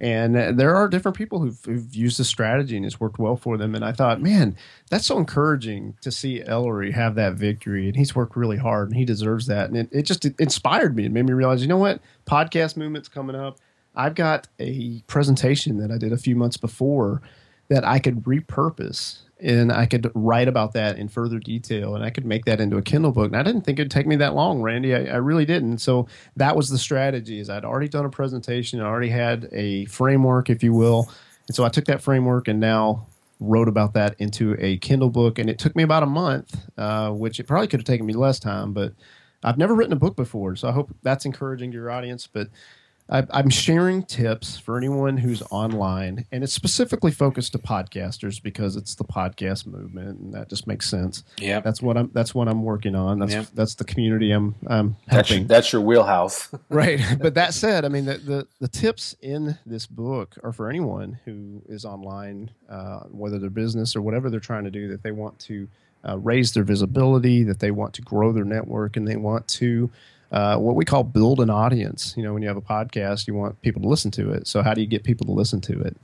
And 0.00 0.58
there 0.58 0.74
are 0.74 0.88
different 0.88 1.16
people 1.16 1.40
who've, 1.40 1.64
who've, 1.64 1.94
used 1.94 2.18
this 2.18 2.28
strategy 2.28 2.76
and 2.76 2.84
it's 2.84 3.00
worked 3.00 3.18
well 3.18 3.36
for 3.36 3.56
them. 3.56 3.74
And 3.74 3.84
I 3.84 3.92
thought, 3.92 4.20
man, 4.20 4.56
that's 4.90 5.06
so 5.06 5.18
encouraging 5.18 5.96
to 6.00 6.10
see 6.10 6.42
Ellery 6.42 6.92
have 6.92 7.14
that 7.14 7.34
victory. 7.34 7.86
And 7.86 7.96
he's 7.96 8.14
worked 8.14 8.36
really 8.36 8.56
hard 8.56 8.88
and 8.88 8.96
he 8.96 9.04
deserves 9.04 9.46
that. 9.46 9.68
And 9.68 9.76
it, 9.76 9.88
it 9.92 10.02
just 10.02 10.24
it 10.24 10.34
inspired 10.38 10.96
me. 10.96 11.06
It 11.06 11.12
made 11.12 11.26
me 11.26 11.32
realize, 11.32 11.62
you 11.62 11.68
know 11.68 11.78
what? 11.78 12.00
Podcast 12.26 12.76
movement's 12.76 13.08
coming 13.08 13.36
up. 13.36 13.58
I've 13.94 14.14
got 14.14 14.48
a 14.58 15.00
presentation 15.06 15.78
that 15.78 15.90
I 15.90 15.98
did 15.98 16.12
a 16.12 16.18
few 16.18 16.34
months 16.34 16.56
before 16.56 17.22
that 17.68 17.84
I 17.84 17.98
could 17.98 18.24
repurpose 18.24 19.20
and 19.44 19.70
I 19.70 19.86
could 19.86 20.10
write 20.14 20.48
about 20.48 20.72
that 20.72 20.98
in 20.98 21.08
further 21.08 21.38
detail, 21.38 21.94
and 21.94 22.04
I 22.04 22.10
could 22.10 22.24
make 22.24 22.46
that 22.46 22.60
into 22.60 22.78
a 22.78 22.82
Kindle 22.82 23.12
book. 23.12 23.26
And 23.26 23.36
I 23.36 23.42
didn't 23.42 23.62
think 23.62 23.78
it'd 23.78 23.90
take 23.90 24.06
me 24.06 24.16
that 24.16 24.34
long, 24.34 24.62
Randy. 24.62 24.94
I, 24.94 25.04
I 25.04 25.16
really 25.16 25.44
didn't. 25.44 25.78
So 25.78 26.08
that 26.36 26.56
was 26.56 26.70
the 26.70 26.78
strategy. 26.78 27.38
Is 27.38 27.50
I'd 27.50 27.64
already 27.64 27.88
done 27.88 28.06
a 28.06 28.10
presentation, 28.10 28.80
I 28.80 28.86
already 28.86 29.10
had 29.10 29.48
a 29.52 29.84
framework, 29.84 30.50
if 30.50 30.62
you 30.62 30.72
will, 30.72 31.10
and 31.46 31.54
so 31.54 31.64
I 31.64 31.68
took 31.68 31.84
that 31.84 32.02
framework 32.02 32.48
and 32.48 32.58
now 32.58 33.06
wrote 33.38 33.68
about 33.68 33.92
that 33.94 34.16
into 34.18 34.56
a 34.58 34.78
Kindle 34.78 35.10
book. 35.10 35.38
And 35.38 35.50
it 35.50 35.58
took 35.58 35.76
me 35.76 35.82
about 35.82 36.02
a 36.02 36.06
month, 36.06 36.58
uh, 36.78 37.10
which 37.10 37.38
it 37.38 37.44
probably 37.44 37.66
could 37.66 37.80
have 37.80 37.86
taken 37.86 38.06
me 38.06 38.14
less 38.14 38.38
time, 38.38 38.72
but 38.72 38.94
I've 39.42 39.58
never 39.58 39.74
written 39.74 39.92
a 39.92 39.96
book 39.96 40.16
before, 40.16 40.56
so 40.56 40.68
I 40.68 40.72
hope 40.72 40.94
that's 41.02 41.26
encouraging 41.26 41.70
to 41.72 41.76
your 41.76 41.90
audience. 41.90 42.26
But 42.26 42.48
I'm 43.10 43.50
sharing 43.50 44.02
tips 44.02 44.56
for 44.56 44.78
anyone 44.78 45.18
who's 45.18 45.42
online, 45.50 46.24
and 46.32 46.42
it's 46.42 46.54
specifically 46.54 47.10
focused 47.10 47.52
to 47.52 47.58
podcasters 47.58 48.42
because 48.42 48.76
it's 48.76 48.94
the 48.94 49.04
podcast 49.04 49.66
movement, 49.66 50.20
and 50.20 50.32
that 50.32 50.48
just 50.48 50.66
makes 50.66 50.88
sense. 50.88 51.22
Yeah, 51.38 51.60
that's 51.60 51.82
what 51.82 51.98
I'm. 51.98 52.10
That's 52.14 52.34
what 52.34 52.48
I'm 52.48 52.62
working 52.62 52.94
on. 52.94 53.18
That's 53.18 53.32
yep. 53.32 53.46
that's 53.52 53.74
the 53.74 53.84
community 53.84 54.30
I'm. 54.30 54.54
I'm 54.66 54.96
helping. 55.06 55.06
That's 55.08 55.30
your, 55.30 55.44
that's 55.44 55.72
your 55.74 55.82
wheelhouse, 55.82 56.48
right? 56.70 56.98
But 57.20 57.34
that 57.34 57.52
said, 57.52 57.84
I 57.84 57.88
mean 57.88 58.06
the, 58.06 58.16
the, 58.16 58.46
the 58.60 58.68
tips 58.68 59.14
in 59.20 59.58
this 59.66 59.86
book 59.86 60.36
are 60.42 60.52
for 60.52 60.70
anyone 60.70 61.18
who 61.26 61.60
is 61.68 61.84
online, 61.84 62.52
uh, 62.70 63.00
whether 63.10 63.38
they're 63.38 63.50
business 63.50 63.94
or 63.94 64.00
whatever 64.00 64.30
they're 64.30 64.40
trying 64.40 64.64
to 64.64 64.70
do 64.70 64.88
that 64.88 65.02
they 65.02 65.12
want 65.12 65.38
to 65.40 65.68
uh, 66.08 66.18
raise 66.18 66.52
their 66.54 66.64
visibility, 66.64 67.42
that 67.44 67.60
they 67.60 67.70
want 67.70 67.92
to 67.94 68.02
grow 68.02 68.32
their 68.32 68.44
network, 68.44 68.96
and 68.96 69.06
they 69.06 69.16
want 69.16 69.46
to 69.48 69.90
uh, 70.32 70.56
what 70.56 70.74
we 70.74 70.84
call 70.84 71.04
build 71.04 71.40
an 71.40 71.50
audience. 71.50 72.14
You 72.16 72.22
know, 72.22 72.32
when 72.32 72.42
you 72.42 72.48
have 72.48 72.56
a 72.56 72.62
podcast, 72.62 73.26
you 73.26 73.34
want 73.34 73.60
people 73.62 73.82
to 73.82 73.88
listen 73.88 74.10
to 74.12 74.32
it. 74.32 74.46
So 74.46 74.62
how 74.62 74.74
do 74.74 74.80
you 74.80 74.86
get 74.86 75.04
people 75.04 75.26
to 75.26 75.32
listen 75.32 75.60
to 75.62 75.80
it? 75.80 75.96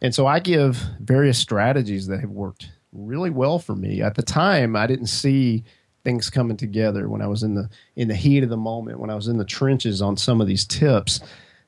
And 0.00 0.14
so 0.14 0.26
I 0.26 0.38
give 0.38 0.76
various 1.00 1.38
strategies 1.38 2.06
that 2.06 2.20
have 2.20 2.30
worked 2.30 2.70
really 2.92 3.30
well 3.30 3.58
for 3.58 3.74
me. 3.74 4.02
At 4.02 4.14
the 4.14 4.22
time, 4.22 4.76
I 4.76 4.86
didn't 4.86 5.06
see 5.06 5.64
things 6.04 6.30
coming 6.30 6.56
together 6.56 7.08
when 7.08 7.20
I 7.20 7.26
was 7.26 7.42
in 7.42 7.54
the 7.54 7.68
in 7.96 8.08
the 8.08 8.14
heat 8.14 8.42
of 8.42 8.48
the 8.48 8.56
moment, 8.56 9.00
when 9.00 9.10
I 9.10 9.14
was 9.14 9.28
in 9.28 9.38
the 9.38 9.44
trenches 9.44 10.00
on 10.00 10.16
some 10.16 10.40
of 10.40 10.46
these 10.46 10.64
tips. 10.64 11.20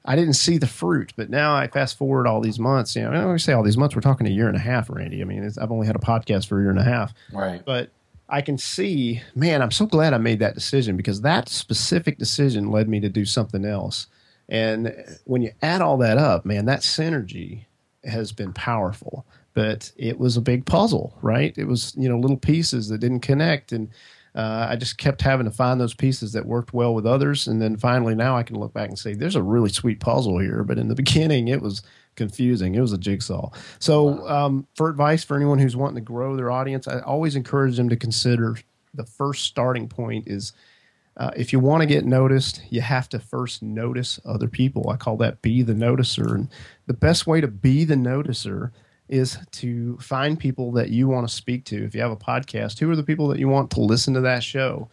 I 0.04 0.16
didn't 0.16 0.32
see 0.34 0.56
the 0.56 0.66
fruit, 0.66 1.12
but 1.14 1.28
now 1.28 1.54
I 1.54 1.66
fast 1.66 1.98
forward 1.98 2.26
all 2.26 2.40
these 2.40 2.58
months. 2.58 2.96
You 2.96 3.02
know, 3.02 3.10
when 3.10 3.32
we 3.32 3.38
say 3.38 3.52
all 3.52 3.62
these 3.62 3.76
months, 3.76 3.94
we're 3.94 4.00
talking 4.00 4.26
a 4.26 4.30
year 4.30 4.48
and 4.48 4.56
a 4.56 4.60
half, 4.60 4.88
Randy. 4.88 5.20
I 5.20 5.24
mean, 5.24 5.44
I've 5.60 5.70
only 5.70 5.86
had 5.86 5.94
a 5.94 5.98
podcast 6.00 6.46
for 6.46 6.58
a 6.58 6.62
year 6.62 6.70
and 6.70 6.78
a 6.78 6.84
half, 6.84 7.12
right? 7.32 7.62
But 7.64 7.90
I 8.30 8.42
can 8.42 8.58
see, 8.58 9.22
man, 9.34 9.60
I'm 9.60 9.70
so 9.70 9.86
glad 9.86 10.14
I 10.14 10.18
made 10.18 10.38
that 10.38 10.54
decision 10.54 10.96
because 10.96 11.20
that 11.22 11.48
specific 11.48 12.18
decision 12.18 12.70
led 12.70 12.88
me 12.88 13.00
to 13.00 13.08
do 13.08 13.24
something 13.24 13.64
else. 13.64 14.06
And 14.48 14.94
when 15.24 15.42
you 15.42 15.52
add 15.62 15.80
all 15.80 15.96
that 15.98 16.18
up, 16.18 16.44
man, 16.44 16.64
that 16.66 16.80
synergy 16.80 17.64
has 18.04 18.32
been 18.32 18.52
powerful. 18.52 19.26
But 19.52 19.90
it 19.96 20.18
was 20.18 20.36
a 20.36 20.40
big 20.40 20.64
puzzle, 20.64 21.16
right? 21.22 21.56
It 21.58 21.64
was, 21.64 21.92
you 21.96 22.08
know, 22.08 22.18
little 22.18 22.36
pieces 22.36 22.88
that 22.88 22.98
didn't 22.98 23.20
connect. 23.20 23.72
And 23.72 23.88
uh, 24.34 24.68
I 24.70 24.76
just 24.76 24.96
kept 24.96 25.22
having 25.22 25.44
to 25.44 25.50
find 25.50 25.80
those 25.80 25.94
pieces 25.94 26.32
that 26.32 26.46
worked 26.46 26.72
well 26.72 26.94
with 26.94 27.04
others. 27.04 27.48
And 27.48 27.60
then 27.60 27.76
finally, 27.76 28.14
now 28.14 28.36
I 28.36 28.44
can 28.44 28.58
look 28.58 28.72
back 28.72 28.88
and 28.88 28.98
say, 28.98 29.14
there's 29.14 29.34
a 29.34 29.42
really 29.42 29.70
sweet 29.70 29.98
puzzle 29.98 30.38
here. 30.38 30.62
But 30.62 30.78
in 30.78 30.88
the 30.88 30.94
beginning, 31.02 31.48
it 31.48 31.62
was 31.62 31.82
confusing. 32.20 32.74
It 32.74 32.80
was 32.80 32.92
a 32.92 32.98
jigsaw. 32.98 33.50
So, 33.78 34.28
um, 34.28 34.66
for 34.76 34.90
advice 34.90 35.24
for 35.24 35.36
anyone 35.36 35.58
who's 35.58 35.74
wanting 35.74 35.94
to 35.94 36.12
grow 36.12 36.36
their 36.36 36.50
audience, 36.50 36.86
I 36.86 37.00
always 37.00 37.34
encourage 37.34 37.78
them 37.78 37.88
to 37.88 37.96
consider 37.96 38.56
the 38.92 39.06
first 39.06 39.44
starting 39.44 39.88
point 39.88 40.28
is 40.28 40.52
uh, 41.16 41.30
if 41.34 41.50
you 41.52 41.60
want 41.60 41.80
to 41.80 41.86
get 41.86 42.04
noticed, 42.04 42.62
you 42.68 42.82
have 42.82 43.08
to 43.08 43.18
first 43.18 43.62
notice 43.62 44.20
other 44.26 44.48
people. 44.48 44.90
I 44.90 44.96
call 44.96 45.16
that 45.18 45.40
be 45.40 45.62
the 45.62 45.72
noticer. 45.72 46.34
And 46.34 46.48
the 46.86 46.94
best 46.94 47.26
way 47.26 47.40
to 47.40 47.48
be 47.48 47.84
the 47.84 47.94
noticer 47.94 48.70
is 49.08 49.38
to 49.52 49.96
find 49.98 50.38
people 50.38 50.72
that 50.72 50.90
you 50.90 51.08
want 51.08 51.26
to 51.26 51.34
speak 51.34 51.64
to. 51.66 51.84
If 51.84 51.94
you 51.94 52.02
have 52.02 52.12
a 52.12 52.16
podcast, 52.16 52.78
who 52.78 52.90
are 52.90 52.96
the 52.96 53.02
people 53.02 53.28
that 53.28 53.38
you 53.38 53.48
want 53.48 53.70
to 53.72 53.80
listen 53.80 54.12
to 54.14 54.20
that 54.20 54.42
show? 54.42 54.88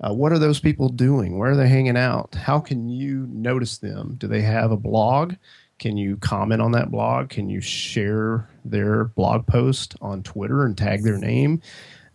Uh, 0.00 0.14
what 0.14 0.32
are 0.32 0.38
those 0.38 0.60
people 0.60 0.88
doing? 0.88 1.36
Where 1.36 1.50
are 1.50 1.56
they 1.56 1.68
hanging 1.68 1.96
out? 1.96 2.34
How 2.34 2.58
can 2.58 2.88
you 2.88 3.26
notice 3.30 3.78
them? 3.78 4.14
Do 4.18 4.28
they 4.28 4.40
have 4.40 4.70
a 4.70 4.76
blog? 4.76 5.34
Can 5.80 5.96
you 5.96 6.18
comment 6.18 6.62
on 6.62 6.72
that 6.72 6.90
blog? 6.90 7.30
Can 7.30 7.48
you 7.48 7.60
share 7.60 8.48
their 8.64 9.04
blog 9.06 9.46
post 9.46 9.96
on 10.00 10.22
Twitter 10.22 10.64
and 10.64 10.76
tag 10.76 11.02
their 11.02 11.18
name? 11.18 11.62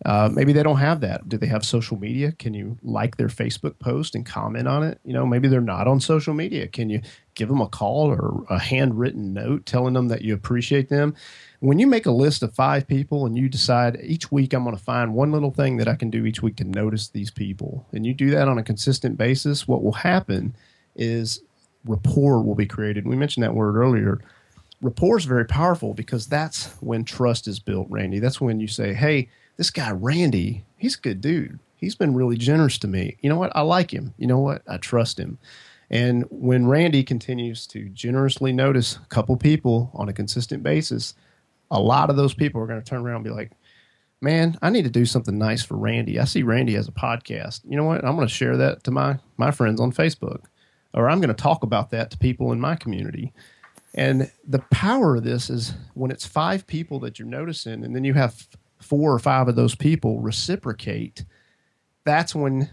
Uh, 0.04 0.30
maybe 0.32 0.52
they 0.52 0.62
don't 0.62 0.76
have 0.76 1.00
that. 1.00 1.28
Do 1.28 1.36
they 1.36 1.46
have 1.46 1.64
social 1.64 1.98
media? 1.98 2.30
Can 2.30 2.54
you 2.54 2.78
like 2.82 3.16
their 3.16 3.28
Facebook 3.28 3.78
post 3.80 4.14
and 4.14 4.24
comment 4.24 4.68
on 4.68 4.84
it? 4.84 5.00
You 5.04 5.14
know, 5.14 5.26
maybe 5.26 5.48
they're 5.48 5.60
not 5.60 5.88
on 5.88 6.00
social 6.00 6.32
media. 6.32 6.68
Can 6.68 6.90
you 6.90 7.00
give 7.34 7.48
them 7.48 7.60
a 7.60 7.66
call 7.66 8.06
or 8.06 8.44
a 8.48 8.58
handwritten 8.58 9.32
note 9.32 9.66
telling 9.66 9.94
them 9.94 10.08
that 10.08 10.22
you 10.22 10.32
appreciate 10.32 10.88
them? 10.88 11.16
When 11.58 11.80
you 11.80 11.88
make 11.88 12.06
a 12.06 12.12
list 12.12 12.44
of 12.44 12.54
five 12.54 12.86
people 12.86 13.26
and 13.26 13.36
you 13.36 13.48
decide 13.48 13.98
each 14.00 14.30
week 14.30 14.52
I'm 14.52 14.62
going 14.62 14.76
to 14.76 14.82
find 14.82 15.14
one 15.14 15.32
little 15.32 15.50
thing 15.50 15.78
that 15.78 15.88
I 15.88 15.96
can 15.96 16.10
do 16.10 16.24
each 16.24 16.42
week 16.42 16.56
to 16.56 16.64
notice 16.64 17.08
these 17.08 17.32
people, 17.32 17.86
and 17.92 18.06
you 18.06 18.14
do 18.14 18.30
that 18.30 18.46
on 18.46 18.58
a 18.58 18.62
consistent 18.62 19.16
basis, 19.18 19.66
what 19.66 19.82
will 19.82 19.92
happen 19.92 20.54
is 20.94 21.42
rapport 21.86 22.42
will 22.42 22.54
be 22.54 22.66
created. 22.66 23.06
We 23.06 23.16
mentioned 23.16 23.44
that 23.44 23.54
word 23.54 23.76
earlier. 23.76 24.20
Rapport 24.82 25.16
is 25.18 25.24
very 25.24 25.46
powerful 25.46 25.94
because 25.94 26.26
that's 26.26 26.68
when 26.80 27.04
trust 27.04 27.48
is 27.48 27.58
built, 27.58 27.86
Randy. 27.90 28.18
That's 28.18 28.40
when 28.40 28.60
you 28.60 28.68
say, 28.68 28.92
hey, 28.92 29.28
this 29.56 29.70
guy 29.70 29.90
Randy, 29.90 30.64
he's 30.76 30.96
a 30.96 31.00
good 31.00 31.20
dude. 31.20 31.58
He's 31.76 31.94
been 31.94 32.14
really 32.14 32.36
generous 32.36 32.78
to 32.78 32.88
me. 32.88 33.16
You 33.20 33.28
know 33.28 33.38
what? 33.38 33.54
I 33.54 33.62
like 33.62 33.92
him. 33.92 34.14
You 34.18 34.26
know 34.26 34.38
what? 34.38 34.62
I 34.66 34.76
trust 34.78 35.18
him. 35.18 35.38
And 35.90 36.24
when 36.30 36.66
Randy 36.66 37.04
continues 37.04 37.66
to 37.68 37.88
generously 37.90 38.52
notice 38.52 38.96
a 38.96 39.06
couple 39.06 39.36
people 39.36 39.90
on 39.94 40.08
a 40.08 40.12
consistent 40.12 40.62
basis, 40.62 41.14
a 41.70 41.80
lot 41.80 42.10
of 42.10 42.16
those 42.16 42.34
people 42.34 42.60
are 42.60 42.66
going 42.66 42.80
to 42.80 42.88
turn 42.88 43.02
around 43.02 43.16
and 43.16 43.24
be 43.24 43.30
like, 43.30 43.52
man, 44.20 44.58
I 44.62 44.70
need 44.70 44.84
to 44.84 44.90
do 44.90 45.04
something 45.04 45.38
nice 45.38 45.62
for 45.62 45.76
Randy. 45.76 46.18
I 46.18 46.24
see 46.24 46.42
Randy 46.42 46.74
has 46.74 46.88
a 46.88 46.92
podcast. 46.92 47.60
You 47.68 47.76
know 47.76 47.84
what? 47.84 48.04
I'm 48.04 48.16
going 48.16 48.26
to 48.26 48.32
share 48.32 48.56
that 48.56 48.84
to 48.84 48.90
my, 48.90 49.18
my 49.36 49.50
friends 49.50 49.80
on 49.80 49.92
Facebook, 49.92 50.44
or 50.96 51.08
I'm 51.08 51.20
going 51.20 51.28
to 51.28 51.34
talk 51.34 51.62
about 51.62 51.90
that 51.90 52.10
to 52.10 52.18
people 52.18 52.50
in 52.52 52.60
my 52.60 52.74
community. 52.74 53.32
And 53.94 54.30
the 54.46 54.58
power 54.70 55.16
of 55.16 55.24
this 55.24 55.48
is 55.48 55.74
when 55.94 56.10
it's 56.10 56.26
five 56.26 56.66
people 56.66 56.98
that 57.00 57.18
you're 57.18 57.28
noticing, 57.28 57.84
and 57.84 57.94
then 57.94 58.04
you 58.04 58.14
have 58.14 58.48
four 58.80 59.12
or 59.12 59.18
five 59.18 59.48
of 59.48 59.56
those 59.56 59.74
people 59.74 60.20
reciprocate, 60.20 61.24
that's 62.04 62.34
when 62.34 62.70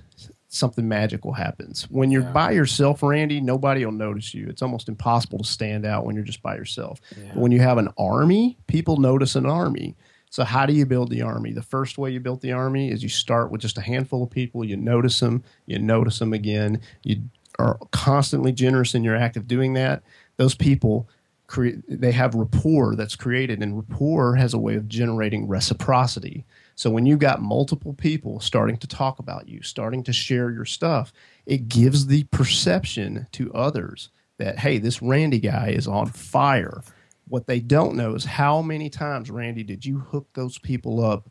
something 0.47 0.87
magical 0.87 1.33
happens. 1.33 1.89
When 1.89 2.11
you're 2.11 2.23
yeah. 2.23 2.31
by 2.31 2.51
yourself, 2.51 3.01
Randy, 3.01 3.41
nobody 3.41 3.83
will 3.83 3.91
notice 3.91 4.33
you. 4.33 4.47
It's 4.47 4.61
almost 4.61 4.87
impossible 4.87 5.39
to 5.39 5.45
stand 5.45 5.85
out 5.85 6.05
when 6.05 6.15
you're 6.15 6.23
just 6.23 6.43
by 6.43 6.55
yourself. 6.55 7.01
Yeah. 7.17 7.29
But 7.33 7.37
when 7.37 7.51
you 7.51 7.59
have 7.59 7.77
an 7.77 7.89
army, 7.97 8.57
people 8.67 8.97
notice 8.97 9.35
an 9.35 9.45
army. 9.45 9.95
So 10.29 10.43
how 10.43 10.65
do 10.65 10.73
you 10.73 10.85
build 10.85 11.09
the 11.09 11.21
army? 11.21 11.53
The 11.53 11.61
first 11.61 11.97
way 11.97 12.11
you 12.11 12.19
build 12.19 12.41
the 12.41 12.51
army 12.51 12.91
is 12.91 13.01
you 13.01 13.09
start 13.09 13.51
with 13.51 13.61
just 13.61 13.77
a 13.77 13.81
handful 13.81 14.23
of 14.23 14.29
people. 14.29 14.63
You 14.63 14.77
notice 14.77 15.19
them, 15.19 15.43
you 15.65 15.79
notice 15.79 16.19
them 16.19 16.33
again. 16.33 16.81
You 17.03 17.21
are 17.59 17.79
constantly 17.91 18.51
generous 18.51 18.95
in 18.95 19.03
your 19.03 19.15
act 19.15 19.37
of 19.37 19.47
doing 19.47 19.73
that. 19.73 20.03
Those 20.37 20.55
people 20.55 21.07
create 21.47 21.83
they 21.87 22.11
have 22.11 22.33
rapport 22.35 22.95
that's 22.95 23.15
created 23.15 23.61
and 23.61 23.75
rapport 23.75 24.35
has 24.35 24.53
a 24.53 24.59
way 24.59 24.75
of 24.75 24.87
generating 24.87 25.47
reciprocity. 25.47 26.45
So 26.75 26.89
when 26.89 27.05
you've 27.05 27.19
got 27.19 27.41
multiple 27.41 27.93
people 27.93 28.39
starting 28.39 28.77
to 28.77 28.87
talk 28.87 29.19
about 29.19 29.47
you 29.47 29.61
starting 29.61 30.03
to 30.03 30.13
share 30.13 30.49
your 30.51 30.65
stuff 30.65 31.13
it 31.45 31.67
gives 31.67 32.07
the 32.07 32.23
perception 32.25 33.27
to 33.33 33.53
others 33.53 34.09
that 34.37 34.57
hey 34.59 34.77
this 34.77 35.01
randy 35.01 35.39
guy 35.39 35.69
is 35.69 35.87
on 35.87 36.07
fire. 36.07 36.81
What 37.27 37.47
they 37.47 37.59
don't 37.59 37.95
know 37.95 38.15
is 38.15 38.25
how 38.25 38.61
many 38.61 38.89
times 38.89 39.29
randy 39.29 39.63
did 39.63 39.85
you 39.85 39.99
hook 39.99 40.27
those 40.33 40.57
people 40.57 41.03
up 41.03 41.29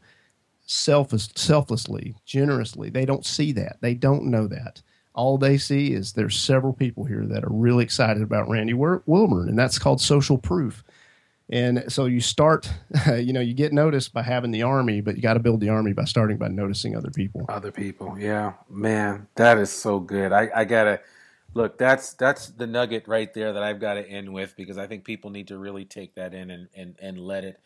selfless, 0.66 1.29
selflessly 1.35 2.14
generously? 2.25 2.91
They 2.91 3.05
don't 3.05 3.27
see 3.27 3.53
that. 3.53 3.79
They 3.81 3.95
don't 3.95 4.27
know 4.27 4.47
that 4.47 4.83
all 5.14 5.38
they 5.38 5.58
see 5.58 5.92
is 5.92 6.12
there's 6.12 6.38
several 6.38 6.72
people 6.72 7.04
here 7.04 7.24
that 7.26 7.44
are 7.44 7.52
really 7.52 7.84
excited 7.84 8.22
about 8.22 8.48
Randy 8.48 8.74
Wilburn, 8.74 9.48
and 9.48 9.58
that's 9.58 9.78
called 9.78 10.00
social 10.00 10.38
proof. 10.38 10.82
And 11.50 11.84
so 11.88 12.06
you 12.06 12.20
start, 12.20 12.72
you 13.06 13.32
know, 13.32 13.40
you 13.40 13.52
get 13.52 13.72
noticed 13.72 14.14
by 14.14 14.22
having 14.22 14.52
the 14.52 14.62
army, 14.62 15.02
but 15.02 15.16
you 15.16 15.22
got 15.22 15.34
to 15.34 15.40
build 15.40 15.60
the 15.60 15.68
army 15.68 15.92
by 15.92 16.04
starting 16.04 16.38
by 16.38 16.48
noticing 16.48 16.96
other 16.96 17.10
people. 17.10 17.44
Other 17.48 17.70
people, 17.70 18.18
yeah, 18.18 18.54
man, 18.70 19.28
that 19.34 19.58
is 19.58 19.70
so 19.70 20.00
good. 20.00 20.32
I, 20.32 20.48
I 20.54 20.64
gotta 20.64 21.00
look. 21.52 21.76
That's 21.76 22.14
that's 22.14 22.48
the 22.48 22.66
nugget 22.66 23.06
right 23.06 23.32
there 23.34 23.52
that 23.52 23.62
I've 23.62 23.80
got 23.80 23.94
to 23.94 24.08
end 24.08 24.32
with 24.32 24.56
because 24.56 24.78
I 24.78 24.86
think 24.86 25.04
people 25.04 25.30
need 25.30 25.48
to 25.48 25.58
really 25.58 25.84
take 25.84 26.14
that 26.14 26.32
in 26.32 26.50
and 26.50 26.68
and 26.74 26.96
and 27.00 27.18
let 27.18 27.44
it. 27.44 27.60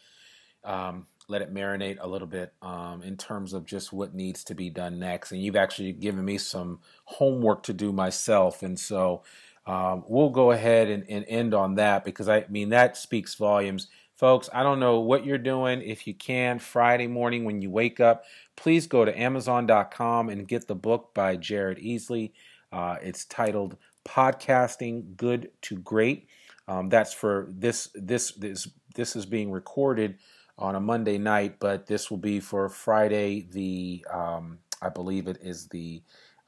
Um, 0.64 1.06
let 1.28 1.42
it 1.42 1.52
marinate 1.52 1.98
a 2.00 2.06
little 2.06 2.28
bit 2.28 2.52
um, 2.62 3.02
in 3.02 3.16
terms 3.16 3.52
of 3.52 3.66
just 3.66 3.92
what 3.92 4.14
needs 4.14 4.44
to 4.44 4.54
be 4.54 4.70
done 4.70 4.98
next. 4.98 5.32
And 5.32 5.42
you've 5.42 5.56
actually 5.56 5.92
given 5.92 6.24
me 6.24 6.38
some 6.38 6.78
homework 7.04 7.64
to 7.64 7.72
do 7.72 7.92
myself. 7.92 8.62
And 8.62 8.78
so 8.78 9.22
um, 9.66 10.04
we'll 10.06 10.30
go 10.30 10.52
ahead 10.52 10.88
and, 10.88 11.04
and, 11.08 11.24
end 11.26 11.52
on 11.52 11.74
that 11.74 12.04
because 12.04 12.28
I 12.28 12.44
mean, 12.48 12.68
that 12.68 12.96
speaks 12.96 13.34
volumes. 13.34 13.88
Folks, 14.16 14.48
I 14.52 14.62
don't 14.62 14.78
know 14.78 15.00
what 15.00 15.26
you're 15.26 15.38
doing. 15.38 15.82
If 15.82 16.06
you 16.06 16.14
can, 16.14 16.60
Friday 16.60 17.08
morning 17.08 17.44
when 17.44 17.60
you 17.60 17.70
wake 17.70 17.98
up, 17.98 18.24
please 18.54 18.86
go 18.86 19.04
to 19.04 19.18
Amazon.com 19.18 20.28
and 20.28 20.46
get 20.46 20.68
the 20.68 20.76
book 20.76 21.12
by 21.12 21.34
Jared 21.36 21.78
Easley. 21.78 22.30
Uh, 22.72 22.96
it's 23.02 23.24
titled 23.24 23.76
Podcasting 24.06 25.16
Good 25.16 25.50
to 25.62 25.76
Great. 25.78 26.28
Um, 26.68 26.88
that's 26.88 27.12
for 27.12 27.48
this, 27.50 27.90
this, 27.94 28.30
this, 28.32 28.68
this 28.94 29.16
is 29.16 29.26
being 29.26 29.50
recorded 29.50 30.16
on 30.58 30.74
a 30.74 30.80
Monday 30.80 31.18
night, 31.18 31.56
but 31.58 31.86
this 31.86 32.10
will 32.10 32.18
be 32.18 32.40
for 32.40 32.68
Friday, 32.68 33.46
the 33.50 34.04
um, 34.12 34.58
I 34.80 34.88
believe 34.88 35.28
it 35.28 35.38
is 35.42 35.68
the 35.68 36.02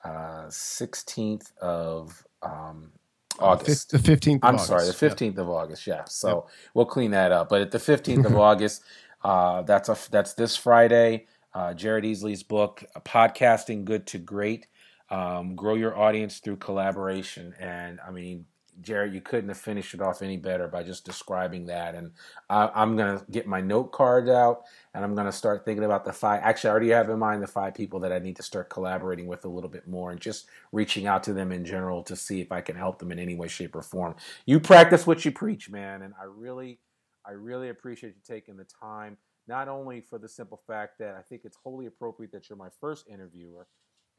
uh, 0.04 0.46
16th 0.46 1.52
of 1.58 2.24
um, 2.42 2.92
August. 3.38 3.90
The 3.90 3.98
15th 3.98 4.40
I'm 4.42 4.54
August. 4.54 4.66
sorry, 4.68 4.86
the 4.86 4.92
15th 4.92 5.20
yep. 5.20 5.38
of 5.38 5.50
August, 5.50 5.86
yeah. 5.86 6.04
So 6.04 6.28
yep. 6.28 6.54
we'll 6.74 6.86
clean 6.86 7.10
that 7.12 7.32
up. 7.32 7.48
But 7.48 7.62
at 7.62 7.70
the 7.70 7.78
15th 7.78 8.26
of 8.26 8.36
August, 8.48 8.82
uh, 9.22 9.62
that's, 9.62 9.88
a, 9.88 9.96
that's 10.10 10.34
this 10.34 10.56
Friday. 10.56 11.26
Uh, 11.54 11.74
Jared 11.74 12.04
Easley's 12.04 12.42
book, 12.42 12.84
Podcasting 13.00 13.84
Good 13.84 14.06
to 14.08 14.18
Great. 14.18 14.66
Um, 15.10 15.56
grow 15.56 15.74
your 15.74 15.98
audience 15.98 16.38
through 16.38 16.56
collaboration. 16.56 17.54
And 17.58 17.98
I 18.06 18.10
mean, 18.10 18.46
Jared, 18.80 19.12
you 19.12 19.20
couldn't 19.20 19.48
have 19.48 19.58
finished 19.58 19.94
it 19.94 20.00
off 20.00 20.22
any 20.22 20.36
better 20.36 20.68
by 20.68 20.82
just 20.82 21.04
describing 21.04 21.66
that. 21.66 21.94
And 21.94 22.12
I, 22.48 22.82
am 22.82 22.96
going 22.96 23.18
to 23.18 23.24
get 23.30 23.46
my 23.46 23.60
note 23.60 23.92
card 23.92 24.28
out 24.28 24.62
and 24.94 25.04
I'm 25.04 25.14
going 25.14 25.26
to 25.26 25.32
start 25.32 25.64
thinking 25.64 25.84
about 25.84 26.04
the 26.04 26.12
five. 26.12 26.40
Actually, 26.42 26.68
I 26.68 26.70
already 26.70 26.88
have 26.90 27.10
in 27.10 27.18
mind 27.18 27.42
the 27.42 27.48
five 27.48 27.74
people 27.74 28.00
that 28.00 28.12
I 28.12 28.18
need 28.18 28.36
to 28.36 28.42
start 28.42 28.70
collaborating 28.70 29.26
with 29.26 29.44
a 29.44 29.48
little 29.48 29.70
bit 29.70 29.88
more 29.88 30.12
and 30.12 30.20
just 30.20 30.46
reaching 30.72 31.06
out 31.06 31.22
to 31.24 31.32
them 31.32 31.52
in 31.52 31.64
general 31.64 32.02
to 32.04 32.16
see 32.16 32.40
if 32.40 32.52
I 32.52 32.60
can 32.60 32.76
help 32.76 32.98
them 32.98 33.10
in 33.10 33.18
any 33.18 33.34
way, 33.34 33.48
shape, 33.48 33.74
or 33.74 33.82
form. 33.82 34.14
You 34.46 34.60
practice 34.60 35.06
what 35.06 35.24
you 35.24 35.32
preach, 35.32 35.70
man. 35.70 36.02
And 36.02 36.14
I 36.20 36.24
really, 36.24 36.78
I 37.26 37.32
really 37.32 37.70
appreciate 37.70 38.14
you 38.14 38.22
taking 38.26 38.56
the 38.56 38.66
time, 38.80 39.16
not 39.46 39.68
only 39.68 40.00
for 40.00 40.18
the 40.18 40.28
simple 40.28 40.60
fact 40.66 40.98
that 41.00 41.16
I 41.16 41.22
think 41.22 41.42
it's 41.44 41.58
wholly 41.62 41.86
appropriate 41.86 42.32
that 42.32 42.48
you're 42.48 42.58
my 42.58 42.70
first 42.80 43.06
interviewer, 43.08 43.66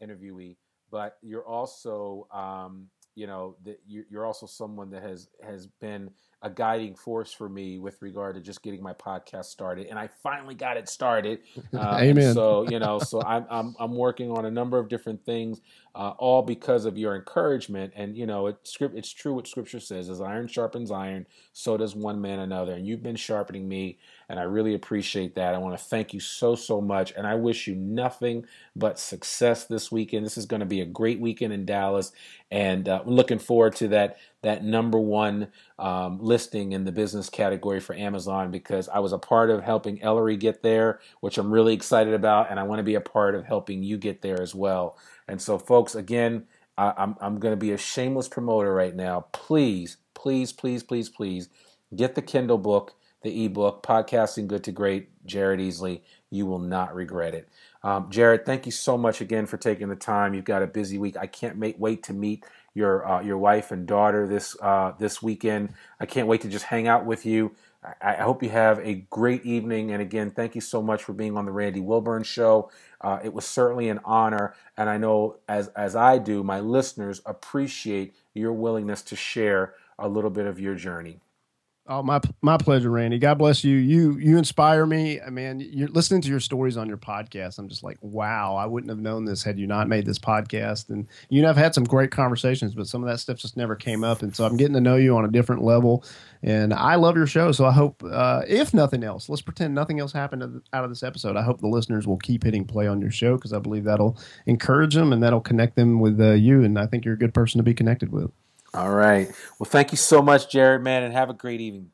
interviewee, 0.04 0.58
but 0.92 1.18
you're 1.22 1.48
also 1.48 2.28
um, 2.34 2.88
you 3.20 3.28
know 3.28 3.56
that 3.66 3.82
you're 3.86 4.26
also 4.26 4.46
someone 4.46 4.90
that 4.92 5.04
has 5.04 5.28
has 5.44 5.68
been 5.68 6.10
a 6.42 6.50
guiding 6.50 6.96
force 6.96 7.34
for 7.34 7.50
me 7.50 7.80
with 7.80 8.02
regard 8.02 8.34
to 8.34 8.42
just 8.42 8.64
getting 8.64 8.82
my 8.82 8.94
podcast 8.94 9.46
started 9.46 9.88
and 9.88 10.00
i 10.00 10.08
finally 10.24 10.56
got 10.56 10.78
it 10.78 10.88
started. 10.88 11.40
Uh, 11.74 12.00
amen. 12.02 12.34
so 12.34 12.68
you 12.70 12.80
know 12.80 12.98
so 12.98 13.22
I'm, 13.22 13.46
I'm 13.50 13.76
i'm 13.80 13.96
working 13.96 14.32
on 14.32 14.46
a 14.46 14.52
number 14.52 14.80
of 14.80 14.88
different 14.88 15.24
things 15.24 15.62
uh, 15.96 16.14
all 16.18 16.42
because 16.42 16.86
of 16.86 16.98
your 16.98 17.16
encouragement. 17.16 17.94
And 17.96 18.16
you 18.16 18.26
know 18.26 18.48
it's 18.48 18.72
script 18.72 18.96
it's 18.96 19.12
true 19.12 19.34
what 19.34 19.48
scripture 19.48 19.80
says 19.80 20.10
as 20.10 20.22
iron 20.22 20.48
sharpens 20.48 20.92
iron 20.92 21.26
so 21.54 21.78
does 21.78 21.96
one 21.96 22.22
man 22.22 22.40
another. 22.40 22.74
And 22.74 22.88
you've 22.88 23.04
been 23.04 23.16
sharpening 23.16 23.68
me 23.68 23.98
and 24.30 24.40
i 24.40 24.44
really 24.44 24.76
appreciate 24.76 25.36
that 25.36 25.56
i 25.56 25.60
want 25.60 25.78
to 25.78 25.84
thank 25.84 26.14
you 26.14 26.22
so 26.22 26.56
so 26.56 26.82
much 26.82 27.14
and 27.18 27.28
i 27.28 27.36
wish 27.36 27.68
you 27.68 27.76
nothing 27.76 28.46
but 28.76 29.00
success 29.00 29.66
this 29.66 29.92
weekend 29.92 30.26
this 30.26 30.38
is 30.38 30.46
going 30.48 30.62
to 30.62 30.68
be 30.68 30.82
a 30.82 30.86
great 30.88 31.20
weekend 31.20 31.54
in 31.54 31.66
dallas 31.66 32.12
and 32.52 32.88
uh, 32.88 33.02
I'm 33.06 33.12
looking 33.12 33.40
forward 33.40 33.76
to 33.78 33.90
that 33.90 34.18
that 34.42 34.64
number 34.64 35.00
one 35.00 35.50
um, 35.80 36.20
listing 36.22 36.72
in 36.72 36.86
the 36.86 36.92
business 36.92 37.30
category 37.30 37.80
for 37.80 37.96
Amazon 37.96 38.52
because 38.52 38.88
I 38.88 39.00
was 39.00 39.12
a 39.12 39.18
part 39.18 39.50
of 39.50 39.64
helping 39.64 40.02
Ellery 40.02 40.38
get 40.38 40.64
there, 40.64 41.00
which 41.20 41.38
I'm 41.38 41.52
really 41.52 41.74
excited 41.74 42.14
about, 42.14 42.50
and 42.50 42.60
I 42.60 42.64
want 42.64 42.80
to 42.80 42.84
be 42.84 42.96
a 42.96 43.02
part 43.02 43.36
of 43.36 43.46
helping 43.46 43.84
you 43.84 43.98
get 43.98 44.22
there 44.22 44.42
as 44.42 44.56
well. 44.56 44.98
And 45.28 45.42
so, 45.42 45.58
folks, 45.58 45.96
again, 45.96 46.46
I, 46.78 46.94
I'm 46.98 47.16
I'm 47.20 47.40
going 47.40 47.52
to 47.54 47.58
be 47.58 47.72
a 47.72 47.78
shameless 47.78 48.30
promoter 48.30 48.74
right 48.74 48.96
now. 48.96 49.26
Please, 49.34 49.98
please, 50.14 50.54
please, 50.54 50.84
please, 50.84 51.10
please 51.10 51.50
get 51.96 52.16
the 52.16 52.22
Kindle 52.22 52.58
book, 52.60 52.94
the 53.22 53.46
ebook, 53.46 53.84
Podcasting 53.84 54.48
Good 54.48 54.64
to 54.66 54.72
Great, 54.72 55.10
Jared 55.26 55.60
Easley. 55.60 56.02
You 56.30 56.46
will 56.46 56.60
not 56.60 56.96
regret 56.96 57.34
it. 57.34 57.50
Um, 57.84 58.10
Jared, 58.10 58.46
thank 58.46 58.66
you 58.66 58.72
so 58.72 58.98
much 58.98 59.22
again 59.22 59.46
for 59.46 59.58
taking 59.58 59.90
the 59.90 59.96
time. 59.96 60.34
You've 60.34 60.46
got 60.46 60.62
a 60.62 60.68
busy 60.68 60.98
week. 60.98 61.18
I 61.18 61.28
can't 61.28 61.58
make, 61.58 61.76
wait 61.80 62.04
to 62.04 62.14
meet 62.14 62.46
your 62.74 63.08
uh, 63.08 63.22
your 63.22 63.38
wife 63.38 63.72
and 63.72 63.88
daughter 63.88 64.28
this 64.28 64.56
uh, 64.62 64.94
this 65.00 65.22
weekend. 65.22 65.74
I 66.00 66.06
can't 66.06 66.28
wait 66.28 66.42
to 66.42 66.50
just 66.50 66.66
hang 66.66 66.88
out 66.88 67.06
with 67.06 67.26
you. 67.26 67.56
I, 67.84 68.14
I, 68.14 68.24
hope 68.24 68.44
you 68.44 68.50
have 68.50 68.80
a 68.80 69.06
great 69.10 69.46
evening. 69.46 69.92
And 69.92 70.02
again, 70.02 70.32
thank 70.32 70.54
you 70.56 70.62
so 70.62 70.82
much 70.82 71.04
for 71.04 71.14
being 71.14 71.38
on 71.38 71.46
the 71.46 71.52
Randy 71.52 71.80
Wilburn 71.80 72.24
Show. 72.24 72.70
Uh, 73.02 73.20
it 73.24 73.34
was 73.34 73.46
certainly 73.46 73.90
an 73.90 74.00
honor, 74.04 74.54
and 74.78 74.90
I 74.90 74.98
know 74.98 75.38
as 75.48 75.70
as 75.70 75.96
I 75.96 76.18
do, 76.18 76.44
my 76.44 76.60
listeners 76.60 77.22
appreciate 77.26 78.14
your 78.34 78.54
willingness 78.54 79.02
to 79.04 79.16
share 79.16 79.74
a 79.98 80.08
little 80.08 80.30
bit 80.30 80.46
of 80.46 80.60
your 80.60 80.76
journey. 80.76 81.20
Oh, 81.92 82.04
my 82.04 82.22
my 82.44 82.56
pleasure, 82.56 82.92
Randy. 82.92 83.18
God 83.18 83.40
bless 83.40 83.64
you. 83.64 83.76
You 83.76 84.16
you 84.20 84.38
inspire 84.38 84.86
me. 84.86 85.20
I 85.20 85.32
mean, 85.32 85.60
you're 85.60 85.88
listening 85.88 86.22
to 86.22 86.30
your 86.30 86.40
stories 86.40 86.78
on 86.78 86.88
your 86.88 87.00
podcast. 87.00 87.58
I'm 87.58 87.68
just 87.68 87.84
like, 87.84 87.98
wow, 88.02 88.56
I 88.56 88.68
wouldn't 88.68 88.92
have 88.92 89.00
known 89.00 89.26
this 89.26 89.42
had 89.42 89.58
you 89.58 89.66
not 89.66 89.88
made 89.88 90.06
this 90.06 90.20
podcast. 90.20 90.90
And 90.90 91.08
you 91.30 91.42
know, 91.42 91.50
I've 91.50 91.58
had 91.58 91.74
some 91.74 91.86
great 91.86 92.12
conversations, 92.12 92.76
but 92.76 92.88
some 92.88 93.02
of 93.02 93.10
that 93.10 93.18
stuff 93.18 93.38
just 93.38 93.58
never 93.58 93.76
came 93.76 94.04
up. 94.04 94.22
And 94.22 94.36
so 94.36 94.46
I'm 94.46 94.56
getting 94.56 94.76
to 94.76 94.80
know 94.82 94.98
you 94.98 95.18
on 95.18 95.26
a 95.26 95.30
different 95.30 95.64
level. 95.64 96.04
And 96.44 96.76
I 96.76 96.94
love 96.94 97.18
your 97.18 97.26
show. 97.26 97.52
So 97.52 97.66
I 97.66 97.72
hope, 97.72 98.04
uh, 98.06 98.44
if 98.48 98.72
nothing 98.72 99.04
else, 99.04 99.28
let's 99.28 99.42
pretend 99.42 99.74
nothing 99.74 100.00
else 100.00 100.14
happened 100.14 100.62
out 100.72 100.84
of 100.84 100.92
this 100.92 101.02
episode. 101.02 101.38
I 101.38 101.42
hope 101.42 101.60
the 101.60 101.68
listeners 101.68 102.06
will 102.06 102.20
keep 102.20 102.44
hitting 102.44 102.66
play 102.66 102.86
on 102.86 103.02
your 103.02 103.12
show 103.12 103.36
because 103.36 103.52
I 103.52 103.58
believe 103.58 103.86
that'll 103.86 104.16
encourage 104.46 104.94
them 104.94 105.12
and 105.12 105.24
that'll 105.24 105.42
connect 105.42 105.76
them 105.76 106.00
with 106.00 106.22
uh, 106.22 106.34
you. 106.34 106.64
And 106.64 106.78
I 106.78 106.86
think 106.86 107.04
you're 107.04 107.16
a 107.16 107.18
good 107.18 107.34
person 107.34 107.58
to 107.58 107.64
be 107.64 107.74
connected 107.74 108.12
with. 108.12 108.30
All 108.74 108.92
right. 108.92 109.28
Well, 109.58 109.70
thank 109.70 109.92
you 109.92 109.98
so 109.98 110.22
much, 110.22 110.50
Jared, 110.50 110.82
man, 110.82 111.04
and 111.04 111.14
have 111.14 111.30
a 111.30 111.34
great 111.34 111.62
evening. 111.62 111.92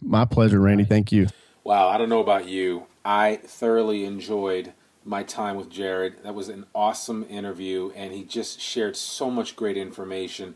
My 0.00 0.24
pleasure, 0.24 0.60
Randy. 0.60 0.84
Thank 0.84 1.12
you. 1.12 1.28
Wow. 1.64 1.88
I 1.88 1.98
don't 1.98 2.08
know 2.08 2.20
about 2.20 2.46
you. 2.46 2.86
I 3.04 3.36
thoroughly 3.36 4.04
enjoyed 4.04 4.72
my 5.04 5.22
time 5.22 5.56
with 5.56 5.70
Jared. 5.70 6.22
That 6.22 6.34
was 6.34 6.48
an 6.48 6.64
awesome 6.74 7.26
interview, 7.28 7.92
and 7.94 8.12
he 8.12 8.24
just 8.24 8.60
shared 8.60 8.96
so 8.96 9.30
much 9.30 9.56
great 9.56 9.76
information. 9.76 10.54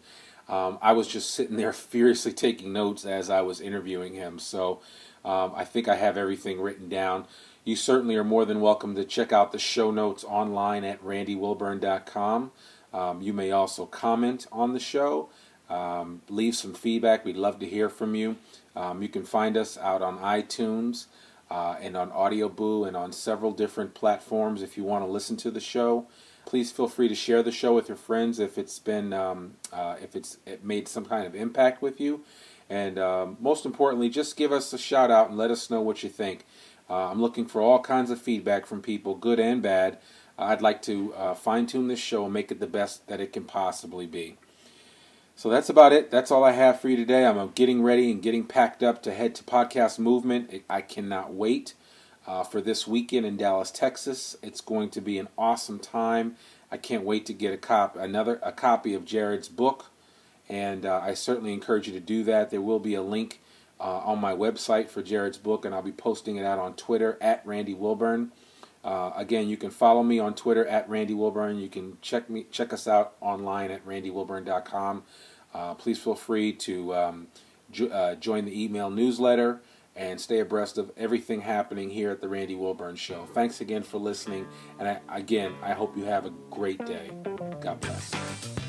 Um, 0.49 0.79
I 0.81 0.93
was 0.93 1.07
just 1.07 1.31
sitting 1.33 1.57
there 1.57 1.73
furiously 1.75 2.33
taking 2.33 2.73
notes 2.73 3.05
as 3.05 3.29
I 3.31 3.43
was 3.43 3.61
interviewing 3.61 4.15
him. 4.15 4.39
So 4.39 4.81
um, 5.25 5.53
I 5.55 5.65
think 5.65 5.89
I 5.89 5.97
have 5.97 6.17
everything 6.17 6.61
written 6.61 6.89
down. 6.89 7.27
You 7.65 7.77
certainly 7.77 8.17
are 8.17 8.25
more 8.25 8.47
than 8.47 8.63
welcome 8.63 8.95
to 8.95 9.05
check 9.05 9.31
out 9.33 9.53
the 9.53 9.59
show 9.59 9.91
notes 9.91 10.25
online 10.25 10.85
at 10.85 11.05
randywilburn.com. 11.05 12.53
Um, 12.95 13.21
you 13.21 13.35
may 13.35 13.51
also 13.51 13.85
comment 13.85 14.47
on 14.51 14.73
the 14.73 14.81
show. 14.81 15.29
Um, 15.69 16.23
leave 16.29 16.55
some 16.57 16.75
feedback. 16.75 17.25
We'd 17.25 17.37
love 17.37 17.59
to 17.59 17.67
hear 17.67 17.89
from 17.89 18.15
you. 18.15 18.37
Um, 18.75 19.03
you 19.03 19.09
can 19.09 19.25
find 19.25 19.57
us 19.57 19.77
out 19.77 20.03
on 20.03 20.19
iTunes 20.19 21.07
uh, 21.51 21.77
and 21.81 21.97
on 21.97 22.11
Audioboo 22.11 22.87
and 22.87 22.97
on 22.97 23.13
several 23.13 23.53
different 23.53 23.95
platforms 23.95 24.63
if 24.63 24.77
you 24.77 24.85
want 24.85 25.05
to 25.05 25.11
listen 25.11 25.37
to 25.39 25.51
the 25.51 25.61
show. 25.61 26.07
Please 26.47 26.73
feel 26.73 26.89
free 26.89 27.09
to 27.09 27.15
share 27.15 27.43
the 27.43 27.53
show 27.53 27.75
with 27.75 27.89
your 27.89 27.97
friends 27.97 28.39
if 28.39 28.57
it's 28.57 28.79
been 28.79 29.13
um, 29.13 29.55
uh, 29.73 29.97
if 30.03 30.17
it's 30.17 30.39
it 30.47 30.65
made 30.65 30.89
some 30.89 31.05
kind 31.05 31.27
of 31.27 31.35
impact 31.35 31.83
with 31.83 32.01
you. 32.01 32.23
And 32.71 32.99
um, 32.99 33.37
most 33.41 33.67
importantly, 33.67 34.09
just 34.09 34.37
give 34.37 34.53
us 34.53 34.73
a 34.73 34.79
shout 34.79 35.11
out 35.11 35.29
and 35.29 35.39
let 35.39 35.51
us 35.51 35.71
know 35.71 35.81
what 35.81 36.03
you 36.03 36.09
think. 36.09 36.45
Uh, 36.89 37.11
I'm 37.11 37.21
looking 37.21 37.47
for 37.47 37.61
all 37.61 37.81
kinds 37.81 38.11
of 38.11 38.21
feedback 38.21 38.67
from 38.67 38.81
people, 38.81 39.15
good 39.15 39.39
and 39.39 39.63
bad. 39.63 39.99
I'd 40.39 40.63
like 40.63 40.81
to 40.83 41.13
uh, 41.15 41.35
fine 41.35 41.67
tune 41.67 41.89
this 41.89 41.99
show 41.99 42.25
and 42.25 42.33
make 42.33 42.51
it 42.51 42.61
the 42.61 42.67
best 42.67 43.09
that 43.09 43.21
it 43.21 43.33
can 43.33 43.45
possibly 43.45 44.07
be. 44.07 44.37
So 45.39 45.49
that's 45.49 45.69
about 45.69 45.93
it. 45.93 46.11
That's 46.11 46.33
all 46.33 46.43
I 46.43 46.51
have 46.51 46.81
for 46.81 46.89
you 46.89 46.97
today. 46.97 47.25
I'm 47.25 47.53
getting 47.53 47.81
ready 47.81 48.11
and 48.11 48.21
getting 48.21 48.45
packed 48.45 48.83
up 48.83 49.05
to 49.05 49.15
head 49.15 49.37
to 49.37 49.45
Podcast 49.45 49.97
Movement. 50.01 50.65
I 50.69 50.81
cannot 50.81 51.33
wait 51.33 51.75
uh, 52.27 52.43
for 52.43 52.61
this 52.61 52.89
weekend 52.89 53.25
in 53.25 53.37
Dallas, 53.37 53.71
Texas. 53.71 54.37
It's 54.43 54.61
going 54.61 54.91
to 54.91 55.01
be 55.01 55.17
an 55.17 55.29
awesome 55.39 55.79
time. 55.79 56.35
I 56.73 56.77
can't 56.77 57.05
wait 57.05 57.25
to 57.27 57.33
get 57.33 57.55
a 57.55 57.57
cop 57.57 57.95
another 57.95 58.41
a 58.43 58.51
copy 58.51 58.95
of 58.95 59.05
Jared's 59.05 59.49
book, 59.49 59.93
and 60.49 60.85
uh, 60.85 61.03
I 61.05 61.15
certainly 61.15 61.53
encourage 61.53 61.87
you 61.87 61.93
to 61.93 62.01
do 62.01 62.25
that. 62.25 62.51
There 62.51 62.61
will 62.61 62.81
be 62.81 62.97
a 62.97 63.03
link 63.03 63.41
uh, 63.79 63.99
on 63.99 64.19
my 64.19 64.35
website 64.35 64.89
for 64.89 65.05
Jared's 65.05 65.39
book, 65.39 65.65
and 65.65 65.73
I'll 65.73 65.83
be 65.83 65.93
posting 65.93 66.35
it 66.35 66.45
out 66.45 66.59
on 66.59 66.75
Twitter 66.75 67.17
at 67.21 67.47
Randy 67.47 67.75
Wilburn. 67.75 68.33
Uh, 68.85 69.11
again, 69.17 69.49
you 69.49 69.57
can 69.57 69.71
follow 69.71 70.03
me 70.03 70.19
on 70.19 70.35
Twitter 70.35 70.67
at 70.67 70.89
Randy 70.89 71.15
Wilburn. 71.15 71.59
You 71.59 71.69
can 71.69 71.99
check 72.01 72.31
me 72.31 72.47
check 72.51 72.73
us 72.73 72.87
out 72.87 73.15
online 73.21 73.71
at 73.71 73.87
randywilburn.com. 73.87 75.03
Uh, 75.53 75.75
please 75.75 75.99
feel 75.99 76.15
free 76.15 76.53
to 76.53 76.95
um, 76.95 77.27
jo- 77.71 77.89
uh, 77.89 78.15
join 78.15 78.45
the 78.45 78.65
email 78.65 78.91
newsletter 78.91 79.61
and 79.97 80.21
stay 80.21 80.39
abreast 80.39 80.79
of 80.79 80.93
everything 80.97 81.41
happening 81.41 81.91
here 81.91 82.11
at 82.11 82.21
the 82.21 82.29
Randy 82.29 82.55
Wilburn 82.55 82.95
Show. 82.95 83.27
Thanks 83.35 83.61
again 83.61 83.83
for 83.83 83.99
listening, 83.99 84.47
and 84.79 84.89
I, 84.89 85.01
again, 85.09 85.55
I 85.61 85.73
hope 85.73 85.97
you 85.97 86.05
have 86.05 86.25
a 86.25 86.31
great 86.51 86.85
day. 86.87 87.11
God 87.61 87.81
bless. 87.81 88.68